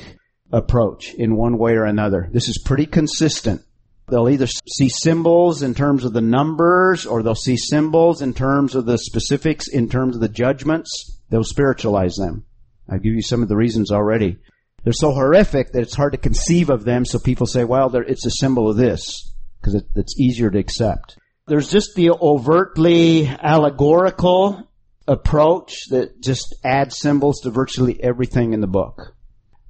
approach 0.52 1.14
in 1.14 1.36
one 1.36 1.58
way 1.58 1.74
or 1.74 1.86
another. 1.86 2.30
This 2.32 2.48
is 2.48 2.62
pretty 2.66 2.86
consistent. 2.86 3.62
They'll 4.08 4.30
either 4.30 4.48
see 4.48 4.90
symbols 4.90 5.62
in 5.62 5.74
terms 5.74 6.04
of 6.04 6.14
the 6.14 6.22
numbers 6.22 7.06
or 7.06 7.24
they'll 7.24 7.36
see 7.36 7.56
symbols 7.56 8.22
in 8.22 8.34
terms 8.34 8.76
of 8.76 8.86
the 8.86 8.98
specifics, 8.98 9.68
in 9.68 9.88
terms 9.90 10.16
of 10.16 10.22
the 10.22 10.28
judgments. 10.28 11.20
They'll 11.30 11.44
spiritualize 11.44 12.16
them. 12.16 12.46
I'll 12.90 13.00
give 13.00 13.14
you 13.14 13.22
some 13.22 13.42
of 13.42 13.48
the 13.48 13.56
reasons 13.56 13.92
already. 13.92 14.38
They're 14.84 14.94
so 14.94 15.12
horrific 15.12 15.72
that 15.72 15.82
it's 15.82 15.96
hard 15.96 16.14
to 16.14 16.18
conceive 16.18 16.70
of 16.70 16.84
them, 16.84 17.06
so 17.06 17.20
people 17.20 17.46
say, 17.46 17.64
well, 17.64 17.96
it's 17.96 18.26
a 18.26 18.32
symbol 18.32 18.70
of 18.70 18.78
this, 18.78 19.34
because 19.60 19.76
it, 19.76 19.86
it's 19.96 20.20
easier 20.20 20.50
to 20.50 20.60
accept. 20.60 21.18
There's 21.48 21.70
just 21.70 21.96
the 21.96 22.12
overtly 22.12 23.28
allegorical 23.28 24.68
approach 25.08 25.90
that 25.90 26.22
just 26.22 26.56
adds 26.64 26.98
symbols 26.98 27.42
to 27.42 27.50
virtually 27.52 28.02
everything 28.02 28.54
in 28.54 28.62
the 28.62 28.68
book. 28.68 29.16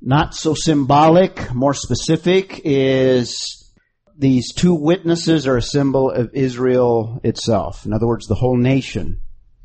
Not 0.01 0.34
so 0.34 0.53
symbolic, 0.55 1.53
more 1.53 1.74
specific 1.74 2.62
is 2.64 3.70
these 4.18 4.53
two 4.53 4.76
witnesses 4.76 5.47
are 5.47 5.57
a 5.57 5.62
symbol 5.62 6.12
of 6.12 6.32
Israel 6.34 7.20
itself. 7.24 7.86
In 7.86 7.93
other 7.93 8.07
words, 8.07 8.28
the 8.28 8.36
whole 8.36 8.57
nation. 8.57 9.20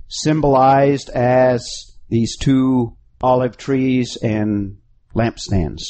Symbolized 0.09 1.11
as 1.11 1.67
these 2.09 2.37
two 2.37 2.97
olive 3.21 3.57
trees 3.57 4.17
and 4.23 4.79
lampstands. 5.17 5.83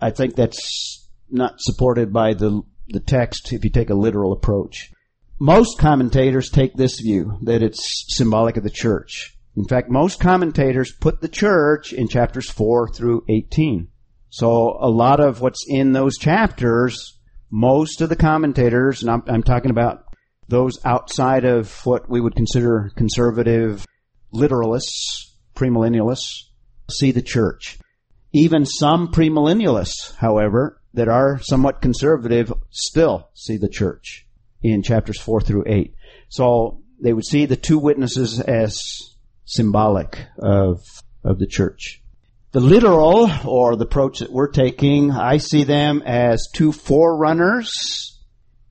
I 0.00 0.10
think 0.10 0.34
that's 0.34 1.08
not 1.30 1.54
supported 1.58 2.12
by 2.12 2.34
the, 2.34 2.62
the 2.88 3.00
text 3.00 3.52
if 3.52 3.64
you 3.64 3.70
take 3.70 3.90
a 3.90 3.94
literal 3.94 4.32
approach. 4.32 4.90
Most 5.38 5.78
commentators 5.78 6.48
take 6.48 6.74
this 6.74 7.00
view 7.00 7.38
that 7.42 7.62
it's 7.62 8.04
symbolic 8.08 8.56
of 8.56 8.64
the 8.64 8.70
church. 8.70 9.36
In 9.56 9.64
fact, 9.64 9.90
most 9.90 10.20
commentators 10.20 10.92
put 10.92 11.20
the 11.20 11.28
church 11.28 11.92
in 11.92 12.08
chapters 12.08 12.50
4 12.50 12.88
through 12.88 13.24
18. 13.28 13.88
So 14.28 14.76
a 14.80 14.88
lot 14.88 15.20
of 15.20 15.40
what's 15.40 15.64
in 15.66 15.92
those 15.92 16.18
chapters, 16.18 17.18
most 17.50 18.00
of 18.00 18.08
the 18.08 18.16
commentators, 18.16 19.02
and 19.02 19.10
I'm, 19.10 19.22
I'm 19.28 19.42
talking 19.42 19.70
about 19.70 20.04
those 20.48 20.78
outside 20.84 21.44
of 21.44 21.84
what 21.84 22.08
we 22.08 22.20
would 22.20 22.34
consider 22.34 22.90
conservative 22.96 23.86
literalists, 24.32 25.32
premillennialists, 25.54 26.44
see 26.90 27.10
the 27.10 27.22
church. 27.22 27.78
Even 28.36 28.66
some 28.66 29.08
premillennialists, 29.08 30.14
however, 30.16 30.78
that 30.92 31.08
are 31.08 31.40
somewhat 31.40 31.80
conservative 31.80 32.52
still 32.68 33.30
see 33.32 33.56
the 33.56 33.68
church 33.68 34.26
in 34.62 34.82
chapters 34.82 35.18
4 35.18 35.40
through 35.40 35.64
8. 35.66 35.94
So 36.28 36.82
they 37.02 37.14
would 37.14 37.24
see 37.24 37.46
the 37.46 37.56
two 37.56 37.78
witnesses 37.78 38.38
as 38.38 38.78
symbolic 39.46 40.18
of, 40.38 40.82
of 41.24 41.38
the 41.38 41.46
church. 41.46 42.02
The 42.52 42.60
literal, 42.60 43.30
or 43.46 43.74
the 43.74 43.86
approach 43.86 44.18
that 44.18 44.30
we're 44.30 44.50
taking, 44.50 45.12
I 45.12 45.38
see 45.38 45.64
them 45.64 46.02
as 46.04 46.46
two 46.52 46.72
forerunners, 46.72 48.20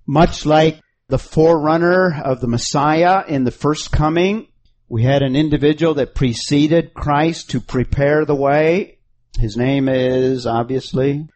much 0.05 0.45
like 0.45 0.79
the 1.07 1.17
forerunner 1.17 2.21
of 2.23 2.39
the 2.39 2.47
Messiah 2.47 3.23
in 3.27 3.45
the 3.45 3.51
first 3.51 3.91
coming. 3.91 4.47
We 4.89 5.01
had 5.01 5.23
an 5.23 5.35
individual 5.35 5.95
that 5.95 6.13
preceded 6.13 6.93
Christ 6.93 7.49
to 7.49 7.59
prepare 7.59 8.25
the 8.25 8.35
way. 8.35 8.94
His 9.39 9.57
name 9.57 9.89
is 9.89 10.45
obviously 10.45 11.27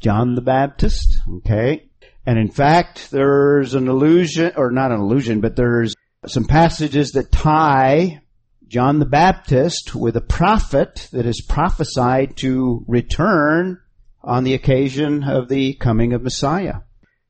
John 0.00 0.34
the 0.34 0.42
Baptist. 0.42 1.20
Okay. 1.36 1.88
And 2.26 2.38
in 2.38 2.50
fact, 2.50 3.10
there's 3.10 3.74
an 3.74 3.88
illusion, 3.88 4.52
or 4.56 4.70
not 4.70 4.92
an 4.92 5.00
illusion, 5.00 5.40
but 5.40 5.56
there's 5.56 5.94
some 6.26 6.44
passages 6.44 7.12
that 7.12 7.32
tie 7.32 8.20
John 8.66 8.98
the 8.98 9.06
Baptist 9.06 9.94
with 9.94 10.16
a 10.16 10.20
prophet 10.20 11.08
that 11.12 11.24
is 11.24 11.40
prophesied 11.40 12.36
to 12.38 12.84
return 12.86 13.78
on 14.22 14.44
the 14.44 14.52
occasion 14.54 15.24
of 15.24 15.48
the 15.48 15.74
coming 15.74 16.12
of 16.12 16.22
Messiah. 16.22 16.80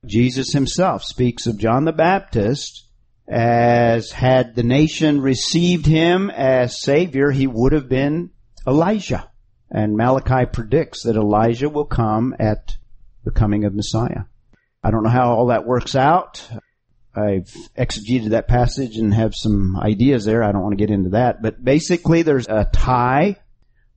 Jesus 0.04 0.52
himself 0.52 1.04
speaks 1.04 1.46
of 1.46 1.58
John 1.58 1.84
the 1.84 1.92
Baptist 1.92 2.88
as 3.28 4.10
had 4.10 4.54
the 4.54 4.62
nation 4.62 5.20
received 5.20 5.86
him 5.86 6.30
as 6.30 6.80
Savior, 6.80 7.30
he 7.30 7.46
would 7.46 7.72
have 7.72 7.88
been 7.88 8.30
Elijah. 8.66 9.27
And 9.70 9.96
Malachi 9.96 10.46
predicts 10.50 11.04
that 11.04 11.16
Elijah 11.16 11.68
will 11.68 11.84
come 11.84 12.34
at 12.38 12.76
the 13.24 13.30
coming 13.30 13.64
of 13.64 13.74
Messiah. 13.74 14.24
I 14.82 14.90
don't 14.90 15.02
know 15.02 15.10
how 15.10 15.32
all 15.32 15.46
that 15.48 15.66
works 15.66 15.94
out. 15.94 16.48
I've 17.14 17.52
exegeted 17.76 18.30
that 18.30 18.48
passage 18.48 18.96
and 18.96 19.12
have 19.12 19.34
some 19.34 19.76
ideas 19.76 20.24
there. 20.24 20.42
I 20.42 20.52
don't 20.52 20.62
want 20.62 20.78
to 20.78 20.84
get 20.84 20.94
into 20.94 21.10
that. 21.10 21.42
But 21.42 21.62
basically, 21.62 22.22
there's 22.22 22.46
a 22.48 22.68
tie 22.72 23.36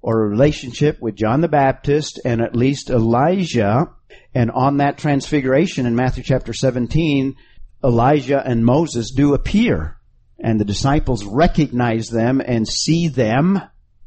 or 0.02 0.28
relationship 0.28 1.00
with 1.00 1.16
John 1.16 1.42
the 1.42 1.48
Baptist 1.48 2.20
and 2.26 2.42
at 2.42 2.56
least 2.56 2.90
Elijah. 2.90 3.92
And 4.34 4.50
on 4.52 4.78
that 4.78 4.98
transfiguration 4.98 5.86
in 5.86 5.96
Matthew 5.96 6.24
chapter 6.24 6.54
17, 6.54 7.36
Elijah 7.84 8.42
and 8.44 8.66
Moses 8.66 9.12
do 9.12 9.34
appear. 9.34 9.98
And 10.40 10.60
the 10.60 10.66
disciples 10.66 11.24
recognize 11.24 12.08
them 12.08 12.42
and 12.44 12.68
see 12.68 13.08
them. 13.08 13.62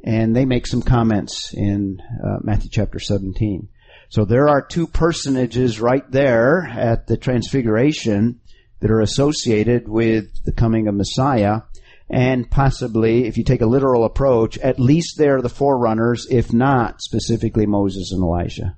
And 0.04 0.36
they 0.36 0.44
make 0.44 0.66
some 0.66 0.82
comments 0.82 1.54
in 1.54 2.02
uh, 2.22 2.36
Matthew 2.42 2.68
chapter 2.70 2.98
17. 2.98 3.68
So 4.10 4.24
there 4.24 4.48
are 4.48 4.60
two 4.60 4.86
personages 4.86 5.80
right 5.80 6.08
there 6.10 6.62
at 6.62 7.06
the 7.06 7.16
transfiguration 7.16 8.40
that 8.80 8.90
are 8.90 9.00
associated 9.00 9.88
with 9.88 10.44
the 10.44 10.52
coming 10.52 10.88
of 10.88 10.94
Messiah. 10.94 11.62
And 12.10 12.50
possibly, 12.50 13.26
if 13.26 13.38
you 13.38 13.44
take 13.44 13.62
a 13.62 13.66
literal 13.66 14.04
approach, 14.04 14.58
at 14.58 14.78
least 14.78 15.16
they're 15.16 15.40
the 15.40 15.48
forerunners, 15.48 16.26
if 16.30 16.52
not 16.52 17.00
specifically 17.00 17.64
Moses 17.64 18.12
and 18.12 18.22
Elijah. 18.22 18.76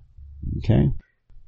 Okay? 0.59 0.93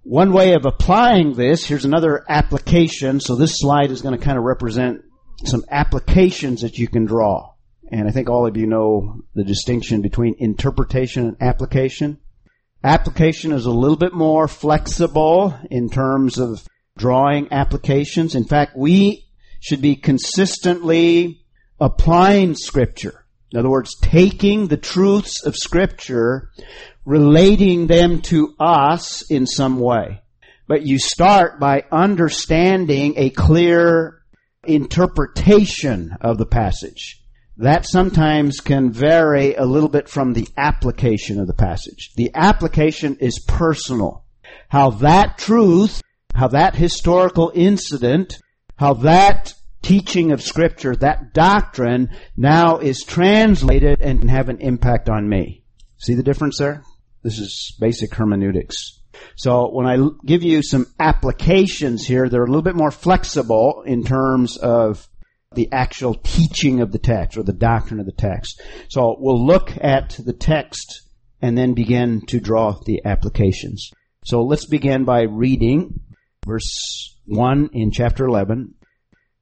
One 0.02 0.32
way 0.32 0.54
of 0.54 0.66
applying 0.66 1.34
this, 1.34 1.64
here's 1.64 1.84
another 1.84 2.24
application. 2.28 3.20
So 3.20 3.36
this 3.36 3.58
slide 3.58 3.92
is 3.92 4.02
going 4.02 4.18
to 4.18 4.24
kind 4.24 4.38
of 4.38 4.44
represent 4.44 5.04
some 5.44 5.64
applications 5.70 6.62
that 6.62 6.78
you 6.78 6.88
can 6.88 7.04
draw. 7.04 7.52
And 7.90 8.06
I 8.06 8.10
think 8.10 8.28
all 8.28 8.46
of 8.46 8.56
you 8.56 8.66
know 8.66 9.22
the 9.34 9.44
distinction 9.44 10.02
between 10.02 10.34
interpretation 10.38 11.26
and 11.26 11.36
application. 11.40 12.18
Application 12.84 13.52
is 13.52 13.66
a 13.66 13.70
little 13.70 13.96
bit 13.96 14.12
more 14.12 14.46
flexible 14.46 15.58
in 15.70 15.88
terms 15.88 16.38
of 16.38 16.66
drawing 16.96 17.48
applications. 17.50 18.34
In 18.34 18.44
fact, 18.44 18.76
we 18.76 19.26
should 19.60 19.80
be 19.80 19.96
consistently 19.96 21.44
applying 21.80 22.54
scripture. 22.54 23.24
In 23.52 23.58
other 23.58 23.70
words, 23.70 23.96
taking 24.02 24.68
the 24.68 24.76
truths 24.76 25.44
of 25.44 25.56
scripture, 25.56 26.50
relating 27.06 27.86
them 27.86 28.20
to 28.22 28.54
us 28.60 29.22
in 29.30 29.46
some 29.46 29.80
way. 29.80 30.22
But 30.66 30.86
you 30.86 30.98
start 30.98 31.58
by 31.58 31.84
understanding 31.90 33.14
a 33.16 33.30
clear 33.30 34.20
interpretation 34.64 36.14
of 36.20 36.36
the 36.36 36.44
passage 36.44 37.17
that 37.58 37.84
sometimes 37.86 38.60
can 38.60 38.92
vary 38.92 39.54
a 39.54 39.64
little 39.64 39.88
bit 39.88 40.08
from 40.08 40.32
the 40.32 40.46
application 40.56 41.40
of 41.40 41.48
the 41.48 41.54
passage. 41.54 42.12
The 42.16 42.30
application 42.34 43.16
is 43.20 43.44
personal. 43.46 44.24
How 44.68 44.90
that 44.90 45.38
truth, 45.38 46.00
how 46.34 46.48
that 46.48 46.76
historical 46.76 47.50
incident, 47.54 48.38
how 48.76 48.94
that 48.94 49.54
teaching 49.82 50.30
of 50.30 50.40
scripture, 50.40 50.94
that 50.96 51.34
doctrine 51.34 52.10
now 52.36 52.78
is 52.78 53.02
translated 53.02 54.00
and 54.00 54.20
can 54.20 54.28
have 54.28 54.48
an 54.48 54.60
impact 54.60 55.08
on 55.08 55.28
me. 55.28 55.64
See 55.96 56.14
the 56.14 56.22
difference 56.22 56.58
there? 56.58 56.84
This 57.24 57.38
is 57.38 57.76
basic 57.80 58.14
hermeneutics. 58.14 59.00
So 59.34 59.68
when 59.72 59.86
I 59.86 59.98
give 60.24 60.44
you 60.44 60.62
some 60.62 60.86
applications 61.00 62.06
here, 62.06 62.28
they're 62.28 62.44
a 62.44 62.46
little 62.46 62.62
bit 62.62 62.76
more 62.76 62.92
flexible 62.92 63.82
in 63.84 64.04
terms 64.04 64.56
of 64.58 65.08
the 65.54 65.68
actual 65.72 66.14
teaching 66.14 66.80
of 66.80 66.92
the 66.92 66.98
text 66.98 67.38
or 67.38 67.42
the 67.42 67.52
doctrine 67.52 68.00
of 68.00 68.06
the 68.06 68.12
text. 68.12 68.60
So 68.88 69.16
we'll 69.18 69.44
look 69.44 69.72
at 69.80 70.18
the 70.24 70.32
text 70.32 71.02
and 71.40 71.56
then 71.56 71.74
begin 71.74 72.22
to 72.26 72.40
draw 72.40 72.78
the 72.84 73.02
applications. 73.04 73.90
So 74.24 74.42
let's 74.42 74.66
begin 74.66 75.04
by 75.04 75.22
reading 75.22 76.00
verse 76.44 77.16
1 77.26 77.70
in 77.72 77.90
chapter 77.92 78.26
11. 78.26 78.74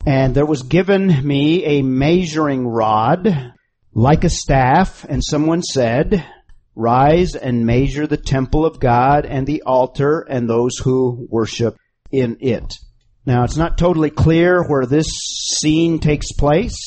And 0.06 0.34
there 0.34 0.46
was 0.46 0.62
given 0.62 1.26
me 1.26 1.64
a 1.64 1.82
measuring 1.82 2.66
rod 2.66 3.52
like 3.92 4.24
a 4.24 4.28
staff, 4.30 5.04
and 5.08 5.24
someone 5.24 5.62
said, 5.62 6.24
Rise 6.74 7.34
and 7.34 7.64
measure 7.64 8.06
the 8.06 8.18
temple 8.18 8.66
of 8.66 8.78
God 8.78 9.24
and 9.24 9.46
the 9.46 9.62
altar 9.62 10.20
and 10.28 10.48
those 10.48 10.76
who 10.76 11.26
worship 11.30 11.76
in 12.12 12.36
it. 12.40 12.74
Now, 13.26 13.42
it's 13.42 13.56
not 13.56 13.76
totally 13.76 14.10
clear 14.10 14.62
where 14.62 14.86
this 14.86 15.08
scene 15.08 15.98
takes 15.98 16.30
place, 16.32 16.78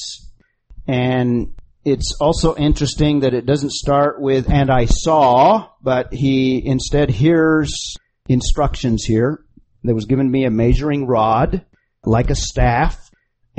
and 0.88 1.54
it's 1.84 2.16
also 2.22 2.56
interesting 2.56 3.20
that 3.22 3.34
it 3.34 3.46
doesn't 3.46 3.74
start 3.74 4.22
with, 4.22 4.50
and 4.50 4.72
I 4.72 4.86
saw, 4.86 5.70
but 5.82 6.14
he 6.14 6.66
instead 6.66 7.10
hears 7.10 7.98
instructions 8.30 9.04
here. 9.04 9.44
There 9.84 9.96
was 9.96 10.06
given 10.06 10.32
me 10.32 10.46
a 10.46 10.52
measuring 10.52 11.08
rod, 11.08 11.66
like 12.06 12.30
a 12.30 12.36
staff, 12.36 13.10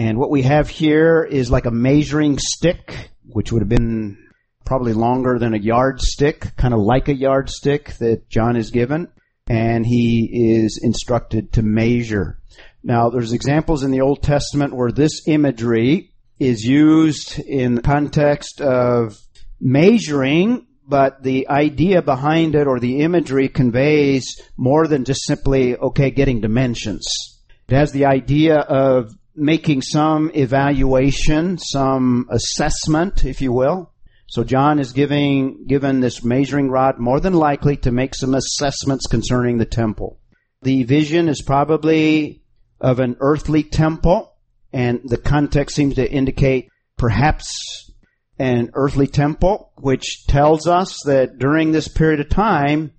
And 0.00 0.16
what 0.16 0.30
we 0.30 0.40
have 0.42 0.70
here 0.70 1.22
is 1.22 1.50
like 1.50 1.66
a 1.66 1.70
measuring 1.70 2.38
stick, 2.38 3.10
which 3.26 3.52
would 3.52 3.60
have 3.60 3.68
been 3.68 4.16
probably 4.64 4.94
longer 4.94 5.38
than 5.38 5.52
a 5.52 5.58
yardstick, 5.58 6.56
kind 6.56 6.72
of 6.72 6.80
like 6.80 7.08
a 7.08 7.14
yardstick 7.14 7.98
that 7.98 8.26
John 8.30 8.56
is 8.56 8.70
given. 8.70 9.08
And 9.46 9.84
he 9.84 10.30
is 10.32 10.80
instructed 10.82 11.52
to 11.52 11.62
measure. 11.62 12.38
Now, 12.82 13.10
there's 13.10 13.32
examples 13.32 13.82
in 13.82 13.90
the 13.90 14.00
Old 14.00 14.22
Testament 14.22 14.74
where 14.74 14.90
this 14.90 15.22
imagery 15.26 16.12
is 16.38 16.64
used 16.64 17.38
in 17.38 17.74
the 17.74 17.82
context 17.82 18.60
of 18.60 19.18
measuring, 19.60 20.66
but 20.86 21.22
the 21.22 21.48
idea 21.48 22.00
behind 22.00 22.54
it 22.54 22.66
or 22.66 22.80
the 22.80 23.00
imagery 23.00 23.48
conveys 23.48 24.40
more 24.56 24.86
than 24.86 25.04
just 25.04 25.26
simply, 25.26 25.76
okay, 25.76 26.10
getting 26.10 26.40
dimensions. 26.40 27.06
It 27.68 27.74
has 27.74 27.92
the 27.92 28.06
idea 28.06 28.56
of 28.56 29.12
making 29.36 29.82
some 29.82 30.30
evaluation, 30.34 31.58
some 31.58 32.26
assessment, 32.30 33.24
if 33.24 33.40
you 33.40 33.52
will. 33.52 33.92
So 34.26 34.42
John 34.42 34.78
is 34.78 34.92
giving, 34.92 35.66
given 35.66 36.00
this 36.00 36.24
measuring 36.24 36.70
rod 36.70 36.98
more 36.98 37.20
than 37.20 37.34
likely 37.34 37.76
to 37.78 37.90
make 37.90 38.14
some 38.14 38.34
assessments 38.34 39.06
concerning 39.06 39.58
the 39.58 39.66
temple. 39.66 40.18
The 40.62 40.84
vision 40.84 41.28
is 41.28 41.42
probably 41.42 42.42
of 42.80 43.00
an 43.00 43.16
earthly 43.20 43.62
temple, 43.62 44.32
and 44.72 45.00
the 45.04 45.18
context 45.18 45.76
seems 45.76 45.96
to 45.96 46.10
indicate 46.10 46.70
perhaps 46.96 47.90
an 48.38 48.70
earthly 48.74 49.06
temple, 49.06 49.70
which 49.76 50.26
tells 50.26 50.66
us 50.66 50.96
that 51.04 51.38
during 51.38 51.72
this 51.72 51.88
period 51.88 52.20
of 52.20 52.28
time, 52.28 52.92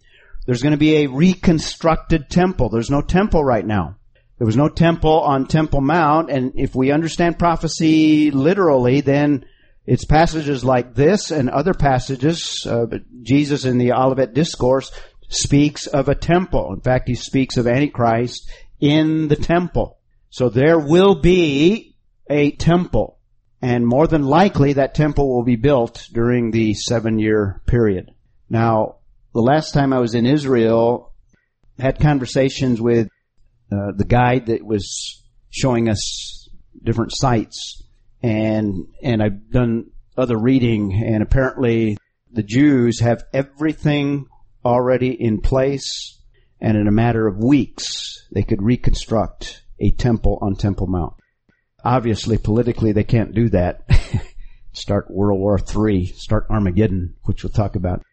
there's 0.46 0.62
going 0.62 0.72
to 0.72 0.78
be 0.78 0.98
a 0.98 1.08
reconstructed 1.08 2.30
temple. 2.30 2.70
There's 2.70 2.90
no 2.90 3.02
temple 3.02 3.44
right 3.44 3.66
now. 3.66 3.98
There 4.38 4.48
was 4.48 4.58
no 4.58 4.70
temple 4.70 5.20
on 5.20 5.46
Temple 5.46 5.82
Mount, 5.82 6.32
and 6.32 6.54
if 6.56 6.74
we 6.74 6.92
understand 6.92 7.38
prophecy 7.38 8.32
literally, 8.32 9.02
then 9.02 9.46
it's 9.86 10.06
passages 10.06 10.64
like 10.64 10.96
this 10.96 11.30
and 11.30 11.50
other 11.50 11.76
passages. 11.76 12.66
Uh, 12.66 12.86
Jesus 13.22 13.66
in 13.66 13.78
the 13.78 13.94
Olivet 13.94 14.34
Discourse 14.34 14.92
speaks 15.30 15.86
of 15.86 16.10
a 16.10 16.16
temple. 16.16 16.74
In 16.74 16.82
fact, 16.82 17.08
he 17.08 17.16
speaks 17.16 17.58
of 17.58 17.68
Antichrist 17.68 18.50
in 18.82 19.28
the 19.28 19.36
temple. 19.36 20.00
So 20.30 20.50
there 20.50 20.80
will 20.80 21.16
be 21.16 21.96
a 22.30 22.52
temple, 22.52 23.20
and 23.62 23.86
more 23.86 24.08
than 24.08 24.24
likely 24.24 24.74
that 24.74 24.96
temple 24.96 25.34
will 25.34 25.44
be 25.44 25.56
built 25.56 26.08
during 26.12 26.52
the 26.52 26.74
seven 26.74 27.20
year 27.20 27.62
period. 27.68 28.12
Now, 28.50 28.98
the 29.34 29.42
last 29.42 29.74
time 29.74 29.94
I 29.94 30.00
was 30.00 30.16
in 30.16 30.26
Israel, 30.26 31.14
I 31.80 31.84
had 31.84 32.00
conversations 32.00 32.82
with 32.82 33.08
uh, 33.72 33.92
the 33.96 34.06
guide 34.06 34.48
that 34.48 34.66
was 34.66 35.24
showing 35.50 35.88
us 35.88 36.50
different 36.84 37.12
sites, 37.14 37.84
and 38.24 38.88
and 39.04 39.22
I've 39.22 39.52
done 39.52 39.92
other 40.18 40.38
reading, 40.38 40.94
and 40.94 41.24
apparently 41.24 41.98
the 42.32 42.44
Jews 42.44 43.00
have 43.02 43.24
everything 43.34 44.28
already 44.64 45.12
in 45.12 45.42
place, 45.42 46.21
and 46.62 46.78
in 46.78 46.88
a 46.88 46.92
matter 46.92 47.28
of 47.28 47.38
weeks 47.38 48.28
they 48.32 48.44
could 48.44 48.62
reconstruct 48.62 49.64
a 49.80 49.92
temple 49.92 50.38
on 50.42 50.56
Temple 50.56 50.88
Mount. 50.88 51.14
Obviously, 51.84 52.38
politically, 52.38 52.92
they 52.92 53.04
can't 53.04 53.34
do 53.34 53.50
that. 53.50 53.82
start 54.74 55.10
World 55.10 55.40
War 55.40 55.60
III, 55.60 56.06
start 56.06 56.46
Armageddon, 56.50 57.16
which 57.24 57.44
we'll 57.44 57.52
talk 57.52 57.76
about. 57.76 58.04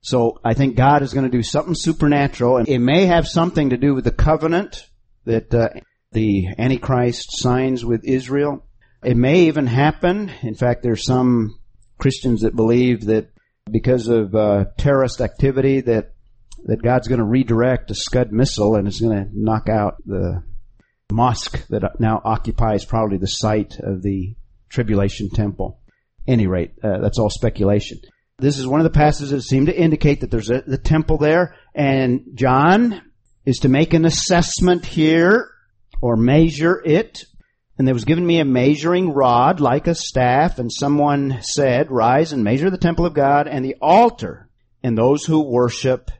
So 0.00 0.40
I 0.44 0.54
think 0.54 0.76
God 0.76 1.02
is 1.02 1.14
going 1.14 1.30
to 1.30 1.36
do 1.36 1.44
something 1.44 1.76
supernatural, 1.76 2.56
and 2.56 2.68
it 2.68 2.80
may 2.80 3.06
have 3.06 3.28
something 3.28 3.70
to 3.70 3.76
do 3.76 3.94
with 3.94 4.04
the 4.04 4.10
covenant 4.10 4.88
that 5.24 5.54
uh, 5.54 5.68
the 6.10 6.48
Antichrist 6.58 7.38
signs 7.38 7.84
with 7.84 8.04
Israel. 8.04 8.66
It 9.04 9.16
may 9.16 9.42
even 9.42 9.68
happen. 9.68 10.32
In 10.42 10.54
fact, 10.54 10.82
there's 10.82 11.06
some 11.06 11.56
Christians 11.98 12.42
that 12.42 12.56
believe 12.56 13.06
that 13.06 13.28
because 13.70 14.08
of 14.08 14.34
uh, 14.34 14.64
terrorist 14.76 15.20
activity 15.20 15.80
that 15.82 16.14
that 16.66 16.82
God's 16.82 17.08
going 17.08 17.18
to 17.18 17.24
redirect 17.24 17.90
a 17.90 17.94
Scud 17.94 18.32
missile 18.32 18.76
and 18.76 18.86
it's 18.86 19.00
going 19.00 19.24
to 19.24 19.30
knock 19.32 19.68
out 19.68 19.96
the 20.06 20.42
mosque 21.12 21.66
that 21.68 22.00
now 22.00 22.20
occupies 22.24 22.84
probably 22.84 23.18
the 23.18 23.26
site 23.26 23.78
of 23.78 24.02
the 24.02 24.34
tribulation 24.68 25.28
temple. 25.30 25.80
Any 26.26 26.46
rate, 26.46 26.72
uh, 26.82 26.98
that's 27.00 27.18
all 27.18 27.30
speculation. 27.30 27.98
This 28.38 28.58
is 28.58 28.66
one 28.66 28.80
of 28.80 28.84
the 28.84 28.90
passages 28.90 29.30
that 29.30 29.42
seem 29.42 29.66
to 29.66 29.76
indicate 29.76 30.20
that 30.20 30.30
there's 30.30 30.50
a 30.50 30.62
the 30.62 30.78
temple 30.78 31.18
there, 31.18 31.54
and 31.74 32.22
John 32.34 33.02
is 33.44 33.60
to 33.60 33.68
make 33.68 33.92
an 33.92 34.04
assessment 34.04 34.84
here 34.84 35.50
or 36.00 36.16
measure 36.16 36.80
it. 36.84 37.24
And 37.78 37.86
there 37.86 37.94
was 37.94 38.04
given 38.04 38.26
me 38.26 38.38
a 38.38 38.44
measuring 38.44 39.12
rod 39.12 39.60
like 39.60 39.86
a 39.86 39.94
staff, 39.94 40.58
and 40.58 40.70
someone 40.72 41.38
said, 41.40 41.90
Rise 41.90 42.32
and 42.32 42.44
measure 42.44 42.70
the 42.70 42.78
temple 42.78 43.06
of 43.06 43.14
God 43.14 43.48
and 43.48 43.64
the 43.64 43.76
altar 43.80 44.48
and 44.82 44.96
those 44.96 45.24
who 45.24 45.42
worship 45.42 46.10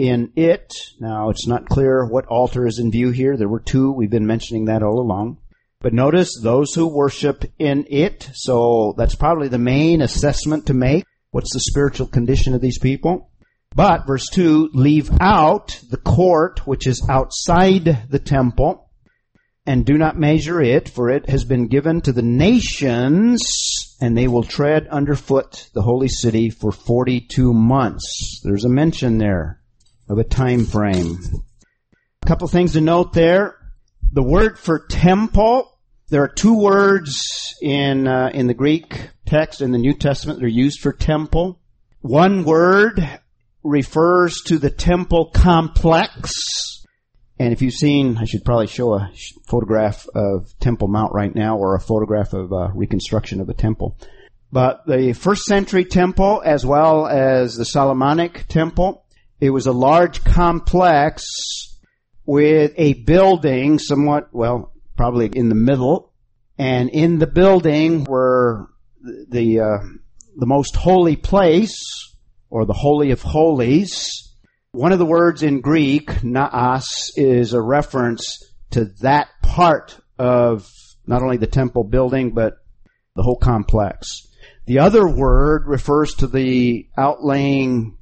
in 0.00 0.32
it. 0.34 0.72
Now, 0.98 1.28
it's 1.28 1.46
not 1.46 1.68
clear 1.68 2.06
what 2.06 2.26
altar 2.26 2.66
is 2.66 2.78
in 2.78 2.90
view 2.90 3.10
here. 3.10 3.36
There 3.36 3.48
were 3.48 3.60
two. 3.60 3.92
We've 3.92 4.10
been 4.10 4.26
mentioning 4.26 4.64
that 4.64 4.82
all 4.82 4.98
along. 4.98 5.38
But 5.80 5.92
notice 5.92 6.40
those 6.42 6.74
who 6.74 6.88
worship 6.88 7.44
in 7.58 7.86
it. 7.90 8.30
So 8.34 8.94
that's 8.96 9.14
probably 9.14 9.48
the 9.48 9.58
main 9.58 10.00
assessment 10.00 10.66
to 10.66 10.74
make. 10.74 11.04
What's 11.32 11.52
the 11.52 11.60
spiritual 11.60 12.06
condition 12.06 12.54
of 12.54 12.60
these 12.60 12.78
people? 12.78 13.30
But, 13.74 14.06
verse 14.06 14.28
2, 14.32 14.70
leave 14.72 15.10
out 15.20 15.78
the 15.90 15.96
court 15.96 16.66
which 16.66 16.86
is 16.86 17.06
outside 17.08 18.08
the 18.08 18.18
temple, 18.18 18.90
and 19.64 19.86
do 19.86 19.96
not 19.96 20.18
measure 20.18 20.60
it, 20.60 20.88
for 20.88 21.08
it 21.08 21.28
has 21.28 21.44
been 21.44 21.68
given 21.68 22.00
to 22.00 22.12
the 22.12 22.22
nations, 22.22 23.96
and 24.00 24.18
they 24.18 24.26
will 24.26 24.42
tread 24.42 24.88
underfoot 24.88 25.70
the 25.72 25.82
holy 25.82 26.08
city 26.08 26.50
for 26.50 26.72
42 26.72 27.52
months. 27.54 28.40
There's 28.42 28.64
a 28.64 28.68
mention 28.68 29.18
there 29.18 29.59
of 30.10 30.18
a 30.18 30.24
time 30.24 30.66
frame. 30.66 31.18
A 32.22 32.26
couple 32.26 32.48
things 32.48 32.72
to 32.72 32.80
note 32.80 33.12
there. 33.12 33.56
The 34.12 34.24
word 34.24 34.58
for 34.58 34.80
temple, 34.80 35.78
there 36.08 36.24
are 36.24 36.28
two 36.28 36.60
words 36.60 37.54
in, 37.62 38.08
uh, 38.08 38.30
in 38.34 38.48
the 38.48 38.54
Greek 38.54 39.10
text 39.24 39.60
in 39.60 39.70
the 39.70 39.78
New 39.78 39.94
Testament 39.94 40.40
that 40.40 40.46
are 40.46 40.48
used 40.48 40.80
for 40.80 40.92
temple. 40.92 41.60
One 42.00 42.44
word 42.44 43.20
refers 43.62 44.40
to 44.46 44.58
the 44.58 44.70
temple 44.70 45.30
complex. 45.32 46.84
And 47.38 47.52
if 47.52 47.62
you've 47.62 47.72
seen, 47.72 48.18
I 48.18 48.24
should 48.24 48.44
probably 48.44 48.66
show 48.66 48.94
a 48.94 49.12
photograph 49.46 50.08
of 50.12 50.48
Temple 50.58 50.88
Mount 50.88 51.12
right 51.12 51.34
now 51.34 51.56
or 51.56 51.76
a 51.76 51.80
photograph 51.80 52.32
of 52.32 52.50
a 52.50 52.72
reconstruction 52.74 53.40
of 53.40 53.48
a 53.48 53.54
temple. 53.54 53.96
But 54.50 54.84
the 54.88 55.12
first 55.12 55.44
century 55.44 55.84
temple 55.84 56.42
as 56.44 56.66
well 56.66 57.06
as 57.06 57.54
the 57.54 57.64
Solomonic 57.64 58.48
temple, 58.48 59.04
it 59.40 59.50
was 59.50 59.66
a 59.66 59.72
large 59.72 60.22
complex 60.22 61.24
with 62.26 62.72
a 62.76 62.94
building 62.94 63.78
somewhat, 63.78 64.28
well, 64.32 64.72
probably 64.96 65.26
in 65.26 65.48
the 65.48 65.54
middle. 65.54 66.12
And 66.58 66.90
in 66.90 67.18
the 67.18 67.26
building 67.26 68.04
were 68.04 68.68
the, 69.02 69.60
uh, 69.60 69.78
the 70.36 70.46
most 70.46 70.76
holy 70.76 71.16
place 71.16 71.78
or 72.50 72.66
the 72.66 72.74
Holy 72.74 73.12
of 73.12 73.22
Holies. 73.22 74.30
One 74.72 74.92
of 74.92 74.98
the 74.98 75.06
words 75.06 75.42
in 75.42 75.62
Greek, 75.62 76.22
naos, 76.22 77.10
is 77.16 77.54
a 77.54 77.62
reference 77.62 78.38
to 78.72 78.84
that 79.00 79.28
part 79.42 79.98
of 80.18 80.68
not 81.06 81.22
only 81.22 81.38
the 81.38 81.46
temple 81.46 81.84
building, 81.84 82.32
but 82.34 82.58
the 83.16 83.22
whole 83.22 83.38
complex. 83.38 84.28
The 84.66 84.80
other 84.80 85.08
word 85.08 85.66
refers 85.66 86.14
to 86.16 86.26
the 86.26 86.86
outlaying 86.96 87.96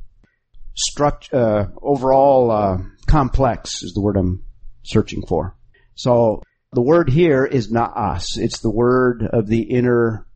structure, 0.78 1.36
uh, 1.36 1.66
overall 1.82 2.50
uh, 2.50 2.78
complex 3.06 3.82
is 3.82 3.92
the 3.92 4.00
word 4.00 4.16
I'm 4.16 4.44
searching 4.84 5.22
for. 5.26 5.56
So 5.94 6.42
the 6.72 6.82
word 6.82 7.10
here 7.10 7.44
is 7.44 7.70
naos. 7.70 8.36
It's 8.36 8.60
the 8.60 8.70
word 8.70 9.22
of 9.32 9.46
the 9.46 9.62
inner 9.62 10.26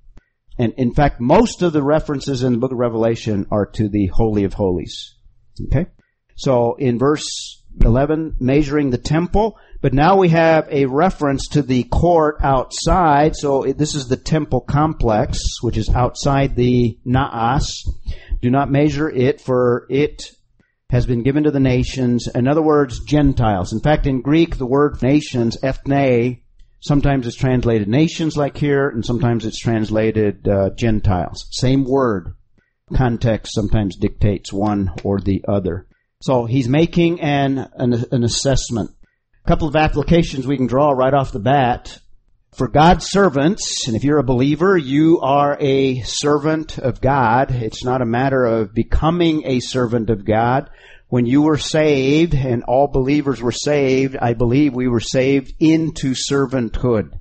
and 0.58 0.74
in 0.76 0.92
fact, 0.92 1.20
most 1.20 1.62
of 1.62 1.72
the 1.72 1.82
references 1.82 2.42
in 2.42 2.52
the 2.52 2.58
book 2.58 2.72
of 2.72 2.78
Revelation 2.78 3.46
are 3.50 3.66
to 3.66 3.88
the 3.88 4.08
Holy 4.08 4.44
of 4.44 4.54
Holies. 4.54 5.14
Okay? 5.66 5.86
So 6.36 6.74
in 6.74 6.98
verse 6.98 7.62
11, 7.80 8.36
measuring 8.38 8.90
the 8.90 8.98
temple, 8.98 9.58
but 9.80 9.94
now 9.94 10.16
we 10.16 10.28
have 10.28 10.68
a 10.70 10.86
reference 10.86 11.48
to 11.48 11.62
the 11.62 11.84
court 11.84 12.36
outside. 12.42 13.34
So 13.34 13.64
this 13.64 13.94
is 13.94 14.08
the 14.08 14.16
temple 14.16 14.60
complex, 14.60 15.38
which 15.62 15.78
is 15.78 15.88
outside 15.88 16.54
the 16.54 16.98
Naos. 17.04 17.82
Do 18.42 18.50
not 18.50 18.70
measure 18.70 19.08
it, 19.08 19.40
for 19.40 19.86
it 19.88 20.22
has 20.90 21.06
been 21.06 21.22
given 21.22 21.44
to 21.44 21.50
the 21.50 21.60
nations. 21.60 22.28
In 22.34 22.46
other 22.46 22.62
words, 22.62 23.02
Gentiles. 23.04 23.72
In 23.72 23.80
fact, 23.80 24.06
in 24.06 24.20
Greek, 24.20 24.58
the 24.58 24.66
word 24.66 25.00
nations, 25.00 25.56
ethne, 25.62 26.42
Sometimes 26.82 27.28
it's 27.28 27.36
translated 27.36 27.86
nations 27.86 28.36
like 28.36 28.56
here, 28.56 28.88
and 28.88 29.06
sometimes 29.06 29.46
it's 29.46 29.60
translated 29.60 30.48
uh, 30.48 30.70
Gentiles. 30.70 31.46
Same 31.52 31.84
word. 31.84 32.34
Context 32.92 33.54
sometimes 33.54 33.96
dictates 33.96 34.52
one 34.52 34.90
or 35.04 35.20
the 35.20 35.44
other. 35.46 35.86
So 36.22 36.44
he's 36.44 36.68
making 36.68 37.20
an, 37.20 37.68
an, 37.76 38.04
an 38.10 38.24
assessment. 38.24 38.90
A 39.44 39.48
couple 39.48 39.68
of 39.68 39.76
applications 39.76 40.44
we 40.44 40.56
can 40.56 40.66
draw 40.66 40.90
right 40.90 41.14
off 41.14 41.30
the 41.30 41.38
bat. 41.38 42.00
For 42.54 42.68
God's 42.68 43.06
servants, 43.08 43.88
and 43.88 43.96
if 43.96 44.04
you're 44.04 44.18
a 44.18 44.22
believer, 44.22 44.76
you 44.76 45.20
are 45.20 45.56
a 45.58 46.02
servant 46.02 46.76
of 46.76 47.00
God. 47.00 47.50
It's 47.50 47.82
not 47.82 48.02
a 48.02 48.06
matter 48.06 48.44
of 48.44 48.74
becoming 48.74 49.46
a 49.46 49.60
servant 49.60 50.10
of 50.10 50.26
God. 50.26 50.68
When 51.08 51.24
you 51.24 51.40
were 51.40 51.56
saved 51.56 52.34
and 52.34 52.62
all 52.64 52.88
believers 52.88 53.40
were 53.40 53.52
saved, 53.52 54.18
I 54.18 54.34
believe 54.34 54.74
we 54.74 54.86
were 54.86 55.00
saved 55.00 55.54
into 55.60 56.14
servanthood. 56.14 57.12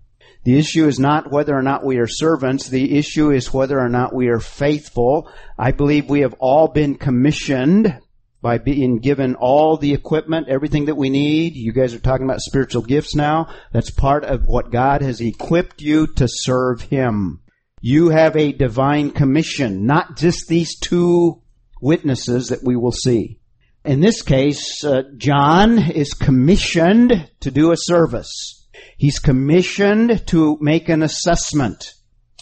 The 0.44 0.58
issue 0.58 0.86
is 0.86 1.00
not 1.00 1.32
whether 1.32 1.56
or 1.56 1.62
not 1.62 1.86
we 1.86 2.00
are 2.00 2.08
servants. 2.08 2.68
The 2.68 2.98
issue 2.98 3.32
is 3.32 3.54
whether 3.54 3.80
or 3.80 3.88
not 3.88 4.14
we 4.14 4.28
are 4.28 4.42
faithful. 4.42 5.32
I 5.58 5.72
believe 5.72 6.10
we 6.10 6.22
have 6.22 6.36
all 6.40 6.68
been 6.68 6.96
commissioned 6.96 8.02
by 8.42 8.58
being 8.58 9.00
given 9.00 9.36
all 9.36 9.78
the 9.78 9.94
equipment, 9.94 10.50
everything 10.50 10.86
that 10.86 10.96
we 10.96 11.10
need. 11.10 11.56
You 11.56 11.72
guys 11.72 11.94
are 11.94 12.00
talking 12.00 12.26
about 12.26 12.42
spiritual 12.42 12.82
gifts 12.82 13.16
now. 13.16 13.54
That's 13.72 13.92
part 13.92 14.24
of 14.24 14.48
what 14.48 14.72
God 14.72 15.02
has 15.02 15.22
equipped 15.22 15.82
you 15.82 16.08
to 16.16 16.28
serve 16.28 16.82
Him. 16.82 17.42
You 17.82 18.10
have 18.10 18.36
a 18.36 18.52
divine 18.52 19.12
commission, 19.12 19.86
not 19.86 20.18
just 20.18 20.48
these 20.48 20.78
two 20.80 21.42
witnesses 21.82 22.48
that 22.50 22.64
we 22.64 22.76
will 22.76 22.92
see. 22.92 23.40
In 23.84 24.00
this 24.00 24.22
case, 24.22 24.84
uh, 24.84 25.04
John 25.18 25.80
is 25.80 26.14
commissioned 26.14 27.30
to 27.40 27.52
do 27.52 27.72
a 27.72 27.78
service. 27.78 28.68
He's 28.98 29.18
commissioned 29.18 30.28
to 30.28 30.58
make 30.62 30.90
an 30.90 31.02
assessment. 31.02 31.94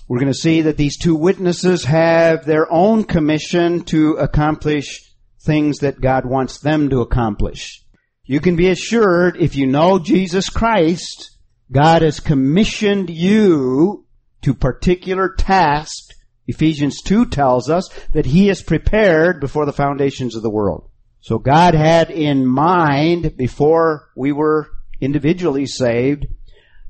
We're 0.10 0.20
going 0.20 0.34
to 0.34 0.38
see 0.38 0.62
that 0.62 0.76
these 0.76 0.97
two 0.97 1.16
witnesses 1.16 1.86
have 1.86 2.45
their 2.45 2.70
own 2.70 3.06
commission 3.06 3.84
to 3.86 4.14
accomplish 4.14 5.09
things 5.41 5.79
that 5.79 6.01
God 6.01 6.25
wants 6.25 6.59
them 6.59 6.89
to 6.89 7.01
accomplish. 7.01 7.83
You 8.25 8.39
can 8.39 8.55
be 8.55 8.69
assured 8.69 9.37
if 9.37 9.55
you 9.55 9.65
know 9.65 9.97
Jesus 9.99 10.49
Christ, 10.49 11.37
God 11.71 12.01
has 12.01 12.19
commissioned 12.19 13.09
you 13.09 14.05
to 14.41 14.53
particular 14.53 15.33
tasks. 15.35 16.15
Ephesians 16.47 17.01
2 17.01 17.27
tells 17.27 17.69
us 17.69 17.89
that 18.13 18.27
He 18.27 18.49
is 18.49 18.61
prepared 18.61 19.39
before 19.39 19.65
the 19.65 19.73
foundations 19.73 20.35
of 20.35 20.43
the 20.43 20.49
world. 20.49 20.89
So 21.21 21.37
God 21.37 21.73
had 21.73 22.09
in 22.09 22.45
mind 22.45 23.35
before 23.35 24.09
we 24.15 24.31
were 24.31 24.69
individually 25.01 25.65
saved, 25.65 26.27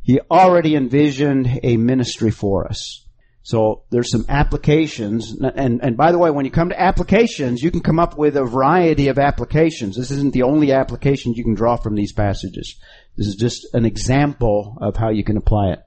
He 0.02 0.20
already 0.32 0.76
envisioned 0.76 1.60
a 1.64 1.78
ministry 1.78 2.32
for 2.32 2.68
us. 2.68 3.06
So 3.50 3.82
there's 3.90 4.12
some 4.12 4.26
applications, 4.30 5.36
and, 5.42 5.82
and 5.82 5.98
by 5.98 6.12
the 6.12 6.20
way, 6.20 6.30
when 6.30 6.46
you 6.46 6.52
come 6.52 6.70
to 6.70 6.80
applications, 6.80 7.64
you 7.64 7.72
can 7.72 7.80
come 7.80 7.98
up 7.98 8.16
with 8.16 8.38
a 8.38 8.46
variety 8.46 9.08
of 9.08 9.18
applications. 9.18 9.98
This 9.98 10.12
isn't 10.12 10.34
the 10.34 10.44
only 10.44 10.72
application 10.72 11.34
you 11.34 11.44
can 11.44 11.56
draw 11.56 11.76
from 11.76 11.96
these 11.96 12.14
passages. 12.14 12.80
This 13.18 13.26
is 13.26 13.34
just 13.34 13.74
an 13.74 13.86
example 13.86 14.78
of 14.80 14.98
how 14.98 15.10
you 15.10 15.24
can 15.24 15.36
apply 15.36 15.72
it. 15.72 15.80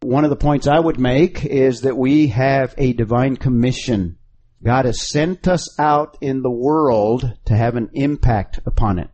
One 0.00 0.24
of 0.24 0.30
the 0.30 0.36
points 0.36 0.66
I 0.66 0.80
would 0.80 0.98
make 0.98 1.44
is 1.44 1.82
that 1.82 1.98
we 1.98 2.28
have 2.28 2.74
a 2.78 2.94
divine 2.94 3.36
commission. 3.36 4.16
God 4.64 4.86
has 4.86 5.06
sent 5.06 5.46
us 5.46 5.78
out 5.78 6.16
in 6.22 6.40
the 6.40 6.50
world 6.50 7.30
to 7.44 7.54
have 7.54 7.76
an 7.76 7.90
impact 7.92 8.60
upon 8.64 8.98
it. 8.98 9.10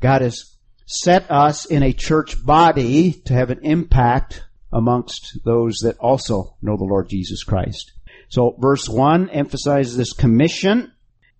God 0.00 0.22
has 0.22 0.56
set 0.86 1.28
us 1.28 1.64
in 1.64 1.82
a 1.82 1.92
church 1.92 2.46
body 2.46 3.14
to 3.24 3.34
have 3.34 3.50
an 3.50 3.64
impact 3.64 4.44
amongst 4.76 5.38
those 5.44 5.78
that 5.78 5.96
also 5.98 6.54
know 6.60 6.76
the 6.76 6.84
Lord 6.84 7.08
Jesus 7.08 7.42
Christ. 7.42 7.92
So 8.28 8.56
verse 8.58 8.88
1 8.88 9.30
emphasizes 9.30 9.96
this 9.96 10.12
commission. 10.12 10.92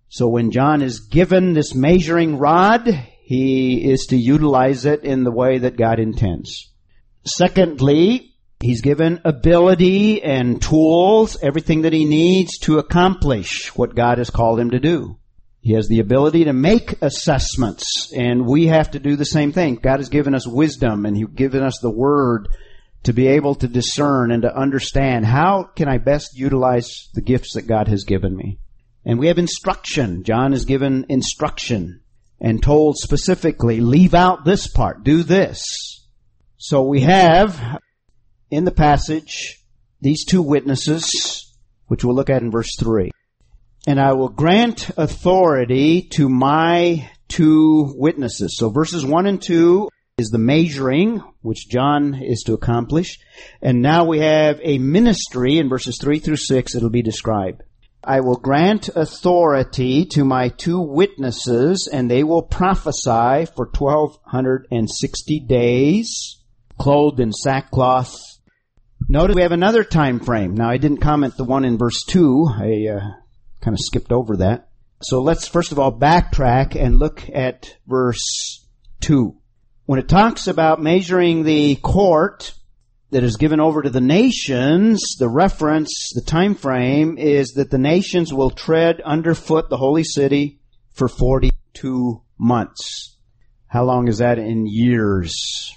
So 0.09 0.27
when 0.27 0.51
John 0.51 0.81
is 0.81 1.01
given 1.01 1.53
this 1.53 1.75
measuring 1.75 2.39
rod, 2.39 2.87
he 3.21 3.91
is 3.91 4.07
to 4.07 4.17
utilize 4.17 4.85
it 4.85 5.03
in 5.03 5.23
the 5.23 5.31
way 5.31 5.59
that 5.59 5.77
God 5.77 5.99
intends. 5.99 6.71
Secondly, 7.25 8.33
he's 8.59 8.81
given 8.81 9.21
ability 9.23 10.23
and 10.23 10.59
tools, 10.59 11.37
everything 11.43 11.83
that 11.83 11.93
he 11.93 12.05
needs 12.05 12.57
to 12.59 12.79
accomplish 12.79 13.75
what 13.75 13.95
God 13.95 14.17
has 14.17 14.31
called 14.31 14.59
him 14.59 14.71
to 14.71 14.79
do. 14.79 15.17
He 15.61 15.73
has 15.73 15.89
the 15.89 15.99
ability 15.99 16.45
to 16.45 16.53
make 16.53 17.01
assessments, 17.01 18.13
and 18.15 18.47
we 18.47 18.67
have 18.67 18.91
to 18.91 18.99
do 18.99 19.17
the 19.17 19.25
same 19.25 19.51
thing. 19.51 19.75
God 19.75 19.99
has 19.99 20.07
given 20.07 20.33
us 20.33 20.47
wisdom, 20.47 21.05
and 21.05 21.17
He's 21.17 21.27
given 21.27 21.61
us 21.61 21.79
the 21.81 21.91
Word 21.91 22.47
to 23.07 23.13
be 23.13 23.27
able 23.27 23.55
to 23.55 23.69
discern 23.69 24.31
and 24.31 24.41
to 24.41 24.53
understand 24.53 25.25
how 25.25 25.63
can 25.63 25.87
I 25.87 25.97
best 25.97 26.37
utilize 26.37 27.07
the 27.13 27.21
gifts 27.21 27.53
that 27.53 27.65
God 27.65 27.87
has 27.87 28.03
given 28.03 28.35
me. 28.35 28.59
And 29.05 29.17
we 29.17 29.27
have 29.27 29.37
instruction. 29.37 30.25
John 30.25 30.51
is 30.51 30.65
given 30.65 31.05
instruction 31.07 32.01
and 32.41 32.61
told 32.61 32.97
specifically, 32.97 33.79
leave 33.79 34.13
out 34.13 34.43
this 34.43 34.67
part, 34.67 35.05
do 35.05 35.23
this. 35.23 36.05
So 36.57 36.83
we 36.83 36.99
have 36.99 37.79
in 38.51 38.65
the 38.65 38.73
passage 38.73 39.63
these 40.01 40.25
two 40.25 40.41
witnesses, 40.41 41.55
which 41.85 42.03
we'll 42.03 42.13
look 42.13 42.29
at 42.29 42.41
in 42.41 42.51
verse 42.51 42.75
3. 42.77 43.09
And 43.87 44.01
I 44.01 44.11
will 44.15 44.27
grant 44.27 44.89
authority 44.97 46.09
to 46.15 46.27
my 46.27 47.09
two 47.29 47.93
witnesses. 47.95 48.57
So 48.57 48.69
verses 48.69 49.05
1 49.05 49.27
and 49.27 49.41
2 49.41 49.87
is 50.19 50.29
the 50.29 50.39
measuring, 50.39 51.21
which 51.43 51.69
John 51.69 52.15
is 52.15 52.41
to 52.47 52.55
accomplish. 52.55 53.19
And 53.61 53.83
now 53.83 54.03
we 54.03 54.17
have 54.17 54.59
a 54.63 54.79
ministry 54.79 55.59
in 55.59 55.69
verses 55.69 55.99
3 56.01 56.17
through 56.17 56.37
6 56.37 56.73
it'll 56.73 56.89
be 56.89 57.03
described. 57.03 57.61
I 58.03 58.21
will 58.21 58.37
grant 58.37 58.89
authority 58.95 60.05
to 60.13 60.25
my 60.25 60.49
two 60.49 60.81
witnesses, 60.81 61.87
and 61.91 62.09
they 62.09 62.23
will 62.23 62.41
prophesy 62.41 63.45
for 63.55 63.69
1260 63.77 65.39
days, 65.41 66.43
clothed 66.79 67.19
in 67.19 67.31
sackcloth. 67.31 68.17
Notice 69.07 69.35
we 69.35 69.43
have 69.43 69.51
another 69.51 69.83
time 69.83 70.19
frame. 70.19 70.55
Now 70.55 70.71
I 70.71 70.77
didn't 70.77 70.97
comment 70.97 71.37
the 71.37 71.43
one 71.43 71.63
in 71.63 71.77
verse 71.77 72.03
2. 72.07 72.47
I 72.57 72.87
uh, 72.91 73.01
kind 73.61 73.75
of 73.75 73.79
skipped 73.79 74.11
over 74.11 74.37
that. 74.37 74.69
So 75.03 75.21
let's 75.21 75.47
first 75.47 75.71
of 75.71 75.77
all 75.77 75.95
backtrack 75.95 76.75
and 76.75 76.97
look 76.97 77.29
at 77.31 77.77
verse 77.85 78.65
2 79.01 79.37
when 79.87 79.99
it 79.99 80.09
talks 80.09 80.47
about 80.47 80.81
measuring 80.81 81.43
the 81.43 81.77
court 81.77 82.53
that 83.11 83.23
is 83.23 83.37
given 83.37 83.61
over 83.61 83.81
to 83.81 83.89
the 83.89 84.01
nations, 84.01 85.15
the 85.17 85.29
reference, 85.29 86.11
the 86.13 86.21
time 86.21 86.55
frame 86.55 87.17
is 87.17 87.53
that 87.53 87.71
the 87.71 87.77
nations 87.77 88.33
will 88.33 88.49
tread 88.49 88.99
underfoot 88.99 89.69
the 89.69 89.77
holy 89.77 90.03
city 90.03 90.59
for 90.91 91.07
42 91.07 92.21
months. 92.37 93.15
How 93.67 93.85
long 93.85 94.09
is 94.09 94.17
that 94.17 94.39
in 94.39 94.67
years? 94.67 95.73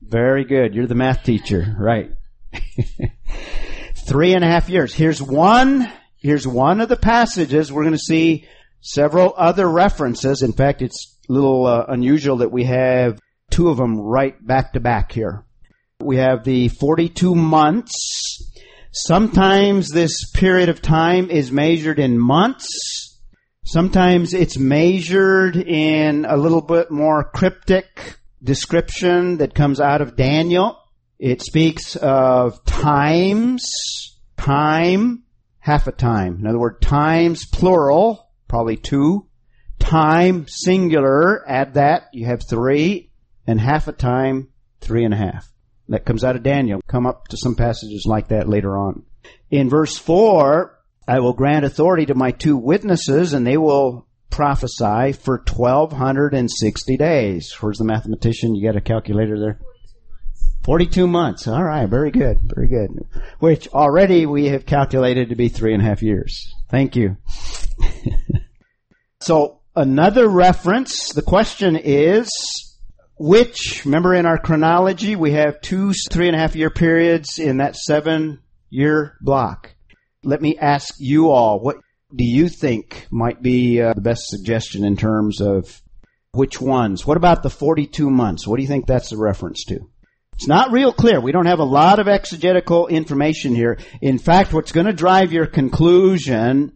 Very 0.00 0.44
good. 0.44 0.76
You're 0.76 0.86
the 0.86 0.94
math 0.94 1.24
teacher, 1.24 1.74
right? 1.76 2.12
Three 3.96 4.32
and 4.32 4.44
a 4.44 4.48
half 4.48 4.68
years. 4.68 4.94
Here's 4.94 5.20
one, 5.20 5.90
here's 6.18 6.46
one 6.46 6.80
of 6.80 6.88
the 6.88 6.96
passages. 6.96 7.72
We're 7.72 7.82
going 7.82 7.94
to 7.94 7.98
see 7.98 8.46
several 8.80 9.34
other 9.36 9.68
references. 9.68 10.42
In 10.42 10.52
fact, 10.52 10.82
it's 10.82 11.17
little 11.28 11.66
uh, 11.66 11.84
unusual 11.88 12.38
that 12.38 12.50
we 12.50 12.64
have 12.64 13.20
two 13.50 13.68
of 13.68 13.76
them 13.76 13.98
right 13.98 14.34
back 14.44 14.72
to 14.72 14.80
back 14.80 15.12
here. 15.12 15.44
We 16.00 16.16
have 16.16 16.44
the 16.44 16.68
42 16.68 17.34
months. 17.34 17.92
Sometimes 18.92 19.90
this 19.90 20.30
period 20.32 20.68
of 20.68 20.80
time 20.80 21.30
is 21.30 21.52
measured 21.52 21.98
in 21.98 22.18
months. 22.18 23.20
Sometimes 23.64 24.32
it's 24.32 24.58
measured 24.58 25.56
in 25.56 26.24
a 26.24 26.36
little 26.36 26.62
bit 26.62 26.90
more 26.90 27.24
cryptic 27.24 28.16
description 28.42 29.38
that 29.38 29.54
comes 29.54 29.80
out 29.80 30.00
of 30.00 30.16
Daniel. 30.16 30.78
It 31.18 31.42
speaks 31.42 31.96
of 31.96 32.64
times, 32.64 34.18
time, 34.36 35.24
half 35.58 35.86
a 35.86 35.92
time. 35.92 36.38
In 36.40 36.46
other 36.46 36.58
words, 36.58 36.78
times 36.80 37.44
plural, 37.52 38.30
probably 38.46 38.76
two. 38.76 39.27
Time 39.88 40.46
singular, 40.46 41.48
add 41.48 41.74
that, 41.74 42.08
you 42.12 42.26
have 42.26 42.42
three. 42.46 43.10
And 43.46 43.58
half 43.58 43.88
a 43.88 43.92
time, 43.92 44.48
three 44.82 45.04
and 45.04 45.14
a 45.14 45.16
half. 45.16 45.50
That 45.88 46.04
comes 46.04 46.22
out 46.22 46.36
of 46.36 46.42
Daniel. 46.42 46.82
Come 46.86 47.06
up 47.06 47.28
to 47.28 47.38
some 47.38 47.54
passages 47.54 48.04
like 48.06 48.28
that 48.28 48.50
later 48.50 48.76
on. 48.76 49.04
In 49.50 49.70
verse 49.70 49.96
4, 49.96 50.78
I 51.06 51.20
will 51.20 51.32
grant 51.32 51.64
authority 51.64 52.04
to 52.06 52.14
my 52.14 52.32
two 52.32 52.58
witnesses 52.58 53.32
and 53.32 53.46
they 53.46 53.56
will 53.56 54.06
prophesy 54.28 55.12
for 55.12 55.38
1260 55.38 56.96
days. 56.98 57.56
Where's 57.58 57.78
the 57.78 57.84
mathematician? 57.84 58.54
You 58.54 58.68
got 58.68 58.76
a 58.76 58.82
calculator 58.82 59.40
there? 59.40 59.58
42 60.64 61.06
months. 61.06 61.48
All 61.48 61.64
right. 61.64 61.88
Very 61.88 62.10
good. 62.10 62.40
Very 62.42 62.68
good. 62.68 62.90
Which 63.38 63.68
already 63.68 64.26
we 64.26 64.48
have 64.48 64.66
calculated 64.66 65.30
to 65.30 65.34
be 65.34 65.48
three 65.48 65.72
and 65.72 65.82
a 65.82 65.86
half 65.86 66.02
years. 66.02 66.54
Thank 66.68 66.94
you. 66.94 67.16
so 69.22 69.57
another 69.78 70.28
reference. 70.28 71.12
The 71.12 71.22
question 71.22 71.76
is, 71.76 72.28
which, 73.16 73.84
remember 73.84 74.12
in 74.14 74.26
our 74.26 74.38
chronology, 74.38 75.16
we 75.16 75.32
have 75.32 75.60
two 75.60 75.92
three 76.10 76.26
and 76.26 76.36
a 76.36 76.38
half 76.38 76.56
year 76.56 76.70
periods 76.70 77.38
in 77.38 77.58
that 77.58 77.76
seven 77.76 78.40
year 78.70 79.16
block. 79.20 79.74
Let 80.24 80.42
me 80.42 80.58
ask 80.58 80.94
you 80.98 81.30
all, 81.30 81.60
what 81.60 81.76
do 82.14 82.24
you 82.24 82.48
think 82.48 83.06
might 83.10 83.40
be 83.40 83.80
uh, 83.80 83.94
the 83.94 84.00
best 84.00 84.26
suggestion 84.26 84.84
in 84.84 84.96
terms 84.96 85.40
of 85.40 85.80
which 86.32 86.60
ones? 86.60 87.06
What 87.06 87.16
about 87.16 87.42
the 87.42 87.50
42 87.50 88.10
months? 88.10 88.46
What 88.46 88.56
do 88.56 88.62
you 88.62 88.68
think 88.68 88.86
that's 88.86 89.12
a 89.12 89.16
reference 89.16 89.64
to? 89.66 89.78
It's 90.34 90.48
not 90.48 90.72
real 90.72 90.92
clear. 90.92 91.20
We 91.20 91.32
don't 91.32 91.46
have 91.46 91.58
a 91.58 91.64
lot 91.64 91.98
of 91.98 92.08
exegetical 92.08 92.86
information 92.88 93.54
here. 93.54 93.78
In 94.00 94.18
fact, 94.18 94.52
what's 94.52 94.72
going 94.72 94.86
to 94.86 94.92
drive 94.92 95.32
your 95.32 95.46
conclusion 95.46 96.72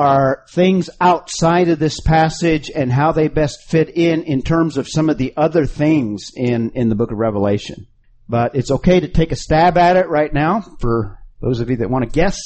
are 0.00 0.46
things 0.48 0.88
outside 0.98 1.68
of 1.68 1.78
this 1.78 2.00
passage 2.00 2.70
and 2.74 2.90
how 2.90 3.12
they 3.12 3.28
best 3.28 3.68
fit 3.68 3.90
in 3.90 4.22
in 4.22 4.40
terms 4.40 4.78
of 4.78 4.88
some 4.88 5.10
of 5.10 5.18
the 5.18 5.34
other 5.36 5.66
things 5.66 6.30
in, 6.34 6.70
in 6.70 6.88
the 6.88 6.94
book 6.94 7.12
of 7.12 7.18
Revelation. 7.18 7.86
But 8.26 8.54
it's 8.54 8.70
okay 8.70 9.00
to 9.00 9.08
take 9.08 9.30
a 9.30 9.36
stab 9.36 9.76
at 9.76 9.98
it 9.98 10.08
right 10.08 10.32
now 10.32 10.62
for 10.80 11.18
those 11.42 11.60
of 11.60 11.68
you 11.68 11.76
that 11.76 11.90
want 11.90 12.04
to 12.04 12.10
guess. 12.10 12.38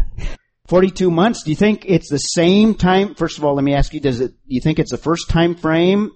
42 0.68 1.10
months. 1.10 1.42
Do 1.42 1.50
you 1.50 1.56
think 1.56 1.84
it's 1.86 2.08
the 2.08 2.16
same 2.16 2.74
time? 2.74 3.14
First 3.14 3.36
of 3.36 3.44
all, 3.44 3.54
let 3.54 3.64
me 3.64 3.74
ask 3.74 3.92
you, 3.92 4.00
does 4.00 4.22
it, 4.22 4.30
do 4.30 4.54
you 4.54 4.62
think 4.62 4.78
it's 4.78 4.90
the 4.90 4.96
first 4.96 5.28
time 5.28 5.54
frame 5.54 6.10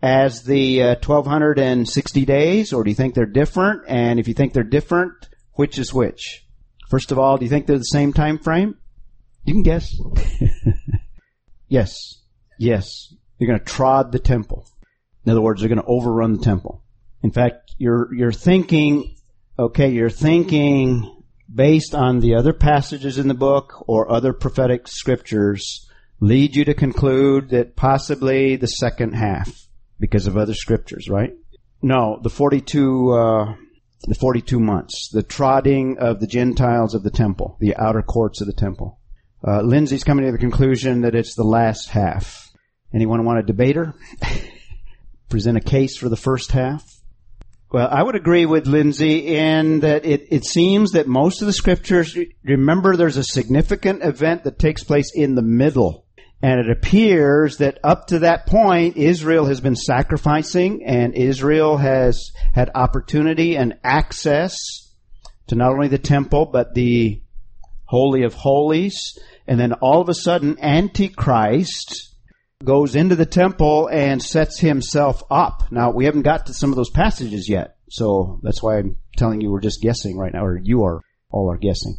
as 0.00 0.44
the 0.44 0.80
uh, 0.80 0.94
1260 1.04 2.24
days 2.24 2.72
or 2.72 2.84
do 2.84 2.90
you 2.90 2.94
think 2.94 3.14
they're 3.14 3.26
different? 3.26 3.82
And 3.88 4.20
if 4.20 4.28
you 4.28 4.34
think 4.34 4.52
they're 4.52 4.62
different, 4.62 5.28
which 5.54 5.76
is 5.76 5.92
which? 5.92 6.46
First 6.88 7.10
of 7.10 7.18
all, 7.18 7.36
do 7.36 7.44
you 7.44 7.50
think 7.50 7.66
they're 7.66 7.78
the 7.78 7.82
same 7.82 8.12
time 8.12 8.38
frame? 8.38 8.76
You 9.44 9.54
can 9.54 9.62
guess. 9.62 9.94
yes. 11.68 12.22
Yes. 12.58 13.14
You're 13.38 13.48
going 13.48 13.60
to 13.60 13.64
trod 13.64 14.12
the 14.12 14.18
temple. 14.18 14.66
In 15.24 15.32
other 15.32 15.40
words, 15.40 15.60
they're 15.60 15.68
going 15.68 15.80
to 15.80 15.86
overrun 15.86 16.34
the 16.34 16.44
temple. 16.44 16.82
In 17.22 17.30
fact, 17.30 17.74
you're, 17.78 18.14
you're 18.14 18.32
thinking, 18.32 19.16
okay, 19.58 19.90
you're 19.90 20.10
thinking 20.10 21.22
based 21.52 21.94
on 21.94 22.20
the 22.20 22.34
other 22.34 22.52
passages 22.52 23.18
in 23.18 23.28
the 23.28 23.34
book 23.34 23.84
or 23.88 24.10
other 24.10 24.32
prophetic 24.32 24.88
scriptures 24.88 25.88
lead 26.20 26.56
you 26.56 26.64
to 26.64 26.74
conclude 26.74 27.50
that 27.50 27.76
possibly 27.76 28.56
the 28.56 28.66
second 28.66 29.14
half 29.14 29.68
because 29.98 30.26
of 30.26 30.36
other 30.36 30.54
scriptures, 30.54 31.08
right? 31.08 31.32
No, 31.82 32.18
the 32.22 32.30
42, 32.30 33.12
uh, 33.12 33.54
the 34.06 34.14
42 34.14 34.58
months, 34.58 35.10
the 35.12 35.22
trodding 35.22 35.98
of 35.98 36.20
the 36.20 36.26
Gentiles 36.26 36.94
of 36.94 37.02
the 37.02 37.10
temple, 37.10 37.56
the 37.60 37.76
outer 37.76 38.02
courts 38.02 38.40
of 38.40 38.46
the 38.46 38.52
temple. 38.54 38.98
Uh, 39.46 39.60
Lindsay's 39.60 40.04
coming 40.04 40.24
to 40.24 40.32
the 40.32 40.38
conclusion 40.38 41.02
that 41.02 41.14
it's 41.14 41.34
the 41.34 41.44
last 41.44 41.90
half. 41.90 42.50
Anyone 42.94 43.24
want 43.24 43.40
a 43.40 43.42
debater? 43.42 43.94
Present 45.28 45.58
a 45.58 45.60
case 45.60 45.98
for 45.98 46.08
the 46.08 46.16
first 46.16 46.52
half? 46.52 46.82
Well, 47.70 47.88
I 47.90 48.02
would 48.02 48.14
agree 48.14 48.46
with 48.46 48.66
Lindsay 48.66 49.36
in 49.36 49.80
that 49.80 50.06
it, 50.06 50.28
it 50.30 50.44
seems 50.44 50.92
that 50.92 51.08
most 51.08 51.42
of 51.42 51.46
the 51.46 51.52
scriptures, 51.52 52.16
remember 52.42 52.96
there's 52.96 53.16
a 53.16 53.24
significant 53.24 54.02
event 54.02 54.44
that 54.44 54.58
takes 54.58 54.84
place 54.84 55.10
in 55.14 55.34
the 55.34 55.42
middle. 55.42 56.06
And 56.40 56.60
it 56.60 56.70
appears 56.70 57.58
that 57.58 57.80
up 57.82 58.06
to 58.08 58.20
that 58.20 58.46
point, 58.46 58.96
Israel 58.96 59.46
has 59.46 59.60
been 59.60 59.76
sacrificing 59.76 60.84
and 60.86 61.14
Israel 61.14 61.76
has 61.76 62.30
had 62.54 62.70
opportunity 62.74 63.56
and 63.56 63.74
access 63.82 64.56
to 65.48 65.54
not 65.54 65.72
only 65.72 65.88
the 65.88 65.98
temple, 65.98 66.46
but 66.46 66.74
the 66.74 67.20
Holy 67.86 68.22
of 68.24 68.34
Holies. 68.34 69.18
And 69.46 69.60
then 69.60 69.72
all 69.74 70.00
of 70.00 70.08
a 70.08 70.14
sudden, 70.14 70.58
Antichrist 70.60 72.14
goes 72.64 72.96
into 72.96 73.16
the 73.16 73.26
temple 73.26 73.88
and 73.88 74.22
sets 74.22 74.58
himself 74.58 75.22
up. 75.30 75.70
Now, 75.70 75.90
we 75.90 76.06
haven't 76.06 76.22
got 76.22 76.46
to 76.46 76.54
some 76.54 76.70
of 76.70 76.76
those 76.76 76.90
passages 76.90 77.48
yet, 77.48 77.76
so 77.90 78.40
that's 78.42 78.62
why 78.62 78.78
I'm 78.78 78.96
telling 79.16 79.40
you 79.40 79.50
we're 79.50 79.60
just 79.60 79.82
guessing 79.82 80.16
right 80.16 80.32
now, 80.32 80.44
or 80.44 80.58
you 80.62 80.84
are, 80.84 81.00
all 81.30 81.50
are 81.50 81.58
guessing. 81.58 81.98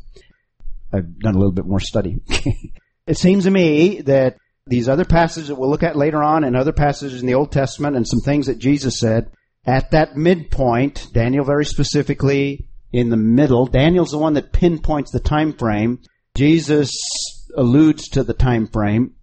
I've 0.91 1.19
done 1.19 1.35
a 1.35 1.37
little 1.37 1.53
bit 1.53 1.65
more 1.65 1.79
study. 1.79 2.17
it 3.07 3.17
seems 3.17 3.43
to 3.43 3.51
me 3.51 4.01
that 4.01 4.37
these 4.65 4.89
other 4.89 5.05
passages 5.05 5.49
that 5.49 5.55
we'll 5.55 5.69
look 5.69 5.83
at 5.83 5.95
later 5.95 6.23
on 6.23 6.43
and 6.43 6.55
other 6.55 6.73
passages 6.73 7.21
in 7.21 7.27
the 7.27 7.35
Old 7.35 7.51
Testament 7.51 7.95
and 7.95 8.07
some 8.07 8.21
things 8.21 8.47
that 8.47 8.57
Jesus 8.57 8.99
said, 8.99 9.31
at 9.65 9.91
that 9.91 10.15
midpoint, 10.15 11.07
Daniel 11.13 11.43
very 11.43 11.65
specifically, 11.65 12.67
in 12.91 13.09
the 13.09 13.17
middle, 13.17 13.65
Daniel's 13.65 14.11
the 14.11 14.17
one 14.17 14.33
that 14.33 14.53
pinpoints 14.53 15.11
the 15.11 15.19
time 15.19 15.53
frame. 15.53 15.99
Jesus 16.37 16.95
alludes 17.57 18.07
to 18.09 18.23
the 18.23 18.33
time 18.33 18.67
frame. 18.67 19.15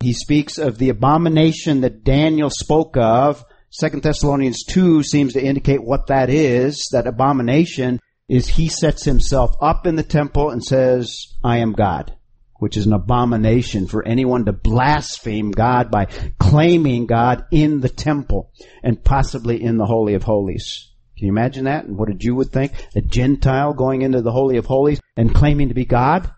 He 0.00 0.12
speaks 0.12 0.56
of 0.56 0.78
the 0.78 0.88
abomination 0.88 1.82
that 1.82 2.04
Daniel 2.04 2.50
spoke 2.50 2.96
of. 2.96 3.44
Second 3.70 4.02
Thessalonians 4.02 4.64
2 4.64 5.02
seems 5.02 5.34
to 5.34 5.44
indicate 5.44 5.82
what 5.82 6.06
that 6.06 6.30
is. 6.30 6.88
That 6.92 7.06
abomination 7.06 8.00
is 8.28 8.48
he 8.48 8.68
sets 8.68 9.04
himself 9.04 9.54
up 9.60 9.86
in 9.86 9.96
the 9.96 10.02
temple 10.02 10.50
and 10.50 10.64
says, 10.64 11.34
I 11.44 11.58
am 11.58 11.72
God, 11.72 12.16
which 12.60 12.76
is 12.76 12.86
an 12.86 12.92
abomination 12.92 13.86
for 13.86 14.06
anyone 14.06 14.46
to 14.46 14.52
blaspheme 14.52 15.50
God 15.50 15.90
by 15.90 16.06
claiming 16.38 17.06
God 17.06 17.44
in 17.50 17.80
the 17.80 17.88
temple 17.88 18.52
and 18.82 19.04
possibly 19.04 19.62
in 19.62 19.76
the 19.76 19.86
Holy 19.86 20.14
of 20.14 20.22
Holies. 20.22 20.92
Can 21.18 21.26
you 21.26 21.32
imagine 21.32 21.64
that? 21.64 21.84
And 21.84 21.98
what 21.98 22.08
a 22.08 22.14
Jew 22.14 22.36
would 22.36 22.50
think? 22.50 22.72
A 22.96 23.02
Gentile 23.02 23.74
going 23.74 24.00
into 24.00 24.22
the 24.22 24.32
Holy 24.32 24.56
of 24.56 24.64
Holies 24.64 25.00
and 25.16 25.34
claiming 25.34 25.68
to 25.68 25.74
be 25.74 25.84
God? 25.84 26.30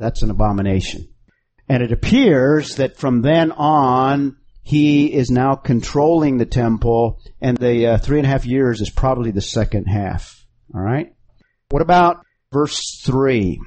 That's 0.00 0.22
an 0.22 0.30
abomination. 0.30 1.08
And 1.68 1.82
it 1.82 1.92
appears 1.92 2.76
that 2.76 2.96
from 2.96 3.20
then 3.20 3.52
on, 3.52 4.38
he 4.62 5.12
is 5.12 5.30
now 5.30 5.54
controlling 5.54 6.38
the 6.38 6.46
temple, 6.46 7.20
and 7.40 7.56
the 7.56 7.86
uh, 7.86 7.98
three 7.98 8.18
and 8.18 8.26
a 8.26 8.30
half 8.30 8.46
years 8.46 8.80
is 8.80 8.90
probably 8.90 9.30
the 9.30 9.42
second 9.42 9.84
half. 9.84 10.46
All 10.74 10.80
right? 10.80 11.14
What 11.68 11.82
about 11.82 12.24
verse 12.50 13.00
3? 13.04 13.60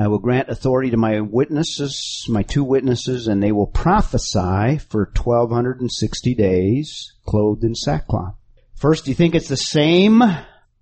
I 0.00 0.08
will 0.08 0.18
grant 0.18 0.48
authority 0.48 0.90
to 0.90 0.96
my 0.96 1.20
witnesses, 1.20 2.26
my 2.28 2.42
two 2.42 2.64
witnesses, 2.64 3.28
and 3.28 3.42
they 3.42 3.52
will 3.52 3.66
prophesy 3.66 4.78
for 4.78 5.10
1260 5.16 6.34
days, 6.34 7.12
clothed 7.26 7.64
in 7.64 7.74
sackcloth. 7.74 8.34
First, 8.74 9.04
do 9.04 9.10
you 9.10 9.14
think 9.14 9.34
it's 9.34 9.48
the 9.48 9.56
same 9.56 10.22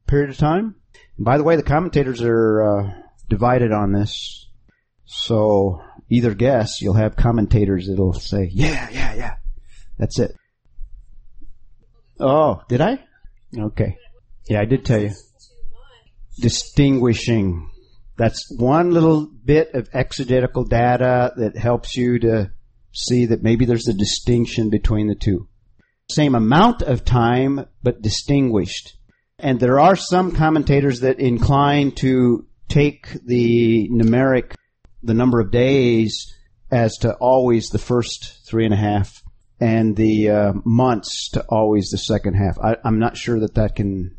period 0.07 0.30
of 0.30 0.38
time? 0.38 0.74
And 1.16 1.24
by 1.24 1.36
the 1.38 1.44
way, 1.44 1.57
the 1.57 1.62
commentators 1.62 2.22
are 2.22 2.62
uh, 2.62 2.90
divided 3.28 3.72
on 3.72 3.92
this. 3.92 4.45
So 5.07 5.81
either 6.11 6.35
guess, 6.35 6.83
you'll 6.83 6.95
have 6.95 7.17
commentators 7.17 7.87
that'll 7.89 8.13
say, 8.13 8.51
yeah, 8.53 8.89
yeah, 8.91 9.15
yeah. 9.15 9.35
That's 9.99 10.19
it. 10.19 10.33
Oh, 12.19 12.63
did 12.69 12.81
I? 12.81 12.99
Okay. 13.57 13.97
Yeah, 14.49 14.61
I 14.61 14.65
did 14.65 14.85
tell 14.85 15.01
you. 15.01 15.13
Distinguishing. 16.39 17.71
That's 18.17 18.47
one 18.57 18.91
little 18.91 19.27
bit 19.27 19.75
of 19.75 19.89
exegetical 19.93 20.65
data 20.65 21.33
that 21.37 21.57
helps 21.57 21.97
you 21.97 22.19
to 22.21 22.51
see 22.93 23.27
that 23.27 23.43
maybe 23.43 23.65
there's 23.65 23.89
a 23.89 23.95
distinction 23.95 24.71
between 24.71 25.07
the 25.07 25.15
two. 25.15 25.49
Same 26.11 26.35
amount 26.35 26.83
of 26.83 27.05
time, 27.05 27.67
but 27.83 28.01
distinguished. 28.03 28.97
And 29.39 29.61
there 29.61 29.79
are 29.79 29.97
some 29.97 30.33
commentators 30.33 31.01
that 31.01 31.21
incline 31.21 31.93
to 31.97 32.47
take 32.69 33.09
the 33.25 33.89
numeric 33.91 34.55
the 35.03 35.14
number 35.14 35.40
of 35.40 35.51
days 35.51 36.32
as 36.70 36.97
to 36.99 37.14
always 37.14 37.68
the 37.68 37.78
first 37.78 38.47
three 38.47 38.64
and 38.64 38.74
a 38.74 38.78
half 38.78 39.22
and 39.61 39.97
the 39.97 40.30
uh, 40.30 40.53
months 40.64 41.30
to 41.30 41.44
always 41.49 41.90
the 41.90 41.99
second 41.99 42.34
half. 42.34 42.59
I, 42.59 42.76
I'm 42.84 42.99
not 42.99 43.16
sure 43.16 43.40
that 43.40 43.55
that 43.55 43.76
can. 43.76 44.14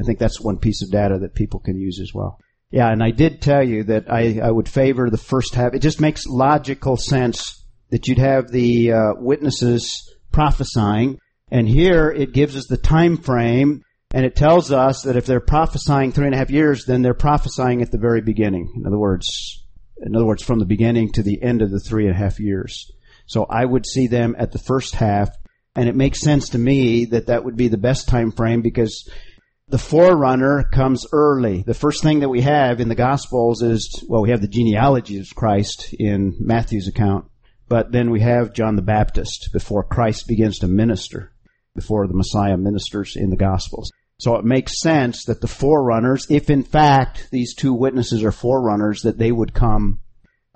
I 0.00 0.04
think 0.04 0.18
that's 0.18 0.40
one 0.40 0.58
piece 0.58 0.82
of 0.82 0.90
data 0.90 1.18
that 1.20 1.34
people 1.34 1.60
can 1.60 1.78
use 1.78 2.00
as 2.00 2.12
well. 2.12 2.38
Yeah, 2.70 2.90
and 2.90 3.02
I 3.02 3.12
did 3.12 3.40
tell 3.40 3.62
you 3.62 3.84
that 3.84 4.10
I, 4.10 4.40
I 4.42 4.50
would 4.50 4.68
favor 4.68 5.08
the 5.08 5.16
first 5.16 5.54
half. 5.54 5.74
It 5.74 5.78
just 5.78 6.00
makes 6.00 6.26
logical 6.26 6.96
sense 6.96 7.64
that 7.90 8.08
you'd 8.08 8.18
have 8.18 8.50
the 8.50 8.92
uh, 8.92 9.12
witnesses 9.16 10.12
prophesying, 10.32 11.18
and 11.52 11.68
here 11.68 12.10
it 12.10 12.32
gives 12.32 12.56
us 12.56 12.66
the 12.66 12.76
time 12.76 13.16
frame, 13.16 13.84
and 14.12 14.26
it 14.26 14.34
tells 14.34 14.72
us 14.72 15.02
that 15.02 15.16
if 15.16 15.26
they're 15.26 15.38
prophesying 15.38 16.10
three 16.10 16.26
and 16.26 16.34
a 16.34 16.38
half 16.38 16.50
years, 16.50 16.84
then 16.86 17.02
they're 17.02 17.14
prophesying 17.14 17.80
at 17.80 17.92
the 17.92 17.98
very 17.98 18.20
beginning. 18.20 18.72
In 18.76 18.86
other 18.86 18.98
words, 18.98 19.63
in 20.04 20.14
other 20.14 20.26
words, 20.26 20.42
from 20.42 20.58
the 20.58 20.66
beginning 20.66 21.10
to 21.12 21.22
the 21.22 21.42
end 21.42 21.62
of 21.62 21.70
the 21.70 21.80
three 21.80 22.06
and 22.06 22.14
a 22.14 22.18
half 22.18 22.38
years. 22.38 22.90
So 23.26 23.46
I 23.48 23.64
would 23.64 23.86
see 23.86 24.06
them 24.06 24.36
at 24.38 24.52
the 24.52 24.58
first 24.58 24.94
half, 24.94 25.30
and 25.74 25.88
it 25.88 25.96
makes 25.96 26.20
sense 26.20 26.50
to 26.50 26.58
me 26.58 27.06
that 27.06 27.26
that 27.26 27.44
would 27.44 27.56
be 27.56 27.68
the 27.68 27.78
best 27.78 28.06
time 28.08 28.30
frame 28.30 28.60
because 28.60 29.08
the 29.68 29.78
forerunner 29.78 30.64
comes 30.64 31.06
early. 31.12 31.62
The 31.62 31.74
first 31.74 32.02
thing 32.02 32.20
that 32.20 32.28
we 32.28 32.42
have 32.42 32.80
in 32.80 32.88
the 32.88 32.94
Gospels 32.94 33.62
is, 33.62 34.04
well, 34.06 34.22
we 34.22 34.30
have 34.30 34.42
the 34.42 34.48
genealogy 34.48 35.18
of 35.18 35.34
Christ 35.34 35.94
in 35.98 36.36
Matthew's 36.38 36.86
account, 36.86 37.24
but 37.66 37.90
then 37.90 38.10
we 38.10 38.20
have 38.20 38.52
John 38.52 38.76
the 38.76 38.82
Baptist 38.82 39.48
before 39.52 39.84
Christ 39.84 40.28
begins 40.28 40.58
to 40.58 40.68
minister, 40.68 41.32
before 41.74 42.06
the 42.06 42.14
Messiah 42.14 42.58
ministers 42.58 43.16
in 43.16 43.30
the 43.30 43.36
Gospels. 43.36 43.90
So 44.24 44.36
it 44.36 44.44
makes 44.46 44.80
sense 44.80 45.26
that 45.26 45.42
the 45.42 45.46
forerunners, 45.46 46.26
if 46.30 46.48
in 46.48 46.62
fact 46.62 47.28
these 47.30 47.54
two 47.54 47.74
witnesses 47.74 48.24
are 48.24 48.32
forerunners, 48.32 49.02
that 49.02 49.18
they 49.18 49.30
would 49.30 49.52
come 49.52 50.00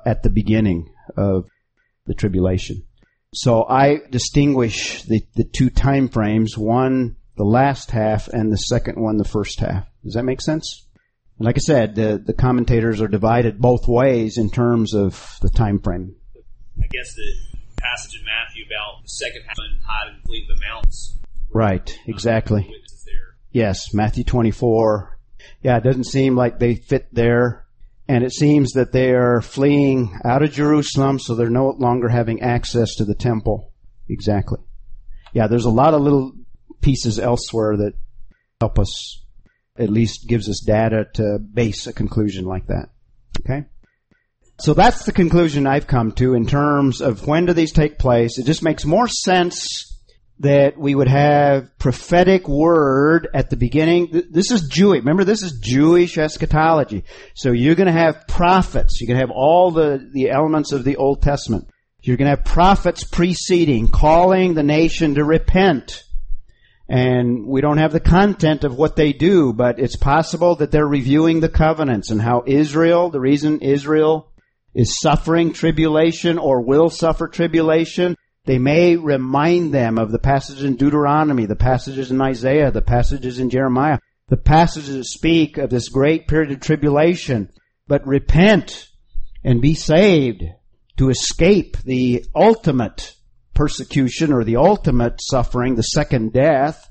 at 0.07 0.23
the 0.23 0.31
beginning 0.31 0.91
of 1.19 1.51
the 2.07 2.15
tribulation. 2.15 2.83
So 3.35 3.67
I 3.69 3.99
distinguish 4.09 5.03
the, 5.03 5.21
the 5.35 5.45
two 5.45 5.69
time 5.69 6.09
frames, 6.09 6.57
one 6.57 7.17
the 7.37 7.45
last 7.45 7.91
half 7.91 8.29
and 8.29 8.51
the 8.51 8.57
second 8.57 9.03
one 9.03 9.19
the 9.19 9.25
first 9.25 9.61
half. 9.61 9.87
Does 10.03 10.15
that 10.15 10.25
make 10.25 10.41
sense? 10.41 10.87
like 11.39 11.57
I 11.57 11.61
said, 11.61 11.95
the, 11.95 12.23
the 12.25 12.33
commentators 12.33 13.03
are 13.03 13.07
divided 13.07 13.61
both 13.61 13.87
ways 13.87 14.39
in 14.39 14.49
terms 14.49 14.95
of 14.95 15.37
the 15.43 15.51
time 15.51 15.79
frame. 15.79 16.17
I 16.83 16.87
guess 16.91 17.15
the 17.15 17.33
passage 17.77 18.19
in 18.19 18.25
Matthew 18.25 18.65
about 18.65 19.03
the 19.03 19.09
second 19.11 19.43
half 19.47 19.59
and 19.59 19.79
hide 19.85 20.15
and 20.15 20.25
flee 20.25 20.49
the 20.49 20.59
mountains. 20.59 21.19
Right, 21.53 21.99
exactly. 22.07 22.75
Yes, 23.51 23.95
Matthew 23.95 24.25
24. 24.25 25.19
Yeah, 25.63 25.79
it 25.79 25.85
doesn't 25.85 26.05
seem 26.05 26.37
like 26.37 26.59
they 26.59 26.75
fit 26.75 27.09
there. 27.13 27.67
And 28.07 28.25
it 28.25 28.33
seems 28.33 28.73
that 28.73 28.93
they 28.93 29.13
are 29.13 29.43
fleeing 29.43 30.19
out 30.25 30.43
of 30.43 30.53
Jerusalem, 30.53 31.19
so 31.19 31.35
they're 31.35 31.51
no 31.51 31.71
longer 31.71 32.09
having 32.09 32.41
access 32.41 32.95
to 32.97 33.05
the 33.05 33.15
temple. 33.15 33.73
Exactly. 34.09 34.61
Yeah, 35.35 35.47
there's 35.47 35.67
a 35.67 35.71
lot 35.71 35.93
of 35.93 36.01
little 36.01 36.33
pieces 36.81 37.19
elsewhere 37.19 37.77
that 37.77 37.93
help 38.61 38.79
us, 38.79 39.25
at 39.79 39.91
least 39.91 40.27
gives 40.27 40.49
us 40.49 40.65
data 40.67 41.07
to 41.15 41.39
base 41.39 41.87
a 41.87 41.93
conclusion 41.93 42.47
like 42.47 42.67
that. 42.69 42.89
Okay? 43.41 43.67
So 44.61 44.75
that's 44.75 45.05
the 45.05 45.13
conclusion 45.13 45.67
I've 45.67 45.87
come 45.87 46.13
to 46.13 46.35
in 46.35 46.47
terms 46.47 47.01
of 47.01 47.27
when 47.27 47.47
do 47.47 47.53
these 47.53 47.73
take 47.73 47.99
place. 47.99 48.39
It 48.39 48.47
just 48.47 48.63
makes 48.63 48.85
more 48.85 49.07
sense 49.07 49.98
that 50.41 50.79
we 50.79 50.95
would 50.95 51.09
have 51.09 51.77
prophetic 51.79 52.49
word 52.49 53.29
at 53.35 53.51
the 53.51 53.57
beginning. 53.57 54.23
This 54.31 54.53
is 54.53 54.69
Jewish. 54.69 55.01
Remember, 55.01 55.25
this 55.25 55.43
is 55.43 55.59
Jewish 55.61 56.17
eschatology. 56.17 57.05
So 57.35 57.51
you're 57.51 57.75
going 57.75 57.93
to 57.93 58.01
have 58.01 58.27
prophets. 58.29 59.01
You're 59.01 59.09
going 59.09 59.21
to 59.21 59.27
have 59.27 59.37
all 59.37 59.73
the, 59.73 60.09
the 60.13 60.31
elements 60.31 60.73
of 60.73 60.85
the 60.85 60.97
Old 60.97 61.23
Testament. 61.23 61.69
You're 62.01 62.17
going 62.17 62.31
to 62.31 62.37
have 62.37 62.45
prophets 62.45 63.03
preceding, 63.03 63.89
calling 63.89 64.55
the 64.55 64.63
nation 64.63 65.17
to 65.17 65.25
repent. 65.25 66.05
And 66.89 67.47
we 67.47 67.61
don't 67.61 67.79
have 67.79 67.93
the 67.93 68.01
content 68.01 68.65
of 68.65 68.77
what 68.77 68.97
they 68.97 69.13
do, 69.13 69.53
but 69.53 69.79
it's 69.81 69.97
possible 69.97 70.55
that 70.57 70.71
they're 70.71 70.87
reviewing 70.87 71.41
the 71.41 71.49
covenants 71.49 72.11
and 72.11 72.23
how 72.23 72.45
Israel, 72.47 73.11
the 73.11 73.21
reason 73.21 73.61
Israel 73.61 74.33
is 74.73 75.01
suffering 75.01 75.53
tribulation 75.53 76.39
or 76.39 76.63
will 76.63 76.89
suffer 76.89 77.27
tribulation 77.27 78.17
they 78.49 78.57
may 78.57 78.97
remind 78.97 79.75
them 79.75 79.99
of 79.99 80.11
the 80.11 80.19
passages 80.19 80.65
in 80.65 80.77
Deuteronomy, 80.77 81.45
the 81.45 81.55
passages 81.55 82.11
in 82.11 82.19
Isaiah, 82.19 82.71
the 82.71 82.81
passages 82.81 83.39
in 83.39 83.51
Jeremiah, 83.51 83.99
the 84.29 84.39
passages 84.39 84.97
that 84.97 85.05
speak 85.05 85.59
of 85.59 85.69
this 85.69 85.91
great 85.91 86.27
period 86.27 86.51
of 86.53 86.61
tribulation. 86.61 87.51
But 87.89 88.07
repent 88.07 88.89
and 89.45 89.61
be 89.61 89.75
saved 89.75 90.45
to 90.97 91.11
escape 91.11 91.77
the 91.85 92.25
ultimate 92.35 93.15
persecution 93.53 94.33
or 94.33 94.45
the 94.45 94.57
ultimate 94.57 95.21
suffering, 95.21 95.75
the 95.75 95.83
second 95.83 96.33
death. 96.33 96.89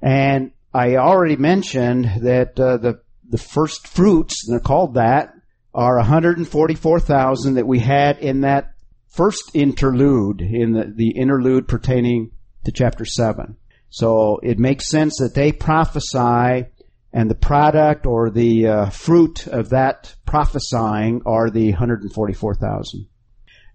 And 0.00 0.52
I 0.72 0.96
already 0.96 1.36
mentioned 1.36 2.22
that 2.22 2.58
uh, 2.58 2.78
the 2.78 3.02
the 3.28 3.36
first 3.36 3.88
fruits, 3.88 4.46
they're 4.48 4.58
called 4.58 4.94
that, 4.94 5.34
are 5.74 5.96
144,000 5.96 7.54
that 7.54 7.66
we 7.66 7.80
had 7.80 8.20
in 8.20 8.40
that 8.40 8.73
first 9.14 9.50
interlude 9.54 10.40
in 10.40 10.72
the, 10.72 10.92
the 10.94 11.10
interlude 11.10 11.68
pertaining 11.68 12.32
to 12.64 12.72
chapter 12.72 13.04
7. 13.04 13.56
So 13.90 14.40
it 14.42 14.58
makes 14.58 14.88
sense 14.88 15.18
that 15.18 15.34
they 15.34 15.52
prophesy 15.52 16.66
and 17.12 17.30
the 17.30 17.36
product 17.36 18.06
or 18.06 18.28
the 18.28 18.66
uh, 18.66 18.90
fruit 18.90 19.46
of 19.46 19.70
that 19.70 20.16
prophesying 20.26 21.22
are 21.26 21.48
the 21.48 21.70
144,000. 21.70 23.06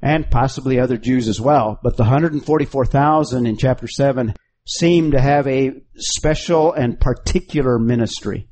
And 0.01 0.29
possibly 0.29 0.77
other 0.77 0.97
Jews 0.97 1.29
as 1.29 1.39
well. 1.39 1.79
But 1.81 1.95
the 1.95 2.03
144,000 2.03 3.45
in 3.45 3.57
chapter 3.57 3.87
7 3.87 4.33
seem 4.67 5.11
to 5.11 5.21
have 5.21 5.47
a 5.47 5.71
special 5.95 6.73
and 6.73 6.99
particular 6.99 7.79
ministry. 7.79 8.49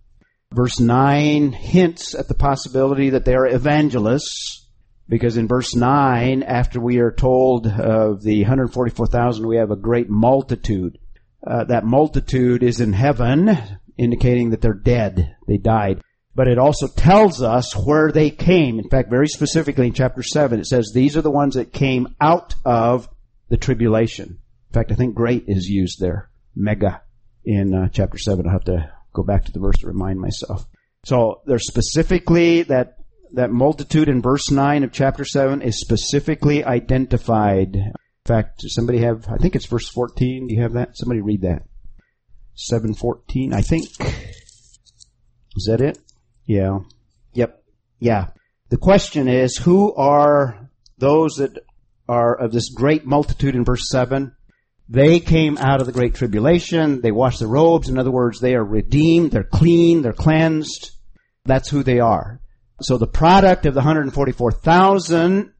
Verse 0.53 0.79
9 0.79 1.51
hints 1.51 2.15
at 2.15 2.29
the 2.29 2.33
possibility 2.33 3.09
that 3.09 3.25
they 3.25 3.35
are 3.35 3.45
evangelists 3.45 4.66
because 5.09 5.37
in 5.37 5.47
verse 5.47 5.75
9, 5.75 6.43
after 6.43 6.79
we 6.79 6.99
are 6.99 7.11
told 7.11 7.67
of 7.67 8.21
the 8.21 8.41
144,000, 8.41 9.47
we 9.47 9.57
have 9.57 9.71
a 9.71 9.75
great 9.75 10.09
multitude. 10.09 10.97
Uh, 11.45 11.63
that 11.65 11.85
multitude 11.85 12.63
is 12.63 12.81
in 12.81 12.93
heaven, 12.93 13.57
indicating 13.97 14.49
that 14.49 14.61
they're 14.61 14.73
dead. 14.73 15.35
They 15.47 15.57
died. 15.57 16.01
But 16.35 16.47
it 16.47 16.59
also 16.59 16.87
tells 16.87 17.41
us 17.41 17.75
where 17.75 18.11
they 18.11 18.29
came. 18.29 18.79
In 18.79 18.89
fact, 18.89 19.09
very 19.09 19.27
specifically 19.27 19.87
in 19.87 19.93
chapter 19.93 20.21
7, 20.21 20.59
it 20.59 20.67
says 20.67 20.91
these 20.93 21.17
are 21.17 21.21
the 21.21 21.31
ones 21.31 21.55
that 21.55 21.73
came 21.73 22.15
out 22.19 22.53
of 22.65 23.09
the 23.49 23.57
tribulation. 23.57 24.39
In 24.69 24.73
fact, 24.73 24.91
I 24.91 24.95
think 24.95 25.15
great 25.15 25.45
is 25.47 25.67
used 25.67 25.99
there. 25.99 26.29
Mega 26.55 27.01
in 27.45 27.73
uh, 27.73 27.87
chapter 27.89 28.17
7. 28.17 28.45
I'll 28.45 28.51
have 28.51 28.65
to 28.65 28.91
go 29.13 29.23
back 29.23 29.45
to 29.45 29.51
the 29.51 29.59
verse 29.59 29.77
to 29.77 29.87
remind 29.87 30.19
myself. 30.19 30.65
So 31.05 31.41
there's 31.45 31.65
specifically 31.65 32.63
that 32.63 32.96
that 33.33 33.51
multitude 33.51 34.09
in 34.09 34.21
verse 34.21 34.51
9 34.51 34.83
of 34.83 34.91
chapter 34.91 35.25
7 35.25 35.61
is 35.61 35.79
specifically 35.79 36.63
identified. 36.63 37.75
In 37.75 37.93
fact, 38.25 38.61
somebody 38.67 38.99
have, 38.99 39.27
I 39.29 39.37
think 39.37 39.55
it's 39.55 39.65
verse 39.65 39.89
14. 39.89 40.47
Do 40.47 40.55
you 40.55 40.61
have 40.61 40.73
that? 40.73 40.97
Somebody 40.97 41.21
read 41.21 41.41
that. 41.41 41.63
714, 42.55 43.53
I 43.53 43.61
think. 43.61 43.85
Is 45.55 45.65
that 45.67 45.81
it? 45.81 45.99
Yeah. 46.45 46.79
Yep. 47.33 47.63
Yeah. 47.99 48.27
The 48.69 48.77
question 48.77 49.27
is, 49.27 49.57
who 49.57 49.93
are 49.95 50.69
those 50.97 51.35
that 51.35 51.57
are 52.09 52.35
of 52.35 52.51
this 52.51 52.69
great 52.69 53.05
multitude 53.05 53.55
in 53.55 53.63
verse 53.63 53.89
7? 53.89 54.33
They 54.89 55.19
came 55.19 55.57
out 55.57 55.81
of 55.81 55.85
the 55.85 55.93
great 55.93 56.15
tribulation. 56.15 57.01
They 57.01 57.11
washed 57.11 57.39
their 57.39 57.47
robes. 57.47 57.89
In 57.89 57.97
other 57.97 58.11
words, 58.11 58.39
they 58.39 58.55
are 58.55 58.63
redeemed. 58.63 59.31
They're 59.31 59.43
clean. 59.43 60.01
They're 60.01 60.13
cleansed. 60.13 60.91
That's 61.45 61.69
who 61.69 61.83
they 61.83 61.99
are. 61.99 62.39
So 62.81 62.97
the 62.97 63.07
product 63.07 63.65
of 63.65 63.73
the 63.73 63.79
144,000 63.79 65.51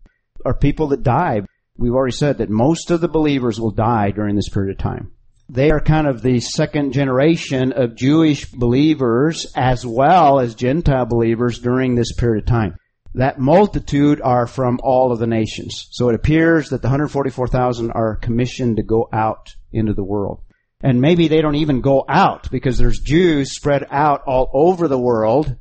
are 0.46 0.54
people 0.54 0.88
that 0.90 1.04
die. 1.04 1.42
We've 1.76 1.94
already 1.94 2.16
said 2.16 2.38
that 2.38 2.50
most 2.50 2.92
of 2.92 3.02
the 3.02 3.08
believers 3.08 3.60
will 3.60 3.72
die 3.72 4.12
during 4.12 4.36
this 4.36 4.50
period 4.50 4.72
of 4.72 4.78
time. 4.78 5.12
They 5.50 5.72
are 5.72 5.80
kind 5.80 6.08
of 6.08 6.22
the 6.22 6.40
second 6.42 6.92
generation 6.92 7.72
of 7.72 7.96
Jewish 7.96 8.46
believers 8.52 9.48
as 9.56 9.86
well 9.86 10.40
as 10.40 10.56
Gentile 10.56 11.06
believers 11.06 11.60
during 11.60 11.96
this 11.96 12.14
period 12.14 12.44
of 12.44 12.50
time. 12.50 12.76
That 13.14 13.40
multitude 13.40 14.22
are 14.22 14.46
from 14.46 14.80
all 14.84 15.12
of 15.12 15.20
the 15.20 15.26
nations. 15.26 15.88
So 15.92 16.10
it 16.10 16.16
appears 16.16 16.70
that 16.70 16.82
the 16.82 16.90
144,000 16.90 17.92
are 17.92 18.18
commissioned 18.18 18.78
to 18.78 18.84
go 18.84 19.10
out 19.12 19.56
into 19.72 19.94
the 19.94 20.04
world. 20.04 20.42
And 20.82 21.02
maybe 21.02 21.28
they 21.28 21.42
don't 21.42 21.56
even 21.56 21.82
go 21.82 22.06
out 22.08 22.52
because 22.52 22.78
there's 22.78 23.00
Jews 23.00 23.56
spread 23.56 23.88
out 23.90 24.22
all 24.28 24.52
over 24.54 24.88
the 24.88 25.00
world 25.00 25.56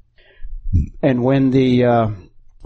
and 1.03 1.23
when 1.23 1.51
the 1.51 1.85
uh, 1.85 2.09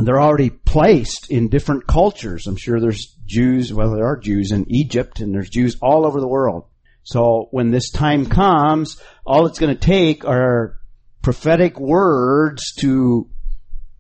they're 0.04 0.20
already 0.20 0.50
placed 0.50 1.30
in 1.30 1.48
different 1.48 1.86
cultures. 1.86 2.46
I'm 2.46 2.56
sure 2.56 2.80
there's 2.80 3.14
Jews. 3.26 3.72
Well, 3.72 3.94
there 3.94 4.06
are 4.06 4.16
Jews 4.16 4.52
in 4.52 4.70
Egypt, 4.70 5.20
and 5.20 5.34
there's 5.34 5.50
Jews 5.50 5.76
all 5.82 6.06
over 6.06 6.20
the 6.20 6.28
world. 6.28 6.64
So 7.02 7.48
when 7.50 7.70
this 7.70 7.90
time 7.90 8.26
comes, 8.26 9.00
all 9.26 9.46
it's 9.46 9.58
going 9.58 9.74
to 9.74 9.80
take 9.80 10.24
are 10.24 10.78
prophetic 11.22 11.78
words 11.78 12.72
to 12.80 13.28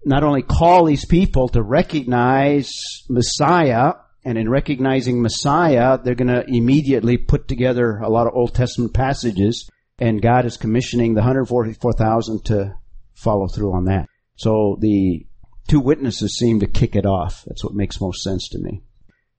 not 0.04 0.22
only 0.22 0.42
call 0.42 0.84
these 0.84 1.04
people 1.04 1.48
to 1.50 1.62
recognize 1.62 2.70
Messiah, 3.08 3.94
and 4.24 4.36
in 4.36 4.48
recognizing 4.48 5.22
Messiah, 5.22 5.98
they're 6.02 6.14
going 6.14 6.28
to 6.28 6.44
immediately 6.46 7.16
put 7.16 7.48
together 7.48 7.98
a 7.98 8.08
lot 8.08 8.26
of 8.26 8.34
Old 8.34 8.54
Testament 8.54 8.94
passages, 8.94 9.68
and 9.98 10.22
God 10.22 10.44
is 10.44 10.56
commissioning 10.56 11.14
the 11.14 11.20
144,000 11.20 12.44
to 12.46 12.74
follow 13.14 13.46
through 13.48 13.74
on 13.74 13.84
that. 13.86 14.09
So 14.40 14.78
the 14.80 15.26
two 15.68 15.80
witnesses 15.80 16.38
seem 16.38 16.60
to 16.60 16.66
kick 16.66 16.96
it 16.96 17.04
off. 17.04 17.44
That's 17.46 17.62
what 17.62 17.74
makes 17.74 18.00
most 18.00 18.22
sense 18.22 18.48
to 18.48 18.58
me. 18.58 18.82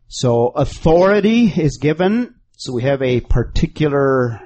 So 0.07 0.49
authority 0.49 1.47
is 1.47 1.79
given. 1.81 2.35
So 2.57 2.71
we 2.71 2.83
have 2.83 3.01
a 3.01 3.21
particular 3.21 4.39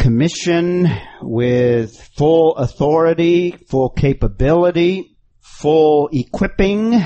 commission 0.00 0.88
with 1.20 1.96
full 2.16 2.56
authority, 2.56 3.52
full 3.70 3.90
capability, 3.90 5.16
full 5.38 6.08
equipping 6.12 7.00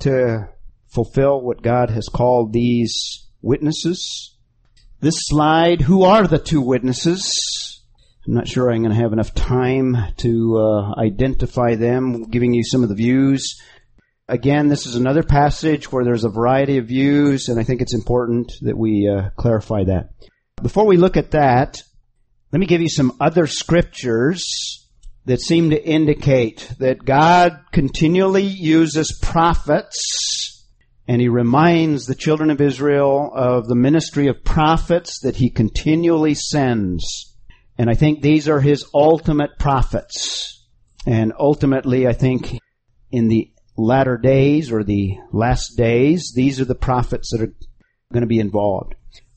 to 0.00 0.46
fulfill 0.88 1.40
what 1.40 1.62
God 1.62 1.88
has 1.88 2.06
called 2.12 2.52
these 2.52 3.30
witnesses. 3.40 4.36
This 5.00 5.14
slide, 5.16 5.80
who 5.80 6.02
are 6.02 6.26
the 6.26 6.38
two 6.38 6.60
witnesses? 6.60 7.75
I'm 8.26 8.34
not 8.34 8.48
sure 8.48 8.70
I'm 8.70 8.82
going 8.82 8.94
to 8.94 9.00
have 9.00 9.12
enough 9.12 9.34
time 9.34 9.96
to 10.16 10.58
uh, 10.58 11.00
identify 11.00 11.76
them, 11.76 12.24
giving 12.24 12.52
you 12.52 12.64
some 12.64 12.82
of 12.82 12.88
the 12.88 12.96
views. 12.96 13.60
Again, 14.28 14.66
this 14.66 14.84
is 14.84 14.96
another 14.96 15.22
passage 15.22 15.92
where 15.92 16.04
there's 16.04 16.24
a 16.24 16.28
variety 16.28 16.78
of 16.78 16.88
views, 16.88 17.48
and 17.48 17.60
I 17.60 17.62
think 17.62 17.80
it's 17.80 17.94
important 17.94 18.52
that 18.62 18.76
we 18.76 19.08
uh, 19.08 19.30
clarify 19.36 19.84
that. 19.84 20.10
Before 20.60 20.86
we 20.86 20.96
look 20.96 21.16
at 21.16 21.30
that, 21.30 21.80
let 22.50 22.58
me 22.58 22.66
give 22.66 22.80
you 22.80 22.88
some 22.88 23.16
other 23.20 23.46
scriptures 23.46 24.88
that 25.26 25.40
seem 25.40 25.70
to 25.70 25.84
indicate 25.84 26.72
that 26.80 27.04
God 27.04 27.60
continually 27.70 28.42
uses 28.42 29.18
prophets 29.22 30.64
and 31.08 31.20
he 31.20 31.28
reminds 31.28 32.06
the 32.06 32.14
children 32.14 32.50
of 32.50 32.60
Israel 32.60 33.30
of 33.32 33.68
the 33.68 33.76
ministry 33.76 34.26
of 34.26 34.42
prophets 34.42 35.20
that 35.20 35.36
he 35.36 35.50
continually 35.50 36.34
sends. 36.34 37.35
And 37.78 37.90
I 37.90 37.94
think 37.94 38.22
these 38.22 38.48
are 38.48 38.60
his 38.60 38.84
ultimate 38.94 39.58
prophets. 39.58 40.66
And 41.06 41.32
ultimately, 41.38 42.06
I 42.06 42.12
think 42.12 42.58
in 43.10 43.28
the 43.28 43.50
latter 43.76 44.16
days 44.16 44.72
or 44.72 44.82
the 44.82 45.16
last 45.32 45.76
days, 45.76 46.32
these 46.34 46.60
are 46.60 46.64
the 46.64 46.74
prophets 46.74 47.30
that 47.32 47.42
are 47.42 47.54
going 48.12 48.22
to 48.22 48.26
be 48.26 48.40
involved. 48.40 48.94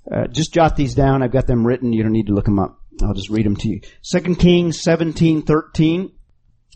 Uh, 0.10 0.28
just 0.28 0.53
jot 0.53 0.76
these 0.76 0.95
down. 0.95 1.22
I've 1.22 1.32
got 1.32 1.48
them 1.48 1.68
written. 1.68 1.94
You 1.94 2.03
don't 2.03 2.14
need 2.14 2.28
to 2.28 2.34
look 2.34 2.45
them 2.45 2.60
up. 2.60 2.80
I'll 3.02 3.14
just 3.14 3.30
read 3.30 3.45
them 3.45 3.56
to 3.57 3.70
you. 3.70 3.82
Second 4.02 4.36
Kings 4.36 4.82
17, 4.82 5.44
13. 5.44 6.11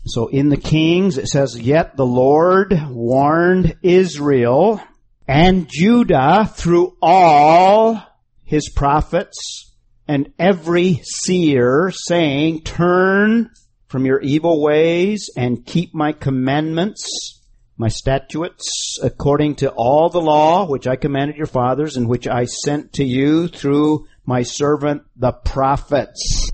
So 0.06 0.28
in 0.28 0.50
the 0.50 0.56
Kings, 0.56 1.18
it 1.18 1.28
says, 1.28 1.58
Yet 1.58 1.96
the 1.96 2.06
Lord 2.06 2.78
warned 2.90 3.76
Israel 3.82 4.80
and 5.26 5.66
Judah 5.68 6.50
through 6.54 6.96
all 7.00 8.00
his 8.44 8.70
prophets 8.70 9.63
and 10.06 10.32
every 10.38 11.00
seer, 11.02 11.90
saying, 11.92 12.62
Turn 12.62 13.50
from 13.86 14.06
your 14.06 14.20
evil 14.20 14.60
ways 14.60 15.30
and 15.36 15.64
keep 15.64 15.94
my 15.94 16.12
commandments, 16.12 17.40
my 17.76 17.88
statutes, 17.88 18.98
according 19.02 19.56
to 19.56 19.70
all 19.70 20.10
the 20.10 20.20
law 20.20 20.66
which 20.66 20.86
I 20.86 20.96
commanded 20.96 21.36
your 21.36 21.46
fathers 21.46 21.96
and 21.96 22.08
which 22.08 22.26
I 22.26 22.44
sent 22.44 22.94
to 22.94 23.04
you 23.04 23.48
through 23.48 24.06
my 24.26 24.42
servant 24.42 25.02
the 25.16 25.32
prophets. 25.32 26.50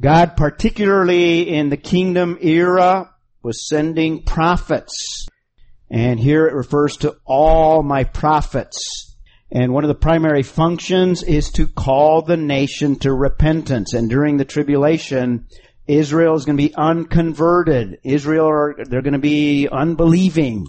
God, 0.00 0.36
particularly 0.36 1.48
in 1.48 1.68
the 1.68 1.76
kingdom 1.76 2.38
era, 2.40 3.10
was 3.42 3.68
sending 3.68 4.22
prophets. 4.22 5.26
And 5.90 6.20
here 6.20 6.46
it 6.46 6.54
refers 6.54 6.96
to 6.98 7.16
all 7.24 7.82
my 7.82 8.04
prophets. 8.04 9.09
And 9.52 9.72
one 9.72 9.82
of 9.82 9.88
the 9.88 9.94
primary 9.94 10.42
functions 10.42 11.22
is 11.22 11.50
to 11.52 11.66
call 11.66 12.22
the 12.22 12.36
nation 12.36 12.96
to 13.00 13.12
repentance. 13.12 13.94
And 13.94 14.08
during 14.08 14.36
the 14.36 14.44
tribulation, 14.44 15.46
Israel 15.88 16.34
is 16.34 16.44
going 16.44 16.56
to 16.56 16.62
be 16.62 16.74
unconverted. 16.76 17.98
Israel 18.04 18.48
are, 18.48 18.76
they're 18.84 19.02
going 19.02 19.14
to 19.14 19.18
be 19.18 19.68
unbelieving. 19.68 20.66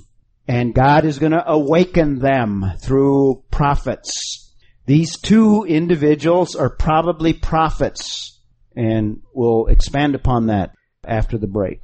And 0.48 0.74
God 0.74 1.06
is 1.06 1.20
going 1.20 1.34
to 1.34 1.48
awaken 1.48 2.20
them 2.20 2.74
through 2.84 3.44
prophets. 3.52 4.52
These 4.88 5.20
two 5.20 5.64
individuals 5.64 6.56
are 6.56 6.70
probably 6.70 7.34
prophets. 7.34 8.40
And 8.76 9.22
we'll 9.34 9.68
expand 9.68 10.16
upon 10.16 10.48
that 10.48 10.72
after 11.06 11.38
the 11.38 11.48
break. 11.48 11.82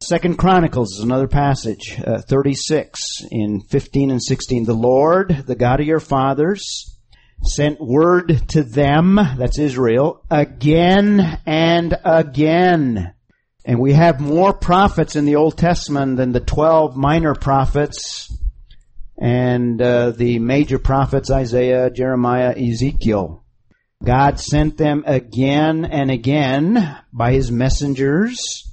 Second 0.00 0.38
Chronicles 0.38 0.92
is 0.92 1.00
another 1.00 1.26
passage, 1.26 2.00
uh, 2.06 2.20
36 2.20 3.00
in 3.32 3.60
15 3.62 4.12
and 4.12 4.22
16. 4.22 4.64
The 4.64 4.72
Lord, 4.72 5.44
the 5.46 5.56
God 5.56 5.80
of 5.80 5.88
your 5.88 5.98
fathers, 5.98 6.96
sent 7.42 7.80
word 7.80 8.48
to 8.50 8.62
them, 8.62 9.16
that's 9.16 9.58
Israel, 9.58 10.24
again 10.30 11.40
and 11.44 11.98
again. 12.04 13.12
And 13.64 13.80
we 13.80 13.92
have 13.92 14.20
more 14.20 14.52
prophets 14.52 15.16
in 15.16 15.24
the 15.24 15.34
Old 15.34 15.58
Testament 15.58 16.16
than 16.16 16.30
the 16.30 16.40
12 16.40 16.96
minor 16.96 17.34
prophets 17.34 18.32
and 19.20 19.82
uh, 19.82 20.12
the 20.12 20.38
major 20.38 20.78
prophets 20.78 21.28
Isaiah, 21.28 21.90
Jeremiah, 21.90 22.54
Ezekiel. 22.56 23.44
God 24.04 24.38
sent 24.38 24.76
them 24.76 25.02
again 25.08 25.84
and 25.84 26.08
again 26.08 26.98
by 27.12 27.32
his 27.32 27.50
messengers 27.50 28.67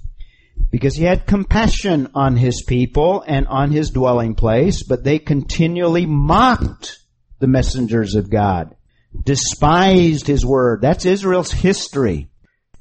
because 0.71 0.95
he 0.95 1.03
had 1.03 1.27
compassion 1.27 2.09
on 2.13 2.35
his 2.35 2.63
people 2.63 3.23
and 3.27 3.47
on 3.47 3.71
his 3.71 3.89
dwelling 3.89 4.35
place, 4.35 4.83
but 4.83 5.03
they 5.03 5.19
continually 5.19 6.05
mocked 6.05 6.99
the 7.39 7.47
messengers 7.47 8.15
of 8.15 8.29
God, 8.29 8.75
despised 9.23 10.27
his 10.27 10.45
word. 10.45 10.81
That's 10.81 11.05
Israel's 11.05 11.51
history. 11.51 12.29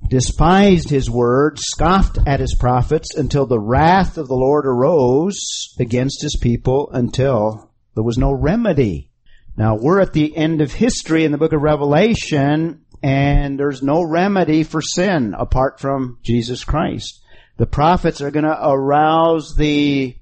Despised 0.08 0.90
his 0.90 1.08
word, 1.08 1.58
scoffed 1.58 2.18
at 2.26 2.40
his 2.40 2.54
prophets 2.60 3.14
until 3.14 3.46
the 3.46 3.60
wrath 3.60 4.18
of 4.18 4.28
the 4.28 4.34
Lord 4.34 4.66
arose 4.66 5.74
against 5.78 6.20
his 6.20 6.36
people 6.36 6.90
until 6.92 7.70
there 7.94 8.04
was 8.04 8.18
no 8.18 8.32
remedy. 8.32 9.10
Now 9.56 9.76
we're 9.76 10.00
at 10.00 10.12
the 10.12 10.36
end 10.36 10.60
of 10.60 10.72
history 10.72 11.24
in 11.24 11.32
the 11.32 11.38
book 11.38 11.54
of 11.54 11.62
Revelation 11.62 12.84
and 13.02 13.58
there's 13.58 13.82
no 13.82 14.02
remedy 14.02 14.62
for 14.62 14.82
sin 14.82 15.34
apart 15.38 15.80
from 15.80 16.18
Jesus 16.22 16.64
Christ. 16.64 17.23
The 17.56 17.66
prophets 17.66 18.20
are 18.20 18.30
going 18.30 18.44
to 18.44 18.58
arouse 18.68 19.54
the 19.54 20.16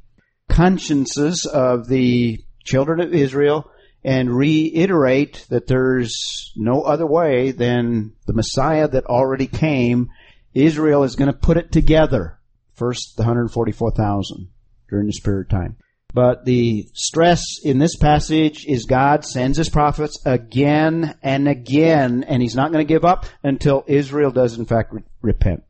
consciences 0.48 1.46
of 1.46 1.88
the 1.88 2.44
children 2.64 3.00
of 3.00 3.14
Israel 3.14 3.70
and 4.04 4.36
reiterate 4.36 5.46
that 5.48 5.66
there's 5.66 6.52
no 6.56 6.82
other 6.82 7.06
way 7.06 7.52
than 7.52 8.12
the 8.26 8.32
Messiah 8.32 8.88
that 8.88 9.06
already 9.06 9.46
came. 9.46 10.10
Israel 10.54 11.04
is 11.04 11.16
going 11.16 11.32
to 11.32 11.38
put 11.38 11.56
it 11.56 11.72
together. 11.72 12.38
First, 12.74 13.16
the 13.16 13.22
144,000 13.22 14.48
during 14.88 15.06
this 15.06 15.20
period 15.20 15.46
of 15.46 15.50
time. 15.50 15.76
But 16.14 16.44
the 16.44 16.88
stress 16.92 17.42
in 17.64 17.78
this 17.78 17.96
passage 17.96 18.66
is 18.66 18.84
God 18.84 19.24
sends 19.24 19.56
his 19.56 19.70
prophets 19.70 20.20
again 20.26 21.16
and 21.22 21.48
again, 21.48 22.24
and 22.24 22.42
he's 22.42 22.54
not 22.54 22.70
going 22.70 22.86
to 22.86 22.92
give 22.92 23.04
up 23.04 23.24
until 23.42 23.84
Israel 23.86 24.30
does 24.30 24.58
in 24.58 24.66
fact 24.66 24.92
re- 24.92 25.02
repent. 25.22 25.64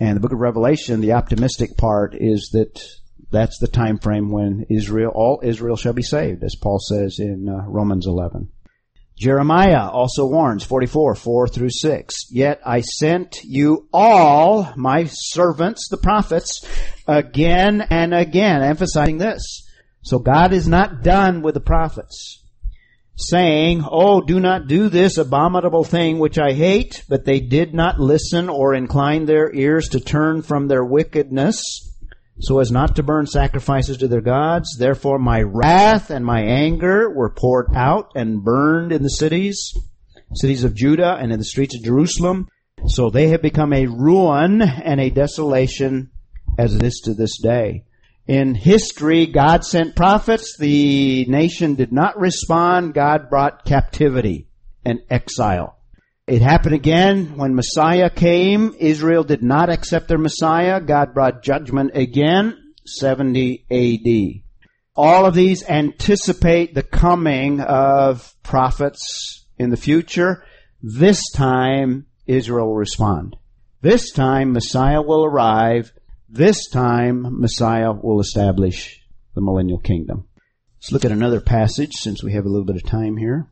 And 0.00 0.16
the 0.16 0.20
book 0.20 0.32
of 0.32 0.40
Revelation, 0.40 1.00
the 1.00 1.12
optimistic 1.12 1.76
part 1.76 2.14
is 2.14 2.50
that 2.52 2.82
that's 3.30 3.58
the 3.58 3.68
time 3.68 3.98
frame 3.98 4.30
when 4.30 4.66
Israel, 4.68 5.12
all 5.14 5.40
Israel 5.42 5.76
shall 5.76 5.92
be 5.92 6.02
saved, 6.02 6.42
as 6.42 6.56
Paul 6.60 6.78
says 6.78 7.18
in 7.18 7.48
uh, 7.48 7.64
Romans 7.68 8.06
11. 8.06 8.48
Jeremiah 9.16 9.88
also 9.88 10.26
warns, 10.26 10.64
44, 10.64 11.14
4 11.14 11.48
through 11.48 11.70
6. 11.70 12.14
Yet 12.30 12.60
I 12.66 12.80
sent 12.80 13.36
you 13.44 13.88
all, 13.92 14.72
my 14.76 15.04
servants, 15.08 15.88
the 15.88 15.96
prophets, 15.96 16.66
again 17.06 17.80
and 17.80 18.12
again, 18.12 18.62
emphasizing 18.62 19.18
this. 19.18 19.68
So 20.02 20.18
God 20.18 20.52
is 20.52 20.66
not 20.66 21.02
done 21.02 21.42
with 21.42 21.54
the 21.54 21.60
prophets 21.60 22.43
saying, 23.16 23.84
Oh, 23.88 24.20
do 24.20 24.40
not 24.40 24.66
do 24.66 24.88
this 24.88 25.18
abominable 25.18 25.84
thing 25.84 26.18
which 26.18 26.38
I 26.38 26.52
hate, 26.52 27.04
but 27.08 27.24
they 27.24 27.40
did 27.40 27.74
not 27.74 28.00
listen 28.00 28.48
or 28.48 28.74
incline 28.74 29.26
their 29.26 29.54
ears 29.54 29.88
to 29.90 30.00
turn 30.00 30.42
from 30.42 30.68
their 30.68 30.84
wickedness, 30.84 31.62
so 32.40 32.58
as 32.58 32.72
not 32.72 32.96
to 32.96 33.02
burn 33.02 33.26
sacrifices 33.26 33.98
to 33.98 34.08
their 34.08 34.20
gods. 34.20 34.76
Therefore 34.78 35.18
my 35.18 35.42
wrath 35.42 36.10
and 36.10 36.24
my 36.24 36.42
anger 36.42 37.08
were 37.08 37.30
poured 37.30 37.68
out 37.74 38.10
and 38.14 38.42
burned 38.42 38.92
in 38.92 39.02
the 39.02 39.08
cities, 39.08 39.72
cities 40.34 40.64
of 40.64 40.74
Judah 40.74 41.16
and 41.20 41.32
in 41.32 41.38
the 41.38 41.44
streets 41.44 41.76
of 41.76 41.84
Jerusalem. 41.84 42.48
So 42.86 43.08
they 43.08 43.28
have 43.28 43.40
become 43.40 43.72
a 43.72 43.86
ruin 43.86 44.60
and 44.60 45.00
a 45.00 45.10
desolation 45.10 46.10
as 46.58 46.74
it 46.74 46.82
is 46.82 47.00
to 47.04 47.14
this 47.14 47.40
day. 47.40 47.84
In 48.26 48.54
history, 48.54 49.26
God 49.26 49.64
sent 49.64 49.96
prophets. 49.96 50.56
The 50.58 51.26
nation 51.26 51.74
did 51.74 51.92
not 51.92 52.18
respond. 52.18 52.94
God 52.94 53.28
brought 53.28 53.66
captivity 53.66 54.48
and 54.84 55.00
exile. 55.10 55.78
It 56.26 56.40
happened 56.40 56.74
again 56.74 57.36
when 57.36 57.54
Messiah 57.54 58.08
came. 58.08 58.74
Israel 58.78 59.24
did 59.24 59.42
not 59.42 59.68
accept 59.68 60.08
their 60.08 60.16
Messiah. 60.16 60.80
God 60.80 61.12
brought 61.12 61.42
judgment 61.42 61.90
again, 61.94 62.56
70 62.86 63.66
AD. 63.70 64.42
All 64.96 65.26
of 65.26 65.34
these 65.34 65.68
anticipate 65.68 66.74
the 66.74 66.82
coming 66.82 67.60
of 67.60 68.34
prophets 68.42 69.44
in 69.58 69.68
the 69.68 69.76
future. 69.76 70.44
This 70.82 71.20
time, 71.32 72.06
Israel 72.26 72.68
will 72.68 72.76
respond. 72.76 73.36
This 73.82 74.10
time, 74.12 74.54
Messiah 74.54 75.02
will 75.02 75.26
arrive 75.26 75.92
this 76.34 76.68
time, 76.68 77.40
Messiah 77.40 77.92
will 77.92 78.20
establish 78.20 79.00
the 79.34 79.40
millennial 79.40 79.78
kingdom. 79.78 80.26
Let's 80.78 80.90
look 80.90 81.04
at 81.04 81.12
another 81.12 81.40
passage 81.40 81.92
since 81.92 82.22
we 82.22 82.32
have 82.32 82.44
a 82.44 82.48
little 82.48 82.66
bit 82.66 82.76
of 82.76 82.82
time 82.82 83.16
here. 83.16 83.50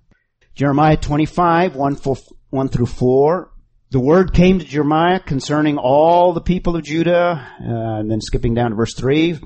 Jeremiah 0.54 0.96
25, 0.96 1.76
1, 1.76 1.96
1 2.50 2.68
through 2.68 2.86
4. 2.86 3.52
The 3.90 4.00
word 4.00 4.34
came 4.34 4.58
to 4.58 4.64
Jeremiah 4.64 5.20
concerning 5.20 5.78
all 5.78 6.32
the 6.32 6.40
people 6.40 6.74
of 6.74 6.82
Judah, 6.82 7.46
uh, 7.60 8.00
and 8.00 8.10
then 8.10 8.20
skipping 8.20 8.54
down 8.54 8.70
to 8.70 8.76
verse 8.76 8.94
3, 8.96 9.38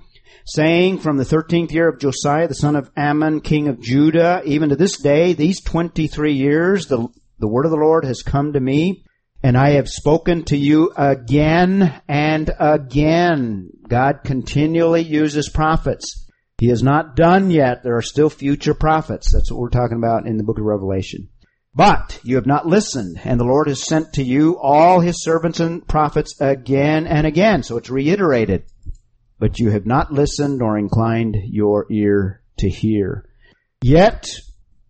saying, 0.47 0.99
From 0.99 1.19
the 1.19 1.25
13th 1.25 1.73
year 1.73 1.89
of 1.89 2.01
Josiah, 2.01 2.49
the 2.49 2.55
son 2.55 2.75
of 2.75 2.91
Amon, 2.97 3.41
king 3.41 3.69
of 3.69 3.81
Judah, 3.81 4.41
even 4.47 4.71
to 4.71 4.77
this 4.77 4.97
day, 4.97 5.35
these 5.35 5.61
23 5.61 6.33
years, 6.33 6.87
the, 6.87 7.07
the 7.39 7.49
word 7.49 7.67
of 7.67 7.71
the 7.71 7.77
Lord 7.77 8.05
has 8.05 8.23
come 8.23 8.55
to 8.55 8.61
me, 8.61 9.05
and 9.43 9.57
I 9.57 9.71
have 9.73 9.89
spoken 9.89 10.45
to 10.45 10.57
you 10.57 10.93
again 10.97 12.01
and 12.09 12.51
again. 12.59 13.71
God 13.89 14.21
continually 14.25 15.03
uses 15.03 15.49
prophets. 15.49 16.29
He 16.59 16.71
is 16.71 16.83
not 16.83 17.17
done 17.17 17.51
yet. 17.51 17.83
There 17.83 17.97
are 17.97 18.03
still 18.03 18.31
future 18.31 18.75
prophets. 18.75 19.33
That's 19.33 19.51
what 19.51 19.61
we're 19.61 19.69
talking 19.69 19.99
about 19.99 20.27
in 20.27 20.37
the 20.37 20.45
book 20.45 20.59
of 20.59 20.65
Revelation. 20.65 21.29
But 21.75 22.19
you 22.23 22.37
have 22.37 22.47
not 22.47 22.67
listened, 22.67 23.21
and 23.23 23.39
the 23.39 23.45
Lord 23.45 23.69
has 23.69 23.85
sent 23.85 24.15
to 24.15 24.23
you 24.23 24.59
all 24.59 25.01
his 25.01 25.23
servants 25.23 25.61
and 25.61 25.87
prophets 25.87 26.41
again 26.41 27.07
and 27.07 27.27
again. 27.27 27.63
So 27.63 27.77
it's 27.77 27.91
reiterated. 27.91 28.65
But 29.39 29.59
you 29.59 29.71
have 29.71 29.85
not 29.85 30.11
listened 30.11 30.59
nor 30.59 30.79
inclined 30.79 31.37
your 31.45 31.87
ear 31.93 32.43
to 32.61 32.71
hear. 32.71 33.29
Yet 33.83 34.27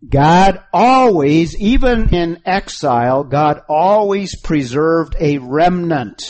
God 0.08 0.62
always, 0.72 1.56
even 1.56 2.14
in 2.14 2.42
exile, 2.44 3.24
God 3.24 3.62
always 3.68 4.38
preserved 4.40 5.16
a 5.18 5.38
remnant. 5.38 6.22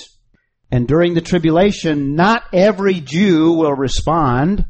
And 0.70 0.86
during 0.88 1.14
the 1.14 1.20
tribulation, 1.20 2.14
not 2.14 2.44
every 2.52 3.01
Jew 3.01 3.52
will 3.52 3.74
respond, 3.74 4.66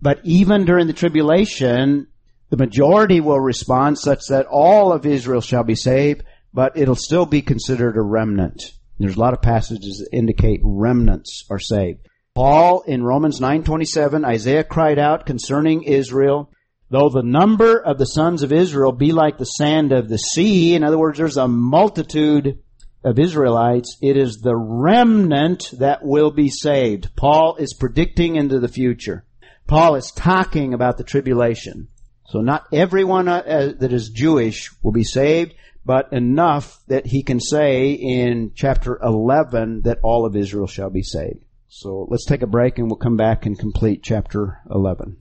but 0.00 0.20
even 0.24 0.64
during 0.64 0.86
the 0.86 0.92
tribulation, 0.92 2.08
the 2.50 2.56
majority 2.56 3.20
will 3.20 3.40
respond 3.40 3.98
such 3.98 4.20
that 4.28 4.46
all 4.46 4.92
of 4.92 5.06
Israel 5.06 5.40
shall 5.40 5.64
be 5.64 5.74
saved, 5.74 6.24
but 6.52 6.76
it'll 6.76 6.96
still 6.96 7.26
be 7.26 7.42
considered 7.42 7.96
a 7.96 8.02
remnant. 8.02 8.72
There's 8.98 9.16
a 9.16 9.20
lot 9.20 9.34
of 9.34 9.40
passages 9.40 9.98
that 9.98 10.16
indicate 10.16 10.60
remnants 10.62 11.44
are 11.50 11.58
saved. 11.58 12.00
Paul 12.34 12.82
in 12.86 13.02
Romans 13.02 13.40
9:27, 13.40 14.24
Isaiah 14.24 14.64
cried 14.64 14.98
out 14.98 15.26
concerning 15.26 15.84
Israel, 15.84 16.50
though 16.90 17.08
the 17.08 17.22
number 17.22 17.78
of 17.78 17.98
the 17.98 18.04
sons 18.04 18.42
of 18.42 18.52
Israel 18.52 18.92
be 18.92 19.12
like 19.12 19.38
the 19.38 19.44
sand 19.44 19.92
of 19.92 20.08
the 20.08 20.18
sea, 20.18 20.74
in 20.74 20.84
other 20.84 20.98
words, 20.98 21.18
there's 21.18 21.36
a 21.36 21.48
multitude 21.48 22.58
of 23.02 23.18
Israelites, 23.18 23.96
it 24.02 24.16
is 24.16 24.40
the 24.40 24.56
remnant 24.56 25.70
that 25.78 26.04
will 26.04 26.30
be 26.30 26.50
saved. 26.50 27.16
Paul 27.16 27.56
is 27.56 27.74
predicting 27.74 28.36
into 28.36 28.60
the 28.60 28.68
future. 28.68 29.24
Paul 29.66 29.94
is 29.94 30.12
talking 30.14 30.74
about 30.74 30.98
the 30.98 31.04
tribulation. 31.04 31.88
So 32.26 32.40
not 32.40 32.66
everyone 32.72 33.28
uh, 33.28 33.36
uh, 33.36 33.72
that 33.78 33.92
is 33.92 34.10
Jewish 34.10 34.70
will 34.82 34.92
be 34.92 35.04
saved, 35.04 35.54
but 35.84 36.12
enough 36.12 36.78
that 36.88 37.06
he 37.06 37.22
can 37.22 37.40
say 37.40 37.92
in 37.92 38.52
chapter 38.54 38.98
11 39.02 39.82
that 39.84 39.98
all 40.02 40.26
of 40.26 40.36
Israel 40.36 40.66
shall 40.66 40.90
be 40.90 41.02
saved. 41.02 41.44
So 41.68 42.06
let's 42.10 42.26
take 42.26 42.42
a 42.42 42.46
break 42.46 42.78
and 42.78 42.88
we'll 42.88 42.96
come 42.96 43.16
back 43.16 43.46
and 43.46 43.58
complete 43.58 44.02
chapter 44.02 44.60
11. 44.70 45.16